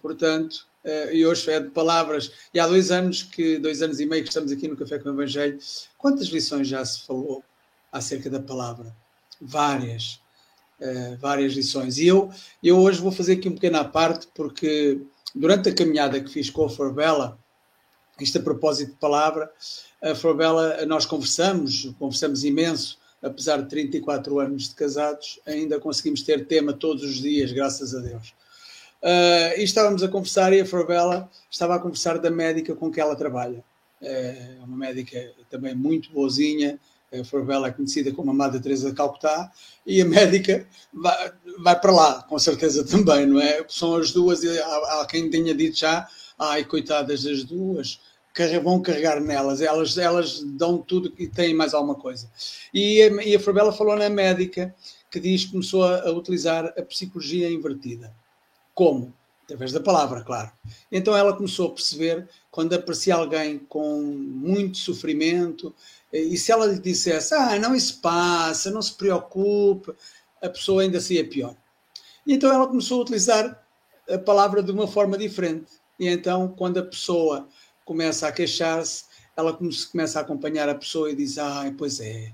Portanto, 0.00 0.68
uh, 0.84 1.12
e 1.12 1.26
hoje 1.26 1.50
é 1.50 1.58
de 1.58 1.70
palavras, 1.70 2.30
e 2.54 2.60
há 2.60 2.68
dois 2.68 2.92
anos, 2.92 3.24
que 3.24 3.58
dois 3.58 3.82
anos 3.82 3.98
e 3.98 4.06
meio 4.06 4.22
que 4.22 4.28
estamos 4.28 4.52
aqui 4.52 4.68
no 4.68 4.76
Café 4.76 5.00
com 5.00 5.08
o 5.08 5.12
Evangelho, 5.12 5.58
quantas 5.98 6.28
lições 6.28 6.68
já 6.68 6.84
se 6.84 7.04
falou 7.04 7.42
acerca 7.90 8.30
da 8.30 8.38
palavra? 8.38 8.94
Várias, 9.40 10.20
uh, 10.80 11.16
várias 11.18 11.54
lições. 11.54 11.98
E 11.98 12.06
eu, 12.06 12.32
eu 12.62 12.78
hoje 12.78 13.00
vou 13.00 13.10
fazer 13.10 13.32
aqui 13.32 13.48
um 13.48 13.54
pequeno 13.54 13.78
à 13.78 13.84
parte, 13.84 14.28
porque 14.32 15.00
durante 15.34 15.68
a 15.68 15.74
caminhada 15.74 16.20
que 16.20 16.30
fiz 16.30 16.48
com 16.48 16.64
a 16.64 16.70
Forbella, 16.70 17.36
isto 18.20 18.38
a 18.38 18.42
propósito 18.42 18.92
de 18.92 18.98
palavra, 18.98 19.50
a 20.00 20.14
Forbella, 20.14 20.86
nós 20.86 21.06
conversamos, 21.06 21.92
conversamos 21.98 22.44
imenso, 22.44 22.99
apesar 23.22 23.62
de 23.62 23.68
34 23.68 24.38
anos 24.38 24.68
de 24.68 24.74
casados, 24.74 25.40
ainda 25.46 25.78
conseguimos 25.78 26.22
ter 26.22 26.46
tema 26.46 26.72
todos 26.72 27.02
os 27.02 27.20
dias, 27.20 27.52
graças 27.52 27.94
a 27.94 28.00
Deus. 28.00 28.34
Uh, 29.02 29.58
e 29.58 29.62
estávamos 29.62 30.02
a 30.02 30.08
conversar 30.08 30.52
e 30.52 30.60
a 30.60 30.66
Forbella 30.66 31.30
estava 31.50 31.74
a 31.74 31.78
conversar 31.78 32.18
da 32.18 32.30
médica 32.30 32.74
com 32.74 32.90
que 32.90 33.00
ela 33.00 33.16
trabalha. 33.16 33.64
É 34.02 34.56
uma 34.62 34.76
médica 34.76 35.32
também 35.50 35.74
muito 35.74 36.10
boazinha, 36.10 36.78
a 37.12 37.24
Forbella 37.24 37.68
é 37.68 37.72
conhecida 37.72 38.12
como 38.12 38.30
a 38.30 38.34
Amada 38.34 38.60
Teresa 38.60 38.90
de 38.90 38.96
Calcutá, 38.96 39.50
e 39.84 40.00
a 40.00 40.04
médica 40.04 40.66
vai, 40.92 41.32
vai, 41.58 41.80
para 41.80 41.92
lá, 41.92 42.22
com 42.22 42.38
certeza 42.38 42.84
também, 42.86 43.26
não 43.26 43.40
é? 43.40 43.64
São 43.68 43.96
as 43.96 44.12
duas, 44.12 44.44
há, 44.44 45.00
há 45.00 45.06
quem 45.06 45.28
tenha 45.28 45.54
dito 45.54 45.78
já, 45.78 46.08
ai, 46.38 46.64
coitadas 46.64 47.24
das 47.24 47.42
duas, 47.42 48.00
vão 48.62 48.80
carregar 48.80 49.20
nelas, 49.20 49.60
elas, 49.60 49.98
elas 49.98 50.42
dão 50.42 50.78
tudo 50.78 51.12
e 51.18 51.26
têm 51.26 51.54
mais 51.54 51.74
alguma 51.74 51.94
coisa. 51.94 52.30
E, 52.72 53.02
a, 53.02 53.22
e 53.24 53.34
a 53.34 53.40
Fabela 53.40 53.72
falou 53.72 53.96
na 53.96 54.08
médica 54.08 54.74
que 55.10 55.18
diz 55.18 55.44
que 55.44 55.52
começou 55.52 55.84
a, 55.84 56.08
a, 56.08 56.12
utilizar 56.12 56.66
a 56.78 56.82
psicologia 56.82 57.50
invertida. 57.50 58.14
Como? 58.74 59.12
Através 59.44 59.72
da 59.72 59.80
palavra, 59.80 60.22
claro. 60.22 60.52
Então 60.92 61.16
ela 61.16 61.34
começou 61.34 61.68
a 61.68 61.74
perceber 61.74 62.28
quando 62.50 62.72
aparecia 62.72 63.16
alguém 63.16 63.58
com 63.58 64.00
muito 64.00 64.78
sofrimento, 64.78 65.74
e 66.12 66.36
se 66.36 66.52
ela 66.52 66.66
lhe 66.66 66.78
dissesse, 66.78 67.34
ah, 67.34 67.58
não, 67.58 67.74
isso 67.74 68.00
passa, 68.00 68.70
não 68.70 68.82
se 68.82 68.94
preocupe, 68.94 69.92
a 70.40 70.48
pessoa 70.48 70.82
ainda 70.82 71.00
seria 71.00 71.28
pior. 71.28 71.56
E 72.26 72.34
então 72.34 72.52
ela 72.52 72.66
começou 72.66 72.98
a 72.98 73.02
utilizar 73.02 73.64
a 74.08 74.18
palavra 74.18 74.62
de 74.62 74.70
uma 74.70 74.86
forma 74.86 75.16
diferente. 75.18 75.80
E 75.98 76.08
então, 76.08 76.48
quando 76.48 76.78
a 76.78 76.84
pessoa 76.84 77.46
começa 77.84 78.26
a 78.28 78.32
queixar-se, 78.32 79.04
ela 79.36 79.58
começa 79.90 80.18
a 80.18 80.22
acompanhar 80.22 80.68
a 80.68 80.74
pessoa 80.74 81.10
e 81.10 81.16
diz: 81.16 81.38
Ai, 81.38 81.72
pois 81.76 82.00
é, 82.00 82.32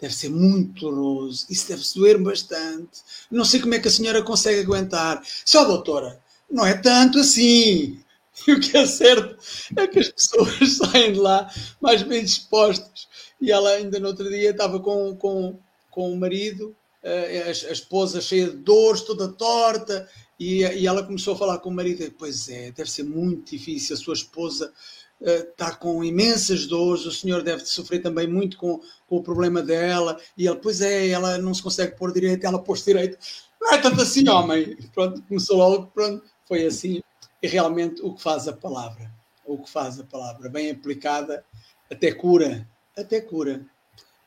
deve 0.00 0.14
ser 0.14 0.28
muito 0.30 0.80
doloroso, 0.80 1.46
isso 1.50 1.68
deve-se 1.68 1.98
doer 1.98 2.18
bastante. 2.18 3.00
Não 3.30 3.44
sei 3.44 3.60
como 3.60 3.74
é 3.74 3.78
que 3.78 3.88
a 3.88 3.90
senhora 3.90 4.22
consegue 4.22 4.60
aguentar. 4.60 5.22
Só, 5.44 5.64
doutora, 5.64 6.20
não 6.50 6.66
é 6.66 6.74
tanto 6.74 7.18
assim. 7.18 8.00
E 8.46 8.52
o 8.52 8.60
que 8.60 8.76
é 8.76 8.86
certo 8.86 9.36
é 9.76 9.86
que 9.86 9.98
as 9.98 10.10
pessoas 10.10 10.76
saem 10.76 11.12
de 11.12 11.18
lá 11.18 11.50
mais 11.80 12.02
bem 12.02 12.22
dispostas. 12.22 13.08
E 13.40 13.50
ela 13.50 13.70
ainda 13.70 13.98
no 13.98 14.08
outro 14.08 14.28
dia 14.28 14.50
estava 14.50 14.78
com, 14.78 15.16
com, 15.16 15.58
com 15.90 16.12
o 16.12 16.16
marido, 16.16 16.76
eh, 17.02 17.44
a, 17.44 17.48
a 17.48 17.72
esposa 17.72 18.20
cheia 18.20 18.48
de 18.48 18.56
dores, 18.56 19.02
toda 19.02 19.28
torta, 19.28 20.08
e, 20.38 20.60
e 20.62 20.86
ela 20.86 21.02
começou 21.02 21.34
a 21.34 21.38
falar 21.38 21.58
com 21.58 21.70
o 21.70 21.74
marido, 21.74 22.12
pois 22.18 22.48
é, 22.48 22.70
deve 22.70 22.90
ser 22.90 23.04
muito 23.04 23.50
difícil, 23.50 23.94
a 23.94 23.98
sua 23.98 24.14
esposa 24.14 24.72
está 25.20 25.70
uh, 25.70 25.78
com 25.78 26.04
imensas 26.04 26.66
dores, 26.66 27.06
o 27.06 27.12
senhor 27.12 27.42
deve 27.42 27.64
sofrer 27.64 28.02
também 28.02 28.26
muito 28.26 28.58
com, 28.58 28.80
com, 29.06 29.16
o 29.16 29.22
problema 29.22 29.62
dela, 29.62 30.18
e 30.36 30.46
ele, 30.46 30.56
pois 30.56 30.80
é, 30.80 31.08
ela 31.08 31.38
não 31.38 31.54
se 31.54 31.62
consegue 31.62 31.96
pôr 31.96 32.12
direito, 32.12 32.44
ela 32.44 32.62
pôs 32.62 32.84
direito. 32.84 33.16
Não 33.60 33.72
é 33.72 33.78
tanto 33.78 34.02
assim, 34.02 34.28
homem. 34.28 34.76
Pronto, 34.92 35.22
começou 35.22 35.56
logo, 35.56 35.86
pronto, 35.86 36.22
foi 36.46 36.66
assim. 36.66 37.02
E 37.42 37.48
realmente 37.48 38.02
o 38.02 38.14
que 38.14 38.22
faz 38.22 38.46
a 38.46 38.52
palavra, 38.52 39.10
o 39.44 39.58
que 39.58 39.70
faz 39.70 39.98
a 39.98 40.04
palavra, 40.04 40.50
bem 40.50 40.70
aplicada, 40.70 41.44
até 41.90 42.12
cura, 42.12 42.68
até 42.96 43.20
cura. 43.20 43.64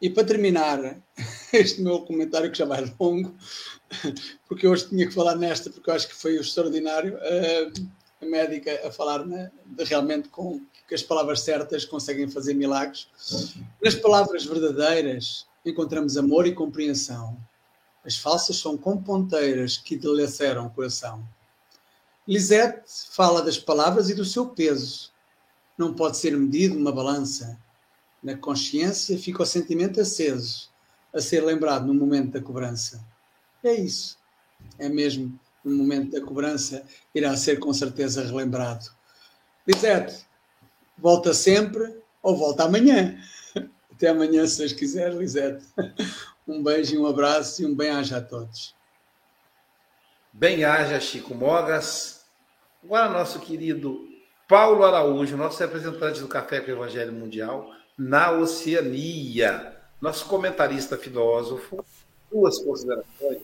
E 0.02 0.10
para 0.10 0.26
terminar 0.26 1.02
este 1.52 1.82
meu 1.82 2.02
comentário, 2.02 2.52
que 2.52 2.58
já 2.58 2.66
vai 2.66 2.94
longo, 3.00 3.36
porque 4.48 4.68
hoje 4.68 4.90
tinha 4.90 5.08
que 5.08 5.14
falar 5.14 5.36
nesta, 5.36 5.70
porque 5.70 5.90
eu 5.90 5.94
acho 5.94 6.08
que 6.08 6.16
foi 6.16 6.36
extraordinário, 6.36 7.18
eh, 7.22 7.72
a 8.22 8.26
médica 8.26 8.88
a 8.88 8.92
falar 8.92 9.26
né, 9.26 9.52
realmente 9.86 10.30
com 10.30 10.62
que 10.88 10.96
as 10.96 11.04
palavras 11.04 11.42
certas 11.42 11.86
conseguem 11.86 12.28
fazer 12.28 12.54
milagres. 12.54 13.08
Nas 13.82 13.96
palavras 13.96 14.46
verdadeiras 14.46 15.46
encontramos 15.66 16.18
amor 16.18 16.48
e 16.48 16.54
compreensão. 16.54 17.38
As 18.04 18.18
falsas 18.18 18.58
são 18.58 18.78
como 18.78 19.04
ponteiras 19.04 19.78
que 19.78 19.96
deleceram 19.96 20.66
o 20.66 20.70
coração. 20.70 21.24
Lisette 22.28 22.84
fala 23.12 23.42
das 23.42 23.58
palavras 23.58 24.10
e 24.10 24.16
do 24.16 24.26
seu 24.26 24.48
peso. 24.48 25.12
Não 25.78 25.94
pode 25.94 26.18
ser 26.18 26.36
medido 26.36 26.78
uma 26.78 26.92
balança. 26.92 27.58
Na 28.22 28.36
consciência 28.36 29.18
fica 29.18 29.44
o 29.44 29.46
sentimento 29.46 30.02
aceso, 30.02 30.70
a 31.14 31.22
ser 31.22 31.44
lembrado 31.44 31.88
no 31.88 31.94
momento 31.94 32.32
da 32.32 32.42
cobrança. 32.42 33.04
É 33.64 33.74
isso. 33.74 34.18
É 34.78 34.90
mesmo 34.90 35.40
no 35.64 35.76
momento 35.76 36.12
da 36.12 36.26
cobrança, 36.26 36.86
irá 37.14 37.36
ser 37.36 37.60
com 37.60 37.74
certeza 37.74 38.24
relembrado. 38.24 38.90
Lisete, 39.68 40.26
volta 40.98 41.34
sempre 41.34 42.02
ou 42.22 42.36
volta 42.36 42.64
amanhã. 42.64 43.18
Até 43.92 44.10
amanhã, 44.10 44.46
se 44.48 44.60
Deus 44.60 44.74
quiser, 44.74 45.14
Lisete. 45.14 45.66
Um 46.50 46.64
beijo 46.64 47.00
um 47.00 47.06
abraço 47.06 47.62
e 47.62 47.66
um 47.68 47.76
bem-aja 47.76 48.18
a 48.18 48.22
todos. 48.22 48.74
Bem-aja, 50.34 51.00
Chico 51.00 51.36
Mogas. 51.36 52.26
Agora, 52.84 53.08
nosso 53.08 53.40
querido 53.40 54.08
Paulo 54.48 54.84
Araújo, 54.84 55.38
nosso 55.38 55.60
representante 55.60 56.20
do 56.22 56.28
Café 56.28 56.60
com 56.60 56.72
o 56.72 56.74
Evangelho 56.74 57.14
Mundial 57.14 57.70
na 58.00 58.32
Oceania, 58.32 59.78
nosso 60.00 60.26
comentarista 60.28 60.98
filósofo. 60.98 61.84
Duas 62.32 62.58
considerações. 62.60 63.42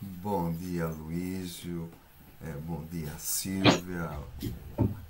Bom 0.00 0.50
dia, 0.50 0.86
Luísio. 0.86 1.90
É, 2.42 2.52
bom 2.52 2.82
dia, 2.90 3.12
Silvia. 3.18 4.18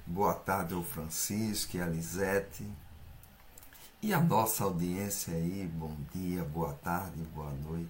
Boa 0.05 0.35
tarde 0.35 0.75
ao 0.75 0.83
Francisco 0.83 1.77
e 1.77 1.81
a 1.81 1.87
Lisete. 1.87 2.67
E 4.03 4.13
a 4.13 4.21
nossa 4.21 4.65
audiência 4.65 5.33
aí, 5.33 5.71
bom 5.73 5.95
dia, 6.13 6.43
boa 6.43 6.73
tarde, 6.73 7.21
boa 7.33 7.53
noite. 7.53 7.89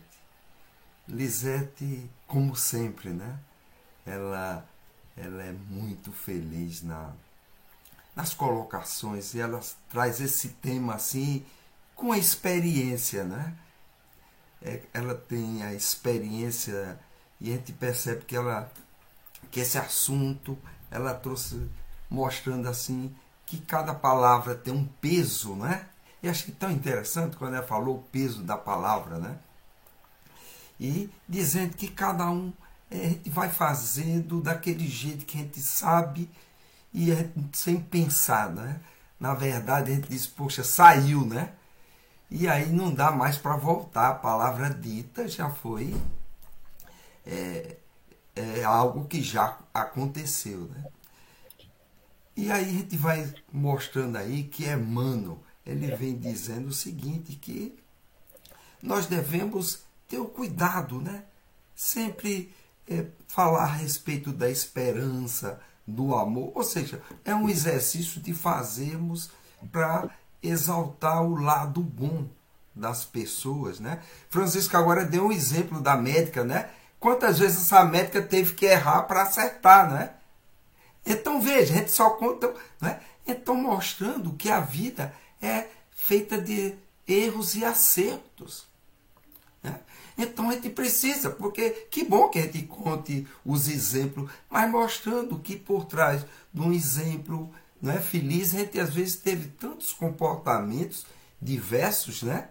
Lisete, 1.09 2.11
como 2.26 2.55
sempre, 2.55 3.11
né? 3.11 3.38
Ela, 4.05 4.68
ela 5.16 5.42
é 5.42 5.53
muito 5.53 6.12
feliz 6.12 6.82
na, 6.82 7.14
nas 8.21 8.35
colocações 8.35 9.33
e 9.33 9.41
ela 9.41 9.61
traz 9.89 10.21
esse 10.21 10.49
tema 10.49 10.95
assim 10.95 11.43
com 11.97 12.12
a 12.12 12.18
experiência, 12.18 13.25
né? 13.25 13.55
É, 14.62 14.83
ela 14.93 15.14
tem 15.14 15.62
a 15.62 15.73
experiência 15.73 17.01
e 17.41 17.51
a 17.51 17.57
gente 17.57 17.73
percebe 17.73 18.27
que 18.27 18.37
ela 18.37 18.71
que 19.51 19.61
esse 19.61 19.79
assunto 19.79 20.57
ela 20.91 21.14
trouxe 21.14 21.66
mostrando 22.11 22.68
assim 22.68 23.14
que 23.47 23.59
cada 23.59 23.95
palavra 23.95 24.55
tem 24.55 24.73
um 24.73 24.85
peso, 25.01 25.55
né? 25.55 25.87
E 26.23 26.29
achei 26.29 26.53
tão 26.53 26.71
interessante 26.71 27.39
quando 27.39 27.55
ela 27.55 27.66
falou 27.66 27.97
o 27.97 28.03
peso 28.03 28.43
da 28.43 28.57
palavra, 28.57 29.18
né? 29.18 29.39
E 30.79 31.11
dizendo 31.27 31.75
que 31.75 31.89
cada 31.89 32.31
um 32.31 32.53
é, 32.91 33.18
vai 33.31 33.49
fazendo 33.49 34.43
daquele 34.43 34.87
jeito 34.87 35.25
que 35.25 35.39
a 35.39 35.41
gente 35.41 35.61
sabe 35.61 36.29
e 36.93 37.12
é 37.12 37.30
sem 37.53 37.80
pensar, 37.80 38.51
né? 38.51 38.80
Na 39.18 39.34
verdade, 39.34 39.93
a 39.93 39.95
gente 39.95 40.09
diz, 40.09 40.26
poxa, 40.26 40.64
saiu, 40.64 41.24
né? 41.24 41.53
E 42.30 42.49
aí 42.49 42.70
não 42.72 42.93
dá 42.93 43.11
mais 43.11 43.36
para 43.36 43.57
voltar. 43.57 44.11
A 44.11 44.14
palavra 44.14 44.70
dita 44.70 45.28
já 45.28 45.51
foi 45.51 45.95
é, 47.26 47.76
é 48.34 48.64
algo 48.64 49.07
que 49.07 49.22
já 49.22 49.59
aconteceu, 49.74 50.68
né? 50.68 50.84
E 52.36 52.51
aí 52.51 52.64
a 52.64 52.72
gente 52.72 52.97
vai 52.97 53.32
mostrando 53.53 54.16
aí 54.16 54.45
que 54.45 54.64
Emmanuel, 54.66 55.43
ele 55.66 55.95
vem 55.95 56.16
dizendo 56.16 56.68
o 56.68 56.72
seguinte, 56.72 57.36
que 57.36 57.78
nós 58.82 59.07
devemos 59.07 59.80
ter 60.09 60.18
o 60.18 60.26
cuidado, 60.26 61.01
né? 61.01 61.24
Sempre 61.76 62.55
é, 62.88 63.07
falar 63.28 63.64
a 63.64 63.74
respeito 63.74 64.32
da 64.32 64.51
esperança, 64.51 65.61
do 65.91 66.14
amor, 66.14 66.53
ou 66.55 66.62
seja, 66.62 67.03
é 67.24 67.34
um 67.34 67.49
exercício 67.49 68.20
de 68.20 68.32
fazermos 68.32 69.30
para 69.70 70.11
exaltar 70.43 71.22
o 71.22 71.36
lado 71.36 71.80
bom 71.80 72.26
das 72.74 73.05
pessoas, 73.05 73.80
né? 73.80 74.01
Francisco 74.28 74.76
agora 74.76 75.05
deu 75.05 75.26
um 75.26 75.32
exemplo 75.32 75.80
da 75.80 75.97
médica, 75.97 76.45
né? 76.45 76.70
Quantas 76.99 77.38
vezes 77.38 77.62
essa 77.62 77.84
médica 77.84 78.22
teve 78.22 78.55
que 78.55 78.66
errar 78.66 79.03
para 79.03 79.22
acertar, 79.22 79.91
né? 79.91 80.14
Então 81.05 81.41
veja, 81.41 81.74
a 81.74 81.76
gente 81.78 81.91
só 81.91 82.11
conta, 82.11 82.55
né? 82.80 83.01
Então 83.26 83.55
mostrando 83.55 84.32
que 84.34 84.51
a 84.51 84.61
vida 84.61 85.14
é 85.43 85.66
feita 85.91 86.41
de 86.41 86.74
erros 87.07 87.55
e 87.55 87.64
acertos. 87.64 88.70
Então 90.16 90.50
a 90.50 90.54
gente 90.54 90.70
precisa, 90.70 91.30
porque 91.30 91.70
que 91.90 92.04
bom 92.04 92.28
que 92.28 92.38
a 92.38 92.42
gente 92.42 92.62
conte 92.62 93.26
os 93.44 93.68
exemplos, 93.68 94.30
mas 94.50 94.70
mostrando 94.70 95.38
que 95.38 95.56
por 95.56 95.84
trás 95.84 96.24
de 96.52 96.61
um 96.61 96.72
exemplo 96.72 97.50
não 97.80 97.92
é 97.92 98.00
feliz, 98.00 98.54
a 98.54 98.58
gente 98.58 98.78
às 98.78 98.94
vezes 98.94 99.16
teve 99.16 99.48
tantos 99.48 99.92
comportamentos 99.92 101.06
diversos, 101.40 102.22
né? 102.22 102.48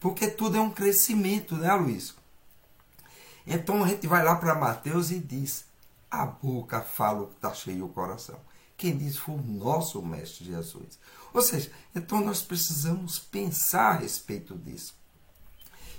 Porque 0.00 0.26
tudo 0.26 0.56
é 0.56 0.60
um 0.60 0.70
crescimento, 0.70 1.54
né, 1.54 1.72
Luiz? 1.74 2.14
Então 3.46 3.84
a 3.84 3.88
gente 3.88 4.06
vai 4.06 4.24
lá 4.24 4.34
para 4.34 4.54
Mateus 4.54 5.10
e 5.10 5.20
diz: 5.20 5.64
a 6.10 6.26
boca 6.26 6.80
fala 6.80 7.22
o 7.22 7.26
que 7.28 7.36
está 7.36 7.54
cheio 7.54 7.84
o 7.84 7.88
coração. 7.88 8.38
Quem 8.76 8.96
diz 8.96 9.16
foi 9.16 9.36
o 9.36 9.42
nosso 9.42 10.02
Mestre 10.02 10.44
Jesus. 10.44 10.98
Ou 11.32 11.40
seja, 11.40 11.70
então 11.94 12.20
nós 12.20 12.42
precisamos 12.42 13.18
pensar 13.18 13.92
a 13.92 13.98
respeito 13.98 14.56
disso. 14.58 14.94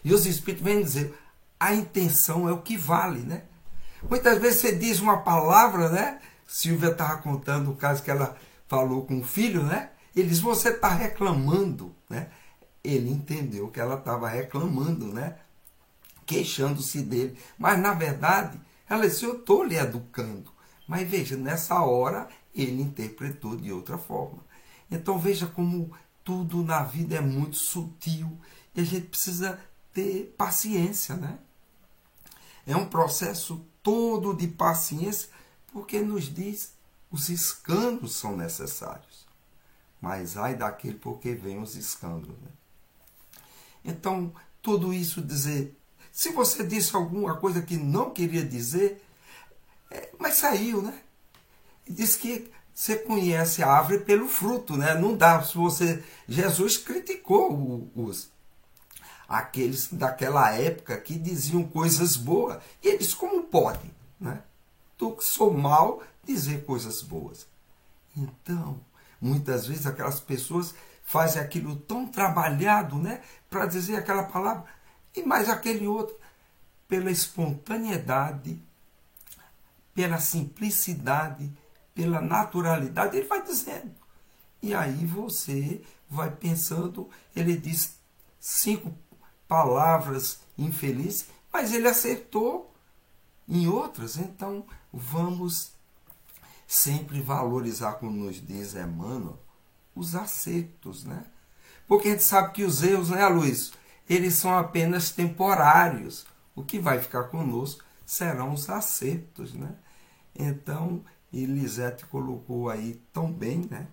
E 0.04 0.14
os 0.14 0.26
Espíritos 0.26 0.64
vêm 0.64 0.82
dizer: 0.82 1.18
a 1.60 1.74
intenção 1.74 2.48
é 2.48 2.52
o 2.52 2.62
que 2.62 2.78
vale, 2.78 3.20
né? 3.20 3.44
Muitas 4.10 4.40
vezes 4.40 4.62
você 4.62 4.76
diz 4.76 5.00
uma 5.00 5.18
palavra, 5.18 5.90
né? 5.90 6.20
Silvia 6.48 6.90
estava 6.90 7.22
contando 7.22 7.72
o 7.72 7.76
caso 7.76 8.04
que 8.04 8.12
ela 8.12 8.38
falou 8.68 9.06
com 9.06 9.20
o 9.20 9.24
filho, 9.24 9.64
né? 9.64 9.92
Ele 10.16 10.28
diz: 10.28 10.40
Você 10.40 10.70
está 10.70 10.90
reclamando, 10.90 11.96
né? 12.10 12.30
Ele 12.84 13.10
entendeu 13.10 13.70
que 13.70 13.80
ela 13.80 13.96
estava 13.96 14.28
reclamando, 14.28 15.08
né? 15.08 15.38
Queixando-se 16.26 17.02
dele. 17.02 17.38
Mas 17.58 17.80
na 17.80 17.94
verdade, 17.94 18.60
ela 18.90 19.08
disse: 19.08 19.24
Eu 19.24 19.38
estou 19.38 19.64
lhe 19.64 19.78
educando. 19.78 20.52
Mas 20.88 21.10
veja, 21.10 21.38
nessa 21.38 21.82
hora 21.82 22.28
ele 22.54 22.82
interpretou 22.82 23.56
de 23.56 23.72
outra 23.72 23.98
forma. 23.98 24.44
Então 24.92 25.18
veja 25.18 25.48
como 25.48 25.92
tudo 26.24 26.64
na 26.64 26.84
vida 26.84 27.16
é 27.16 27.22
muito 27.22 27.56
sutil 27.56 28.38
e 28.76 28.82
a 28.82 28.84
gente 28.84 29.08
precisa 29.08 29.60
ter 29.94 30.34
paciência, 30.38 31.16
né? 31.16 31.38
É 32.66 32.76
um 32.76 32.88
processo 32.88 33.66
todo 33.82 34.34
de 34.34 34.48
paciência, 34.48 35.30
porque 35.72 36.00
nos 36.00 36.34
diz 36.34 36.74
os 37.12 37.30
escândalos 37.30 38.16
são 38.16 38.36
necessários. 38.36 39.28
Mas 40.02 40.36
ai 40.36 40.56
daquele 40.56 40.98
porque 40.98 41.34
vem 41.34 41.62
os 41.62 41.76
escândalos. 41.76 42.38
Né? 42.42 42.50
Então, 43.86 44.34
tudo 44.62 44.94
isso 44.94 45.22
dizer. 45.22 45.78
Se 46.12 46.32
você 46.32 46.64
disse 46.66 46.96
alguma 46.96 47.38
coisa 47.38 47.62
que 47.62 47.76
não 47.78 48.12
queria 48.12 48.46
dizer, 48.46 49.04
é, 49.90 50.10
mas 50.20 50.36
saiu, 50.36 50.82
né? 50.82 51.00
Diz 51.88 52.16
que 52.16 52.52
você 52.74 52.98
conhece 52.98 53.62
a 53.62 53.72
árvore 53.72 54.00
pelo 54.00 54.28
fruto, 54.28 54.76
né? 54.76 54.96
Não 54.96 55.16
dá 55.16 55.44
se 55.44 55.56
você. 55.56 56.04
Jesus 56.28 56.78
criticou 56.78 57.92
os 57.96 58.30
aqueles 59.28 59.92
daquela 59.92 60.52
época 60.52 61.00
que 61.00 61.18
diziam 61.18 61.64
coisas 61.64 62.16
boas. 62.16 62.62
E 62.82 62.88
eles 62.90 63.14
como 63.14 63.44
pode, 63.44 63.94
né? 64.20 64.44
do 64.98 65.16
que 65.16 65.26
sou 65.26 65.54
mal 65.54 66.02
dizer 66.24 66.66
coisas 66.66 67.02
boas. 67.02 67.48
Então, 68.16 68.80
muitas 69.20 69.68
vezes 69.68 69.86
aquelas 69.86 70.20
pessoas 70.20 70.74
fazem 71.04 71.42
aquilo 71.42 71.76
tão 71.76 72.08
trabalhado, 72.08 72.98
né, 72.98 73.22
para 73.50 73.66
dizer 73.66 73.98
aquela 73.98 74.24
palavra, 74.24 74.64
e 75.16 75.24
mais 75.24 75.50
aquele 75.50 75.86
outro, 75.88 76.16
pela 76.88 77.12
espontaneidade, 77.12 78.62
pela 79.94 80.20
simplicidade, 80.20 81.52
pela 81.94 82.22
naturalidade, 82.22 83.18
ele 83.18 83.28
vai 83.28 83.44
dizendo. 83.44 83.94
E 84.62 84.74
aí 84.74 85.06
você 85.06 85.82
vai 86.10 86.32
pensando, 86.32 87.10
ele 87.36 87.58
diz 87.58 87.98
cinco 88.40 88.92
palavras 89.54 90.40
infelizes, 90.58 91.28
mas 91.52 91.72
ele 91.72 91.88
acertou 91.88 92.74
em 93.48 93.68
outras. 93.68 94.18
Então 94.18 94.66
vamos 94.92 95.74
sempre 96.66 97.22
valorizar, 97.22 97.94
como 97.94 98.26
nos 98.26 98.44
diz 98.44 98.74
Emmanuel, 98.74 99.38
os 99.96 100.16
acertos, 100.16 101.04
né? 101.04 101.24
Porque 101.88 102.08
a 102.08 102.12
gente 102.12 102.24
sabe 102.24 102.52
que 102.52 102.64
os 102.64 102.82
erros, 102.82 103.12
né, 103.12 103.28
Luiz? 103.28 103.74
Eles 104.10 104.34
são 104.34 104.58
apenas 104.58 105.12
temporários. 105.12 106.26
O 106.56 106.64
que 106.64 106.80
vai 106.80 107.00
ficar 107.00 107.26
conosco 107.26 107.84
serão 108.04 108.54
os 108.54 108.68
acertos, 108.72 109.54
né? 109.54 109.76
Então, 110.34 111.06
Elisete 111.32 112.08
colocou 112.08 112.72
aí 112.72 113.00
tão 113.14 113.32
bem, 113.32 113.68
né? 113.70 113.86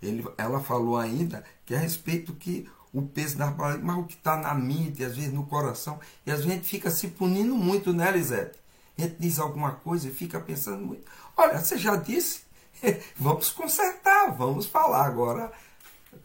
Ele, 0.00 0.24
ela 0.38 0.60
falou 0.60 0.96
ainda 0.96 1.44
que 1.66 1.74
a 1.74 1.78
respeito 1.78 2.32
que 2.32 2.66
o 2.94 3.02
peso 3.02 3.36
da 3.36 3.50
palavra, 3.50 3.82
mas 3.82 3.98
o 3.98 4.04
que 4.04 4.14
está 4.14 4.36
na 4.36 4.54
mente, 4.54 5.04
às 5.04 5.16
vezes 5.16 5.32
no 5.32 5.44
coração, 5.44 5.98
e 6.24 6.30
às 6.30 6.38
vezes 6.38 6.52
a 6.52 6.54
gente 6.54 6.68
fica 6.68 6.90
se 6.90 7.08
punindo 7.08 7.56
muito, 7.56 7.92
né, 7.92 8.10
Lisete? 8.12 8.56
A 8.96 9.02
gente 9.02 9.16
diz 9.18 9.40
alguma 9.40 9.72
coisa 9.72 10.08
e 10.08 10.14
fica 10.14 10.38
pensando 10.38 10.86
muito. 10.86 11.04
Olha, 11.36 11.58
você 11.58 11.76
já 11.76 11.96
disse, 11.96 12.42
vamos 13.18 13.50
consertar, 13.50 14.30
vamos 14.32 14.66
falar 14.66 15.04
agora 15.04 15.52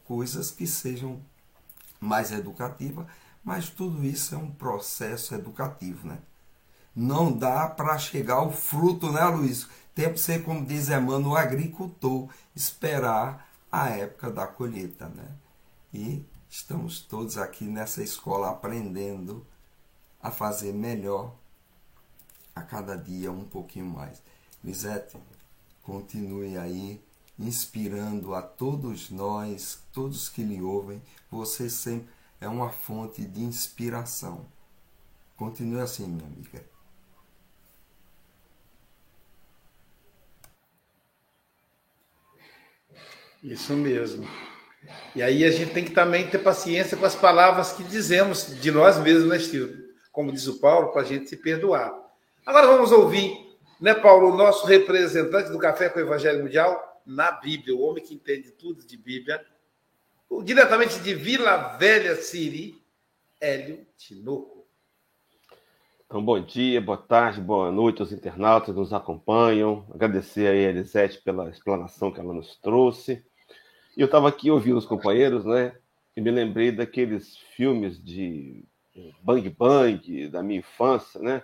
coisas 0.05 0.51
que 0.51 0.67
sejam 0.67 1.19
mais 1.99 2.31
educativas, 2.31 3.07
mas 3.43 3.69
tudo 3.69 4.05
isso 4.05 4.35
é 4.35 4.37
um 4.37 4.51
processo 4.51 5.33
educativo, 5.33 6.07
né? 6.07 6.19
Não 6.95 7.31
dá 7.31 7.67
para 7.67 7.97
chegar 7.97 8.35
ao 8.35 8.51
fruto, 8.51 9.11
né, 9.11 9.23
Luiz? 9.25 9.67
Tem 9.95 10.11
que 10.13 10.19
ser, 10.19 10.43
como 10.43 10.65
diz 10.65 10.89
Emmanuel, 10.89 11.31
o 11.31 11.35
agricultor, 11.35 12.29
esperar 12.55 13.49
a 13.71 13.89
época 13.89 14.29
da 14.29 14.45
colheita, 14.45 15.07
né? 15.07 15.25
E 15.91 16.23
estamos 16.49 17.01
todos 17.01 17.37
aqui 17.37 17.65
nessa 17.65 18.01
escola 18.01 18.49
aprendendo 18.49 19.45
a 20.21 20.31
fazer 20.31 20.73
melhor 20.73 21.35
a 22.55 22.61
cada 22.61 22.95
dia 22.95 23.31
um 23.31 23.45
pouquinho 23.45 23.85
mais. 23.85 24.21
Lisete, 24.63 25.17
continue 25.83 26.57
aí 26.57 27.01
inspirando 27.37 28.35
a 28.35 28.41
todos 28.41 29.09
nós, 29.09 29.81
todos 29.93 30.27
que 30.27 30.43
lhe 30.43 30.61
ouvem. 30.61 31.01
Você 31.31 31.69
sempre 31.69 32.09
é 32.41 32.47
uma 32.47 32.69
fonte 32.69 33.23
de 33.23 33.41
inspiração. 33.41 34.45
Continue 35.37 35.79
assim, 35.79 36.05
minha 36.07 36.25
amiga. 36.25 36.65
Isso 43.41 43.73
mesmo. 43.73 44.27
E 45.15 45.21
aí 45.21 45.43
a 45.43 45.51
gente 45.51 45.73
tem 45.73 45.83
que 45.83 45.91
também 45.91 46.27
ter 46.27 46.39
paciência 46.39 46.97
com 46.97 47.05
as 47.05 47.15
palavras 47.15 47.73
que 47.73 47.83
dizemos 47.83 48.59
de 48.59 48.71
nós 48.71 48.97
mesmos, 48.97 49.29
né, 49.29 49.39
Steve? 49.39 49.89
Como 50.11 50.31
diz 50.31 50.47
o 50.47 50.59
Paulo, 50.59 50.91
para 50.91 51.01
a 51.01 51.05
gente 51.05 51.29
se 51.29 51.37
perdoar. 51.37 51.93
Agora 52.45 52.67
vamos 52.67 52.91
ouvir, 52.91 53.31
né, 53.79 53.93
Paulo, 53.93 54.33
o 54.33 54.37
nosso 54.37 54.65
representante 54.65 55.51
do 55.51 55.59
Café 55.59 55.89
com 55.89 55.99
o 55.99 56.01
Evangelho 56.01 56.43
Mundial 56.43 57.01
na 57.05 57.31
Bíblia, 57.31 57.75
o 57.75 57.81
homem 57.81 58.03
que 58.03 58.13
entende 58.13 58.51
tudo 58.51 58.85
de 58.85 58.97
Bíblia, 58.97 59.43
diretamente 60.43 60.99
de 60.99 61.13
Vila 61.13 61.77
Velha, 61.77 62.15
Siri, 62.15 62.81
Hélio 63.39 63.85
Tinoco. 63.97 64.59
Então, 66.05 66.23
bom 66.23 66.41
dia, 66.41 66.81
boa 66.81 66.97
tarde, 66.97 67.39
boa 67.39 67.71
noite 67.71 68.01
aos 68.01 68.11
internautas 68.11 68.73
que 68.73 68.79
nos 68.79 68.93
acompanham. 68.93 69.85
Agradecer 69.93 70.47
a 70.47 70.55
Elisete 70.55 71.21
pela 71.21 71.49
explanação 71.49 72.11
que 72.11 72.19
ela 72.19 72.33
nos 72.33 72.55
trouxe. 72.57 73.23
Eu 73.99 74.05
estava 74.05 74.29
aqui 74.29 74.49
ouvindo 74.49 74.77
os 74.77 74.85
companheiros, 74.85 75.43
né? 75.43 75.75
E 76.15 76.21
me 76.21 76.31
lembrei 76.31 76.71
daqueles 76.71 77.35
filmes 77.57 78.01
de 78.01 78.63
Bang 79.21 79.49
Bang, 79.49 80.29
da 80.29 80.41
minha 80.41 80.61
infância, 80.61 81.19
né? 81.19 81.43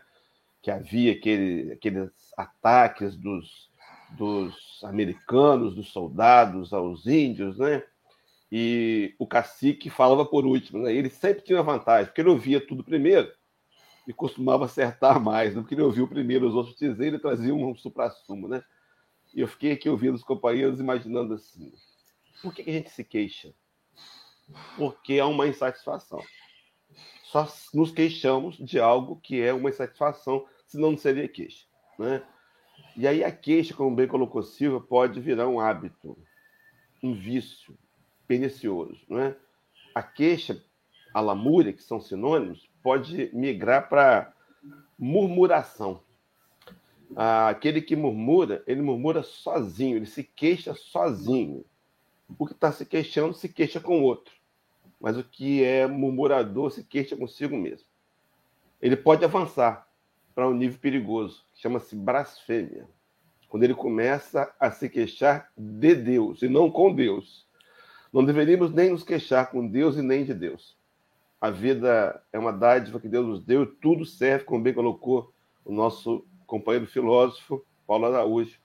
Que 0.61 0.71
havia 0.71 1.11
aquele, 1.11 1.73
aqueles 1.73 2.11
ataques 2.37 3.17
dos, 3.17 3.69
dos 4.11 4.55
americanos, 4.85 5.75
dos 5.75 5.91
soldados 5.91 6.71
aos 6.71 7.05
índios, 7.05 7.57
né? 7.57 7.83
E 8.49 9.13
o 9.19 9.27
cacique 9.27 9.89
falava 9.89 10.23
por 10.23 10.45
último, 10.45 10.81
né? 10.83 10.93
Ele 10.93 11.09
sempre 11.09 11.43
tinha 11.43 11.61
vantagem, 11.61 12.05
porque 12.05 12.21
ele 12.21 12.29
ouvia 12.29 12.65
tudo 12.65 12.85
primeiro 12.85 13.29
e 14.07 14.13
costumava 14.13 14.63
acertar 14.63 15.19
mais. 15.19 15.53
Não 15.53 15.65
queria 15.65 15.83
ouvir 15.83 16.03
o 16.03 16.07
primeiro, 16.07 16.47
os 16.47 16.55
outros 16.55 16.77
dizer, 16.77 17.07
ele 17.07 17.19
trazia 17.19 17.53
um 17.53 17.75
supra-sumo, 17.75 18.47
né? 18.47 18.63
E 19.33 19.41
eu 19.41 19.47
fiquei 19.49 19.73
aqui 19.73 19.89
ouvindo 19.89 20.15
os 20.15 20.23
companheiros, 20.23 20.79
imaginando 20.79 21.33
assim: 21.33 21.73
por 22.41 22.53
que 22.53 22.61
a 22.61 22.73
gente 22.73 22.89
se 22.89 23.03
queixa? 23.03 23.53
Porque 24.77 25.19
há 25.19 25.27
uma 25.27 25.47
insatisfação. 25.47 26.21
Só 27.23 27.47
nos 27.73 27.91
queixamos 27.91 28.57
de 28.57 28.79
algo 28.79 29.17
que 29.17 29.41
é 29.41 29.53
uma 29.53 29.69
insatisfação, 29.69 30.45
senão 30.65 30.91
não 30.91 30.97
seria 30.97 31.27
queixa, 31.27 31.65
né? 31.97 32.23
E 32.95 33.07
aí 33.07 33.23
a 33.23 33.31
queixa, 33.31 33.73
como 33.73 33.95
bem 33.95 34.07
colocou 34.07 34.41
Silva, 34.43 34.79
pode 34.79 35.19
virar 35.19 35.47
um 35.47 35.59
hábito, 35.59 36.17
um 37.03 37.13
vício 37.13 37.77
pernicioso, 38.27 38.99
né? 39.09 39.35
A 39.93 40.01
queixa, 40.03 40.63
a 41.13 41.19
lamúria, 41.19 41.73
que 41.73 41.83
são 41.83 41.99
sinônimos, 41.99 42.69
pode 42.81 43.29
migrar 43.33 43.89
para 43.89 44.33
murmuração. 44.97 46.01
Aquele 47.15 47.81
que 47.81 47.95
murmura, 47.95 48.63
ele 48.67 48.81
murmura 48.81 49.23
sozinho, 49.23 49.97
ele 49.97 50.05
se 50.05 50.23
queixa 50.23 50.73
sozinho. 50.73 51.65
O 52.37 52.45
que 52.45 52.53
está 52.53 52.71
se 52.71 52.85
queixando 52.85 53.33
se 53.33 53.47
queixa 53.49 53.79
com 53.79 53.99
o 53.99 54.03
outro. 54.03 54.33
Mas 54.99 55.17
o 55.17 55.23
que 55.23 55.63
é 55.63 55.87
murmurador 55.87 56.71
se 56.71 56.83
queixa 56.83 57.15
consigo 57.15 57.55
mesmo. 57.55 57.87
Ele 58.81 58.95
pode 58.95 59.23
avançar 59.23 59.87
para 60.33 60.47
um 60.47 60.53
nível 60.53 60.79
perigoso, 60.79 61.45
que 61.53 61.61
chama-se 61.61 61.95
blasfêmia. 61.95 62.87
Quando 63.47 63.63
ele 63.63 63.73
começa 63.73 64.53
a 64.59 64.69
se 64.69 64.89
queixar 64.89 65.49
de 65.57 65.95
Deus 65.95 66.41
e 66.41 66.49
não 66.49 66.69
com 66.69 66.93
Deus. 66.93 67.47
Não 68.11 68.23
deveríamos 68.23 68.71
nem 68.71 68.89
nos 68.89 69.03
queixar 69.03 69.49
com 69.49 69.67
Deus 69.67 69.95
e 69.95 70.01
nem 70.01 70.25
de 70.25 70.33
Deus. 70.33 70.77
A 71.39 71.49
vida 71.49 72.21
é 72.33 72.39
uma 72.39 72.51
dádiva 72.51 72.99
que 72.99 73.07
Deus 73.07 73.27
nos 73.27 73.43
deu 73.43 73.63
e 73.63 73.67
tudo 73.67 74.05
serve, 74.05 74.45
como 74.45 74.63
bem 74.63 74.73
colocou 74.73 75.33
o 75.63 75.71
nosso 75.71 76.25
companheiro 76.45 76.87
filósofo 76.87 77.65
Paulo 77.85 78.05
Araújo. 78.05 78.59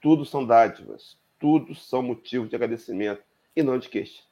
Tudo 0.00 0.24
são 0.24 0.44
dádivas, 0.44 1.18
tudo 1.38 1.74
são 1.74 2.02
motivos 2.02 2.48
de 2.48 2.56
agradecimento 2.56 3.22
e 3.54 3.62
não 3.62 3.78
de 3.78 3.88
queixa. 3.88 4.22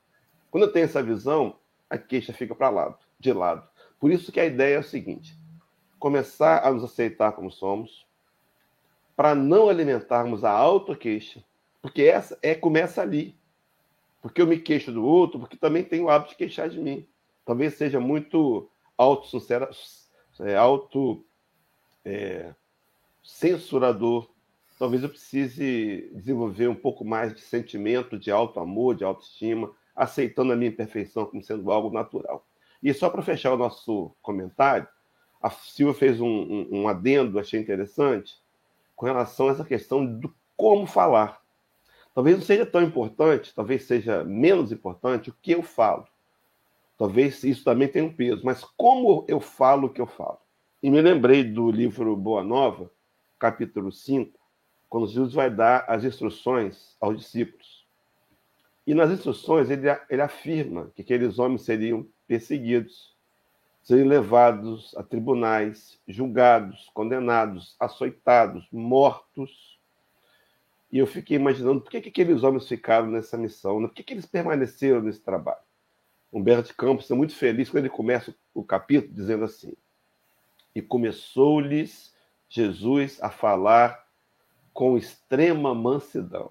Quando 0.51 0.65
eu 0.65 0.73
tenho 0.73 0.85
essa 0.85 1.03
visão, 1.03 1.59
a 1.89 1.99
queixa 1.99 2.33
fica 2.33 2.55
para 2.55 2.71
lado, 2.71 2.99
de 3.19 3.33
lado. 3.33 3.69
Por 3.99 4.11
isso 4.11 4.33
que 4.33 4.41
a 4.41 4.45
ideia 4.45 4.77
é 4.77 4.81
o 4.81 4.85
seguinte: 4.85 5.39
começar 5.99 6.65
a 6.65 6.71
nos 6.73 6.85
aceitar 6.85 7.33
como 7.33 7.51
somos, 7.51 8.07
para 9.15 9.35
não 9.35 9.69
alimentarmos 9.69 10.45
a 10.45 10.51
auto-queixa, 10.51 11.43
porque 11.81 12.03
essa 12.03 12.39
é 12.43 12.55
começa 12.55 13.03
ali. 13.03 13.37
Porque 14.21 14.43
eu 14.43 14.47
me 14.47 14.59
queixo 14.59 14.91
do 14.91 15.05
outro, 15.05 15.39
porque 15.39 15.57
também 15.57 15.85
tenho 15.85 16.05
o 16.05 16.11
hábito 16.11 16.31
de 16.31 16.37
queixar 16.37 16.69
de 16.69 16.81
mim 16.81 17.07
talvez 17.47 17.75
seja 17.75 18.01
muito 18.01 18.69
auto-sincera, 18.99 19.71
é, 20.41 20.57
auto 20.57 21.25
é, 22.05 22.53
censurador. 23.23 24.29
Talvez 24.79 25.03
eu 25.03 25.09
precise 25.09 26.11
desenvolver 26.15 26.69
um 26.69 26.75
pouco 26.75 27.05
mais 27.05 27.35
de 27.35 27.41
sentimento 27.41 28.19
de 28.19 28.31
auto-amor, 28.31 28.95
de 28.95 29.05
autoestima, 29.05 29.71
aceitando 29.95 30.53
a 30.53 30.57
minha 30.57 30.71
imperfeição 30.71 31.25
como 31.25 31.43
sendo 31.43 31.71
algo 31.71 31.91
natural. 31.91 32.47
E 32.83 32.93
só 32.93 33.09
para 33.09 33.23
fechar 33.23 33.55
o 33.55 33.57
nosso 33.57 34.15
comentário, 34.21 34.87
a 35.41 35.49
Silvia 35.49 35.95
fez 35.95 36.21
um, 36.21 36.27
um, 36.27 36.69
um 36.73 36.89
adendo, 36.89 37.39
achei 37.39 37.59
interessante, 37.59 38.35
com 38.95 39.07
relação 39.07 39.49
a 39.49 39.53
essa 39.53 39.65
questão 39.65 40.05
do 40.05 40.35
como 40.57 40.87
falar. 40.87 41.41
Talvez 42.15 42.37
não 42.37 42.45
seja 42.45 42.67
tão 42.67 42.83
importante, 42.83 43.55
talvez 43.55 43.85
seja 43.85 44.25
menos 44.25 44.73
importante 44.73 45.31
o 45.31 45.35
que 45.41 45.53
eu 45.53 45.63
falo. 45.63 46.07
Talvez 46.99 47.45
isso 47.45 47.63
também 47.63 47.89
tenha 47.89 48.05
um 48.05 48.13
peso, 48.13 48.43
mas 48.45 48.65
como 48.77 49.25
eu 49.29 49.39
falo 49.39 49.87
o 49.87 49.91
que 49.91 50.01
eu 50.01 50.07
falo? 50.07 50.39
E 50.83 50.91
me 50.91 51.01
lembrei 51.01 51.45
do 51.45 51.71
livro 51.71 52.17
Boa 52.17 52.43
Nova, 52.43 52.91
capítulo 53.39 53.93
5, 53.93 54.39
quando 54.97 55.09
Jesus 55.09 55.35
vai 55.35 55.51
dar 55.51 55.85
as 55.89 56.05
instruções 56.05 56.97
aos 56.99 57.19
discípulos. 57.19 57.87
E 58.87 58.95
nas 58.95 59.11
instruções 59.11 59.69
ele, 59.69 59.87
ele 60.09 60.23
afirma 60.23 60.91
que 60.95 61.03
aqueles 61.03 61.39
homens 61.39 61.67
seriam 61.67 62.07
perseguidos, 62.27 63.15
serem 63.83 64.09
levados 64.09 64.97
a 64.97 65.03
tribunais, 65.03 66.01
julgados, 66.09 66.91
condenados, 66.95 67.77
açoitados, 67.79 68.67
mortos. 68.73 69.79
E 70.91 70.97
eu 70.97 71.07
fiquei 71.07 71.37
imaginando 71.37 71.83
por 71.83 71.91
que, 71.91 72.01
que 72.01 72.09
aqueles 72.09 72.43
homens 72.43 72.67
ficaram 72.67 73.09
nessa 73.09 73.37
missão, 73.37 73.79
né? 73.79 73.89
por 73.89 73.95
que, 73.95 74.03
que 74.03 74.15
eles 74.15 74.25
permaneceram 74.25 75.03
nesse 75.03 75.21
trabalho. 75.21 75.61
Humberto 76.33 76.75
Campos 76.75 77.11
é 77.11 77.15
muito 77.15 77.35
feliz 77.35 77.69
quando 77.69 77.85
ele 77.85 77.93
começa 77.93 78.35
o 78.55 78.65
capítulo 78.65 79.13
dizendo 79.13 79.45
assim: 79.45 79.75
E 80.75 80.81
começou-lhes 80.81 82.15
Jesus 82.49 83.23
a 83.23 83.29
falar 83.29 84.06
com 84.77 84.99
extrema 84.99 85.75
mansidão. 85.75 86.51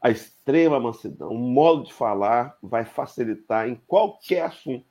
A 0.00 0.10
extrema 0.10 0.80
mansidão, 0.80 1.28
o 1.28 1.38
modo 1.38 1.84
de 1.84 1.92
falar 1.92 2.58
vai 2.60 2.84
facilitar 2.84 3.68
em 3.68 3.76
qualquer 3.86 4.46
assunto 4.46 4.90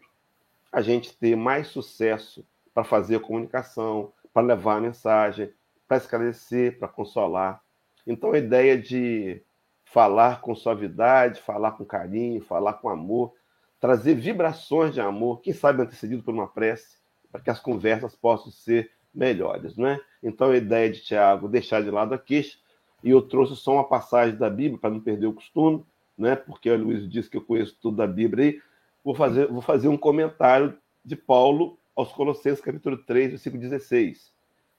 a 0.72 0.82
gente 0.82 1.14
ter 1.18 1.36
mais 1.36 1.68
sucesso 1.68 2.48
para 2.74 2.86
fazer 2.86 3.18
a 3.18 3.20
comunicação, 3.20 4.14
para 4.34 4.48
levar 4.48 4.78
a 4.78 4.82
mensagem, 4.82 5.54
para 5.86 5.98
esclarecer, 5.98 6.80
para 6.80 6.88
consolar. 6.88 7.62
Então 8.08 8.32
a 8.32 8.38
ideia 8.38 8.78
de 8.78 9.44
falar 9.84 10.40
com 10.40 10.56
suavidade, 10.56 11.42
falar 11.42 11.74
com 11.74 11.84
carinho, 11.84 12.42
falar 12.42 12.76
com 12.76 12.88
amor, 12.88 13.34
trazer 13.82 14.16
vibrações 14.16 14.94
de 14.94 15.02
amor, 15.02 15.42
quem 15.42 15.54
sabe 15.54 15.82
antecedido 15.82 16.24
por 16.24 16.34
uma 16.34 16.48
prece, 16.48 17.00
para 17.30 17.42
que 17.42 17.50
as 17.50 17.60
conversas 17.60 18.16
possam 18.16 18.50
ser 18.50 18.92
melhores, 19.14 19.76
não 19.76 19.88
é? 19.88 20.00
Então 20.22 20.52
a 20.52 20.58
ideia 20.58 20.90
de 20.92 21.02
Tiago 21.02 21.48
deixar 21.48 21.84
de 21.84 21.90
lado 21.90 22.14
a 22.14 22.18
queixa, 22.18 22.58
e 23.04 23.10
eu 23.10 23.22
trouxe 23.22 23.56
só 23.56 23.74
uma 23.74 23.88
passagem 23.88 24.36
da 24.36 24.50
Bíblia 24.50 24.80
para 24.80 24.90
não 24.90 25.00
perder 25.00 25.28
o 25.28 25.34
costume, 25.34 25.84
né? 26.18 26.36
Porque 26.36 26.70
o 26.70 26.78
Luiz 26.78 27.10
disse 27.10 27.30
que 27.30 27.38
eu 27.38 27.42
conheço 27.42 27.78
tudo 27.82 27.98
da 27.98 28.08
Bíblia 28.08 28.46
aí. 28.46 28.62
Vou 29.04 29.16
fazer, 29.16 29.48
vou 29.48 29.62
fazer 29.62 29.88
um 29.88 29.98
comentário 29.98 30.78
de 31.04 31.16
Paulo 31.16 31.80
aos 31.96 32.12
Colossenses, 32.12 32.62
capítulo 32.64 32.98
3, 32.98 33.32
versículo 33.32 33.62
16. 33.62 34.32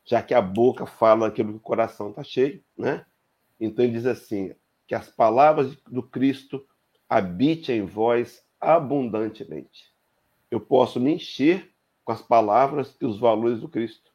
Já 0.04 0.22
que 0.22 0.34
a 0.34 0.40
boca 0.40 0.86
fala 0.86 1.26
aquilo 1.26 1.50
que 1.50 1.58
o 1.58 1.60
coração 1.60 2.10
está 2.10 2.22
cheio, 2.22 2.62
né? 2.76 3.04
Então 3.58 3.84
ele 3.84 3.94
diz 3.94 4.06
assim: 4.06 4.54
que 4.86 4.94
as 4.94 5.08
palavras 5.08 5.76
do 5.90 6.02
Cristo 6.02 6.64
habitem 7.08 7.78
em 7.78 7.86
vós 7.86 8.44
abundantemente. 8.60 9.92
Eu 10.50 10.60
posso 10.60 11.00
me 11.00 11.14
encher 11.14 11.72
com 12.04 12.12
as 12.12 12.22
palavras 12.22 12.96
e 13.00 13.06
os 13.06 13.18
valores 13.18 13.60
do 13.60 13.68
Cristo 13.68 14.11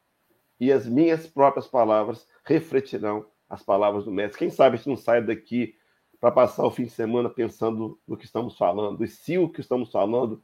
e 0.60 0.72
as 0.72 0.86
minhas 0.86 1.26
próprias 1.26 1.66
palavras 1.66 2.26
refletirão 2.44 3.26
as 3.48 3.62
palavras 3.62 4.04
do 4.04 4.10
Mestre. 4.10 4.38
Quem 4.38 4.50
sabe 4.50 4.74
a 4.74 4.76
gente 4.76 4.88
não 4.88 4.96
sai 4.96 5.22
daqui 5.22 5.74
para 6.20 6.30
passar 6.30 6.64
o 6.64 6.70
fim 6.70 6.84
de 6.84 6.90
semana 6.90 7.30
pensando 7.30 7.98
no 8.06 8.16
que 8.16 8.24
estamos 8.24 8.56
falando, 8.56 9.04
e 9.04 9.08
se 9.08 9.38
o 9.38 9.48
que 9.48 9.60
estamos 9.60 9.90
falando 9.90 10.42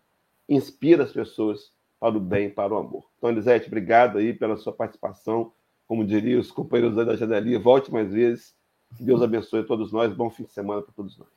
inspira 0.48 1.02
as 1.04 1.12
pessoas 1.12 1.72
para 1.98 2.16
o 2.16 2.20
bem, 2.20 2.50
para 2.50 2.72
o 2.72 2.76
amor. 2.76 3.04
Então, 3.18 3.30
Elisete, 3.30 3.66
obrigado 3.66 4.18
aí 4.18 4.32
pela 4.32 4.56
sua 4.56 4.72
participação. 4.72 5.52
Como 5.86 6.04
diriam 6.04 6.40
os 6.40 6.50
companheiros 6.50 6.96
da 6.96 7.16
janelinha, 7.16 7.58
volte 7.58 7.92
mais 7.92 8.12
vezes. 8.12 8.54
Deus 9.00 9.22
abençoe 9.22 9.64
todos 9.64 9.92
nós. 9.92 10.12
Bom 10.14 10.30
fim 10.30 10.44
de 10.44 10.52
semana 10.52 10.82
para 10.82 10.92
todos 10.92 11.18
nós. 11.18 11.28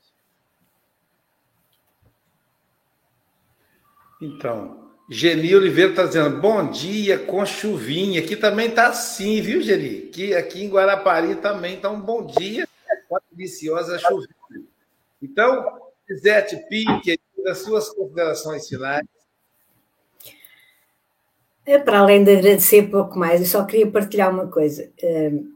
Então, 4.21 4.86
Geni 5.09 5.55
Oliveira 5.55 5.91
está 5.91 6.05
dizendo, 6.05 6.41
bom 6.41 6.69
dia 6.69 7.17
com 7.17 7.45
chuvinha. 7.45 8.19
Aqui 8.19 8.35
também 8.35 8.67
está 8.67 8.87
assim, 8.87 9.41
viu, 9.41 9.61
Geni? 9.61 10.09
Aqui, 10.09 10.35
aqui 10.35 10.63
em 10.63 10.69
Guarapari 10.69 11.35
também 11.35 11.75
está 11.75 11.89
um 11.89 12.01
bom 12.01 12.25
dia. 12.25 12.67
Tá 13.09 13.21
deliciosa 13.31 13.97
chuvinha. 13.99 14.67
Então, 15.21 15.79
Lisete 16.09 16.57
Pique, 16.69 17.17
as 17.47 17.59
suas 17.59 17.89
considerações 17.89 18.67
finais. 18.67 19.07
É, 21.65 21.77
para 21.77 21.99
além 21.99 22.23
de 22.23 22.31
agradecer 22.31 22.89
pouco 22.89 23.17
mais, 23.17 23.39
eu 23.39 23.47
só 23.47 23.65
queria 23.65 23.89
partilhar 23.89 24.29
uma 24.29 24.47
coisa. 24.47 24.91
Hum, 25.03 25.53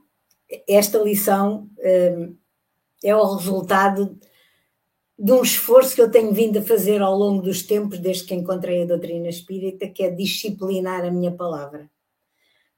esta 0.68 0.98
lição 0.98 1.70
hum, 1.80 2.36
é 3.04 3.16
o 3.16 3.36
resultado 3.36 4.18
de 5.24 5.32
um 5.32 5.44
esforço 5.44 5.94
que 5.94 6.02
eu 6.02 6.10
tenho 6.10 6.34
vindo 6.34 6.58
a 6.58 6.64
fazer 6.64 7.00
ao 7.00 7.16
longo 7.16 7.44
dos 7.44 7.62
tempos, 7.62 8.00
desde 8.00 8.24
que 8.24 8.34
encontrei 8.34 8.82
a 8.82 8.88
doutrina 8.88 9.30
espírita, 9.30 9.88
que 9.88 10.02
é 10.02 10.10
disciplinar 10.10 11.06
a 11.06 11.12
minha 11.12 11.32
palavra. 11.32 11.92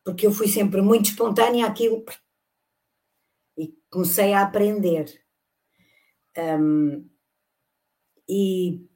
Porque 0.03 0.27
eu 0.27 0.31
fui 0.33 0.49
sempre 0.49 0.81
muito 0.81 1.05
espontânea 1.05 1.65
àquilo 1.65 2.03
e 3.57 3.73
comecei 3.89 4.33
a 4.33 4.41
aprender. 4.41 5.23
Um, 6.37 7.07
e 8.27 8.89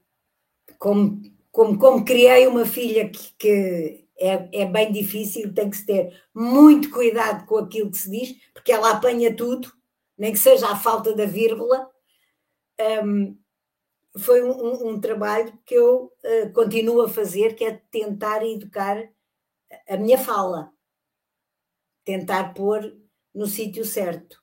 como, 0.78 1.22
como, 1.50 1.80
como 1.80 2.04
criei 2.04 2.48
uma 2.48 2.66
filha 2.66 3.10
que, 3.10 3.32
que 3.39 4.10
é, 4.18 4.62
é 4.64 4.66
bem 4.66 4.91
difícil, 4.91 5.54
tem 5.54 5.70
que 5.70 5.78
se 5.78 5.86
ter 5.86 6.22
muito 6.36 6.89
cuidado 6.89 7.45
com 7.45 7.60
aquilo 7.60 7.91
que 7.91 7.98
se 7.98 8.12
diz, 8.12 8.36
porque 8.54 8.74
ela 8.74 8.91
apanha 8.91 9.34
tudo, 9.34 9.72
nem 10.18 10.34
que 10.34 10.39
seja 10.39 10.68
a 10.68 10.76
falta 10.76 11.16
da 11.16 11.26
vírgula 11.26 11.89
um, 13.04 13.38
foi 14.18 14.44
um, 14.44 14.90
um, 14.90 15.00
trabalho 15.00 15.58
que 15.66 15.76
eu 15.76 16.06
uh, 16.06 16.54
continuo 16.54 17.02
a 17.02 17.10
fazer, 17.10 17.56
que 17.56 17.64
é 17.64 17.82
tentar 17.92 18.44
educar 18.46 18.98
a 19.88 19.98
minha 19.98 20.18
fala, 20.18 20.72
tentar 22.04 22.54
pôr 22.54 22.96
no 23.34 23.48
sítio 23.48 23.86
certo. 23.86 24.42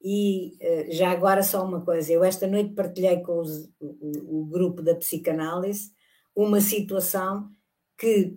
E 0.00 0.58
uh, 0.60 0.92
já 0.92 1.10
agora 1.10 1.42
só 1.42 1.64
uma 1.64 1.84
coisa, 1.84 2.12
eu 2.12 2.24
esta 2.24 2.46
noite 2.46 2.74
partilhei 2.74 3.20
com 3.20 3.40
os, 3.40 3.68
o, 3.80 4.40
o 4.40 4.46
grupo 4.46 4.82
da 4.82 4.94
psicanálise 4.94 5.92
uma 6.34 6.60
situação 6.60 7.50
que 7.98 8.34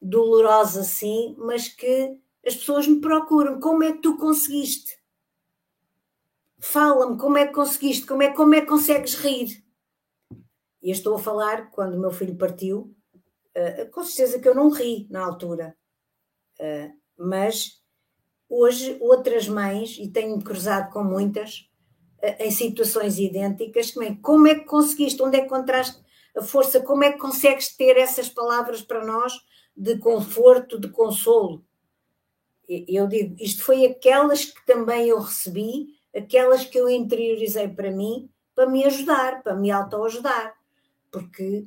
dolorosa 0.00 0.82
sim, 0.82 1.34
mas 1.38 1.68
que 1.68 2.18
as 2.44 2.56
pessoas 2.56 2.86
me 2.86 3.00
procuram. 3.00 3.60
Como 3.60 3.84
é 3.84 3.92
que 3.92 4.02
tu 4.02 4.16
conseguiste? 4.16 5.01
Fala-me 6.62 7.18
como 7.18 7.36
é 7.36 7.48
que 7.48 7.52
conseguiste, 7.52 8.06
como 8.06 8.22
é, 8.22 8.32
como 8.32 8.54
é 8.54 8.60
que 8.60 8.68
consegues 8.68 9.16
rir? 9.16 9.64
E 10.80 10.90
eu 10.90 10.92
estou 10.92 11.16
a 11.16 11.18
falar 11.18 11.72
quando 11.72 11.94
o 11.94 12.00
meu 12.00 12.12
filho 12.12 12.36
partiu, 12.36 12.94
uh, 13.56 13.90
com 13.90 14.04
certeza 14.04 14.38
que 14.38 14.48
eu 14.48 14.54
não 14.54 14.70
ri 14.70 15.08
na 15.10 15.24
altura, 15.24 15.76
uh, 16.60 16.92
mas 17.18 17.82
hoje 18.48 18.96
outras 19.00 19.48
mães, 19.48 19.98
e 19.98 20.08
tenho-me 20.08 20.42
cruzado 20.42 20.92
com 20.92 21.02
muitas, 21.02 21.68
uh, 22.22 22.42
em 22.44 22.52
situações 22.52 23.18
idênticas, 23.18 23.90
como 23.90 24.06
é, 24.06 24.16
como 24.22 24.46
é 24.46 24.54
que 24.54 24.64
conseguiste, 24.64 25.20
onde 25.20 25.38
é 25.38 25.40
que 25.40 25.46
encontraste 25.46 26.00
a 26.36 26.42
força, 26.42 26.80
como 26.80 27.02
é 27.02 27.10
que 27.10 27.18
consegues 27.18 27.76
ter 27.76 27.96
essas 27.96 28.28
palavras 28.28 28.80
para 28.82 29.04
nós 29.04 29.32
de 29.76 29.98
conforto, 29.98 30.78
de 30.78 30.88
consolo? 30.88 31.64
Eu 32.68 33.08
digo, 33.08 33.34
isto 33.40 33.64
foi 33.64 33.84
aquelas 33.84 34.44
que 34.44 34.64
também 34.64 35.08
eu 35.08 35.18
recebi 35.18 36.00
aquelas 36.14 36.64
que 36.64 36.78
eu 36.78 36.88
interiorizei 36.88 37.68
para 37.68 37.90
mim, 37.90 38.30
para 38.54 38.68
me 38.68 38.84
ajudar, 38.84 39.42
para 39.42 39.54
me 39.54 39.70
autoajudar. 39.70 40.54
Porque 41.10 41.66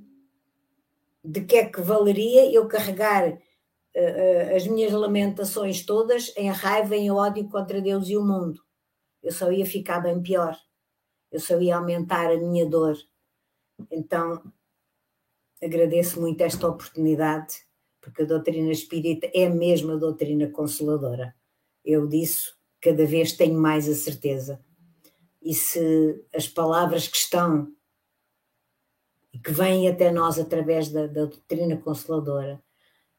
de 1.23 1.41
que 1.41 1.55
é 1.55 1.65
que 1.65 1.81
valeria 1.81 2.51
eu 2.51 2.67
carregar 2.67 3.31
uh, 3.31 4.55
as 4.55 4.67
minhas 4.67 4.91
lamentações 4.91 5.83
todas 5.85 6.31
em 6.37 6.49
raiva, 6.49 6.95
em 6.95 7.11
ódio 7.11 7.49
contra 7.49 7.81
Deus 7.81 8.07
e 8.07 8.17
o 8.17 8.23
mundo? 8.23 8.61
Eu 9.21 9.31
só 9.31 9.51
ia 9.51 9.65
ficar 9.65 9.99
bem 9.99 10.21
pior. 10.21 10.55
Eu 11.31 11.39
só 11.39 11.59
ia 11.59 11.77
aumentar 11.77 12.31
a 12.31 12.37
minha 12.37 12.65
dor. 12.65 12.95
Então, 13.91 14.41
agradeço 15.61 16.21
muito 16.21 16.41
esta 16.41 16.67
oportunidade, 16.67 17.65
porque 17.99 18.21
a 18.21 18.25
doutrina 18.25 18.71
espírita 18.71 19.29
é 19.33 19.49
mesmo 19.49 19.93
a 19.93 19.97
doutrina 19.97 20.47
consoladora. 20.49 21.35
Eu 21.83 22.07
disse 22.07 22.54
cada 22.85 23.03
vez 23.03 23.31
tenho 23.31 23.59
mais 23.59 23.89
a 23.89 23.95
certeza. 23.95 24.59
E 25.41 25.55
se 25.55 26.23
as 26.31 26.47
palavras 26.47 27.07
que 27.07 27.17
estão 27.17 27.73
e 29.33 29.39
que 29.39 29.51
vêm 29.51 29.89
até 29.89 30.11
nós 30.11 30.37
através 30.37 30.89
da, 30.89 31.07
da 31.07 31.25
doutrina 31.25 31.75
consoladora 31.77 32.61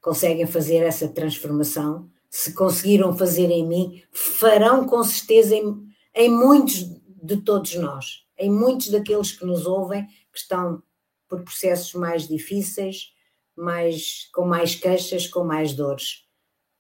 conseguem 0.01 0.47
fazer 0.47 0.85
essa 0.85 1.09
transformação, 1.09 2.09
se 2.31 2.55
conseguiram 2.55 3.17
fazer 3.19 3.51
em 3.51 3.67
mim, 3.67 4.05
farão 4.13 4.87
com 4.87 5.03
certeza 5.03 5.57
em, 5.57 5.85
em 6.15 6.31
muitos 6.31 6.85
de 7.21 7.39
todos 7.39 7.75
nós, 7.75 8.25
em 8.39 8.49
muitos 8.49 8.89
daqueles 8.89 9.33
que 9.33 9.45
nos 9.45 9.67
ouvem, 9.67 10.07
que 10.33 10.39
estão 10.39 10.81
por 11.29 11.43
processos 11.43 11.93
mais 11.95 12.29
difíceis, 12.29 13.13
mais, 13.57 14.29
com 14.33 14.47
mais 14.47 14.77
queixas, 14.77 15.27
com 15.27 15.43
mais 15.43 15.75
dores. 15.75 16.25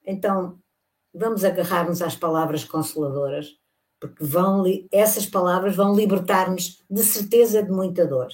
Então, 0.04 0.60
vamos 1.16 1.44
agarrar-nos 1.44 2.02
às 2.02 2.14
palavras 2.14 2.64
consoladoras, 2.64 3.48
porque 3.98 4.22
vão, 4.22 4.64
essas 4.92 5.26
palavras 5.26 5.74
vão 5.74 5.94
libertar-nos 5.94 6.84
de 6.88 7.02
certeza 7.02 7.62
de 7.62 7.70
muita 7.70 8.06
dor. 8.06 8.28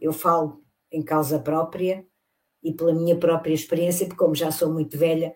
Eu 0.00 0.12
falo 0.12 0.62
em 0.90 1.02
causa 1.02 1.38
própria 1.38 2.06
e 2.62 2.72
pela 2.72 2.94
minha 2.94 3.16
própria 3.16 3.52
experiência, 3.52 4.06
porque 4.06 4.18
como 4.18 4.34
já 4.34 4.50
sou 4.52 4.72
muito 4.72 4.96
velha, 4.96 5.34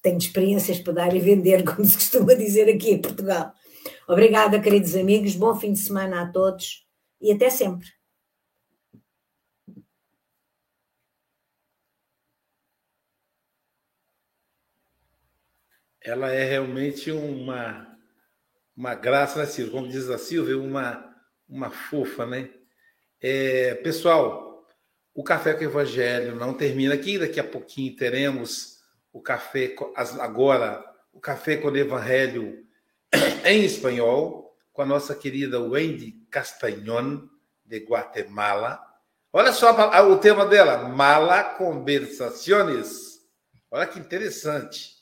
tenho 0.00 0.18
experiências 0.18 0.78
para 0.78 0.92
dar 0.92 1.14
e 1.14 1.20
vender, 1.20 1.64
como 1.68 1.84
se 1.84 1.96
costuma 1.96 2.34
dizer 2.34 2.72
aqui 2.72 2.92
em 2.92 3.00
Portugal. 3.00 3.52
Obrigada, 4.08 4.60
queridos 4.60 4.94
amigos, 4.94 5.34
bom 5.34 5.54
fim 5.56 5.72
de 5.72 5.80
semana 5.80 6.22
a 6.22 6.26
todos 6.30 6.86
e 7.20 7.32
até 7.32 7.50
sempre. 7.50 7.88
Ela 16.04 16.30
é 16.30 16.44
realmente 16.44 17.10
uma, 17.10 17.96
uma 18.76 18.94
graça, 18.94 19.38
né, 19.38 19.46
Silvia? 19.46 19.72
Como 19.72 19.88
diz 19.88 20.08
a 20.10 20.18
Silvia, 20.18 20.58
uma, 20.58 21.14
uma 21.48 21.70
fofa, 21.70 22.26
né? 22.26 22.50
É, 23.20 23.74
pessoal, 23.76 24.66
o 25.14 25.22
Café 25.22 25.54
com 25.54 25.60
o 25.60 25.64
Evangelho 25.64 26.34
não 26.34 26.54
termina 26.54 26.94
aqui. 26.94 27.18
Daqui 27.18 27.38
a 27.38 27.44
pouquinho 27.44 27.94
teremos 27.94 28.78
o 29.12 29.20
café 29.20 29.76
agora, 30.20 30.82
o 31.12 31.20
Café 31.20 31.58
com 31.58 31.68
o 31.68 31.76
Evangelho 31.76 32.66
em 33.44 33.64
espanhol, 33.64 34.56
com 34.72 34.82
a 34.82 34.86
nossa 34.86 35.14
querida 35.14 35.60
Wendy 35.60 36.26
Castañón, 36.30 37.28
de 37.64 37.78
Guatemala. 37.80 38.80
Olha 39.32 39.52
só 39.52 39.72
o 40.06 40.18
tema 40.18 40.46
dela, 40.46 40.88
Mala 40.88 41.44
Conversaciones. 41.44 43.20
Olha 43.70 43.86
que 43.86 43.98
interessante. 43.98 45.01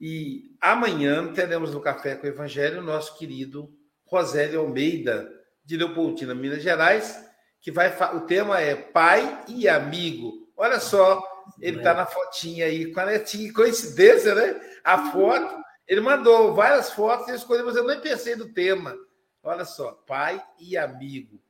E 0.00 0.56
amanhã 0.60 1.32
teremos 1.32 1.74
no 1.74 1.80
Café 1.80 2.14
com 2.14 2.26
o 2.26 2.30
Evangelho 2.30 2.80
o 2.80 2.84
nosso 2.84 3.16
querido 3.18 3.72
Rosélio 4.04 4.60
Almeida, 4.60 5.28
de 5.64 5.76
Leopoldina, 5.76 6.34
Minas 6.34 6.62
Gerais, 6.62 7.18
que 7.60 7.70
vai. 7.70 7.94
O 8.16 8.20
tema 8.20 8.60
é 8.60 8.74
pai 8.74 9.44
e 9.48 9.68
amigo. 9.68 10.48
Olha 10.56 10.80
só, 10.80 11.22
ele 11.60 11.78
está 11.78 11.94
na 11.94 12.06
fotinha 12.06 12.66
aí 12.66 12.92
com 12.92 13.00
a 13.00 13.06
netinha. 13.06 13.52
Coincidência, 13.52 14.34
né? 14.34 14.60
A 14.84 15.10
foto. 15.10 15.62
Ele 15.86 16.00
mandou 16.00 16.54
várias 16.54 16.92
fotos 16.92 17.28
e 17.28 17.34
escolheu, 17.34 17.64
mas 17.64 17.76
eu 17.76 17.86
nem 17.86 18.00
pensei 18.00 18.36
no 18.36 18.52
tema. 18.52 18.96
Olha 19.42 19.64
só, 19.64 19.92
pai 20.06 20.42
e 20.58 20.76
amigo. 20.76 21.40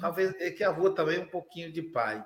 Talvez 0.00 0.34
é 0.40 0.50
que 0.50 0.62
a 0.62 0.70
rua 0.70 0.94
também 0.94 1.18
um 1.18 1.28
pouquinho 1.28 1.72
de 1.72 1.80
pai. 1.80 2.22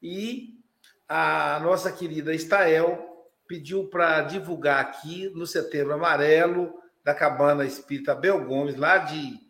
E 0.00 0.60
a 1.08 1.58
nossa 1.62 1.90
querida 1.90 2.34
Estael 2.34 3.07
pediu 3.48 3.88
para 3.88 4.20
divulgar 4.20 4.78
aqui 4.78 5.30
no 5.30 5.46
Setembro 5.46 5.94
Amarelo 5.94 6.74
da 7.02 7.14
Cabana 7.14 7.64
Espírita 7.64 8.14
Bel 8.14 8.44
Gomes, 8.44 8.76
lá 8.76 8.98
de 8.98 9.40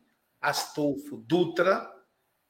Astolfo 0.40 1.16
Dutra, 1.16 1.90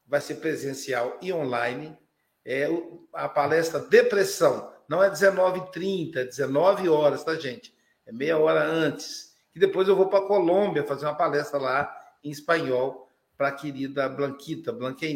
vai 0.07 0.21
ser 0.21 0.35
presencial 0.35 1.19
e 1.23 1.33
online. 1.33 1.97
É 2.45 2.69
a 3.15 3.29
palestra 3.29 3.81
Depressão. 3.81 4.73
Não 4.87 5.03
é 5.03 5.11
19h30, 5.11 6.17
é 6.17 6.25
19 6.25 6.89
horas, 6.89 7.25
tá, 7.25 7.35
gente? 7.35 7.75
É 8.07 8.13
meia 8.13 8.39
hora 8.39 8.65
antes. 8.65 9.35
E 9.55 9.59
depois 9.59 9.89
eu 9.89 9.97
vou 9.97 10.09
para 10.09 10.27
Colômbia 10.27 10.85
fazer 10.85 11.07
uma 11.07 11.17
palestra 11.17 11.59
lá 11.59 11.95
em 12.23 12.31
espanhol 12.31 13.11
para 13.37 13.49
a 13.49 13.53
querida 13.53 14.09
Blanquita, 14.09 14.73
Blanca. 14.73 15.07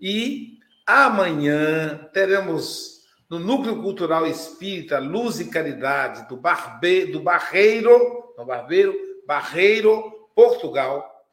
E 0.00 0.58
amanhã 0.86 2.08
teremos 2.12 3.01
no 3.32 3.40
Núcleo 3.40 3.80
Cultural 3.80 4.26
Espírita 4.26 4.98
Luz 4.98 5.40
e 5.40 5.46
Caridade 5.46 6.28
do, 6.28 6.36
Barbe, 6.36 7.06
do 7.06 7.18
Barreiro, 7.18 8.34
Barbeiro, 8.46 8.94
Barreiro, 9.26 10.28
Portugal, 10.34 11.24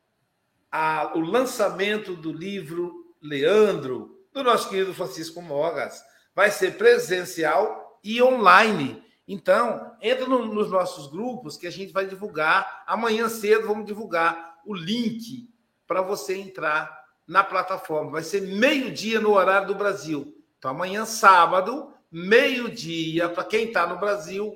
a, 0.72 1.12
o 1.14 1.20
lançamento 1.20 2.16
do 2.16 2.32
livro 2.32 3.14
Leandro, 3.22 4.18
do 4.32 4.42
nosso 4.42 4.70
querido 4.70 4.94
Francisco 4.94 5.42
Mogas. 5.42 6.02
Vai 6.34 6.50
ser 6.52 6.78
presencial 6.78 8.00
e 8.02 8.24
online. 8.24 9.04
Então, 9.28 9.94
entra 10.02 10.26
no, 10.26 10.46
nos 10.46 10.72
nossos 10.72 11.08
grupos 11.08 11.58
que 11.58 11.68
a 11.68 11.72
gente 11.72 11.92
vai 11.92 12.06
divulgar. 12.06 12.82
Amanhã 12.88 13.28
cedo 13.28 13.68
vamos 13.68 13.86
divulgar 13.86 14.62
o 14.66 14.74
link 14.74 15.50
para 15.86 16.02
você 16.02 16.38
entrar 16.38 16.98
na 17.28 17.44
plataforma. 17.44 18.12
Vai 18.12 18.24
ser 18.24 18.44
meio-dia 18.44 19.20
no 19.20 19.34
horário 19.34 19.68
do 19.68 19.76
Brasil. 19.76 20.39
Então, 20.60 20.72
amanhã, 20.72 21.06
sábado, 21.06 21.92
meio-dia, 22.12 23.28
para 23.28 23.44
quem 23.44 23.70
está 23.70 23.88
no 23.88 24.00
Brasil, 24.00 24.56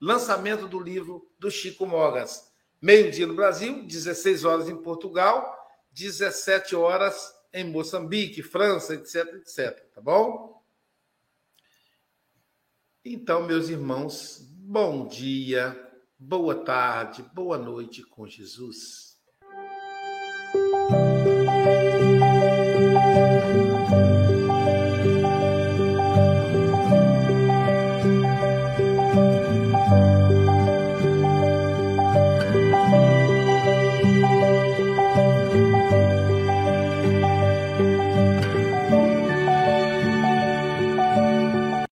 lançamento 0.00 0.66
do 0.66 0.80
livro 0.80 1.30
do 1.38 1.50
Chico 1.50 1.84
Mogas 1.84 2.50
meio-dia 2.80 3.26
no 3.26 3.34
Brasil, 3.34 3.84
16 3.84 4.44
horas 4.44 4.68
em 4.68 4.76
Portugal, 4.76 5.54
17 5.92 6.74
horas 6.74 7.34
em 7.52 7.64
Moçambique, 7.64 8.42
França, 8.42 8.94
etc, 8.94 9.34
etc, 9.34 9.92
tá 9.92 10.00
bom? 10.00 10.62
Então, 13.04 13.46
meus 13.46 13.68
irmãos, 13.68 14.38
bom 14.40 15.06
dia, 15.06 15.76
boa 16.18 16.64
tarde, 16.64 17.22
boa 17.34 17.58
noite 17.58 18.02
com 18.02 18.26
Jesus. 18.26 19.09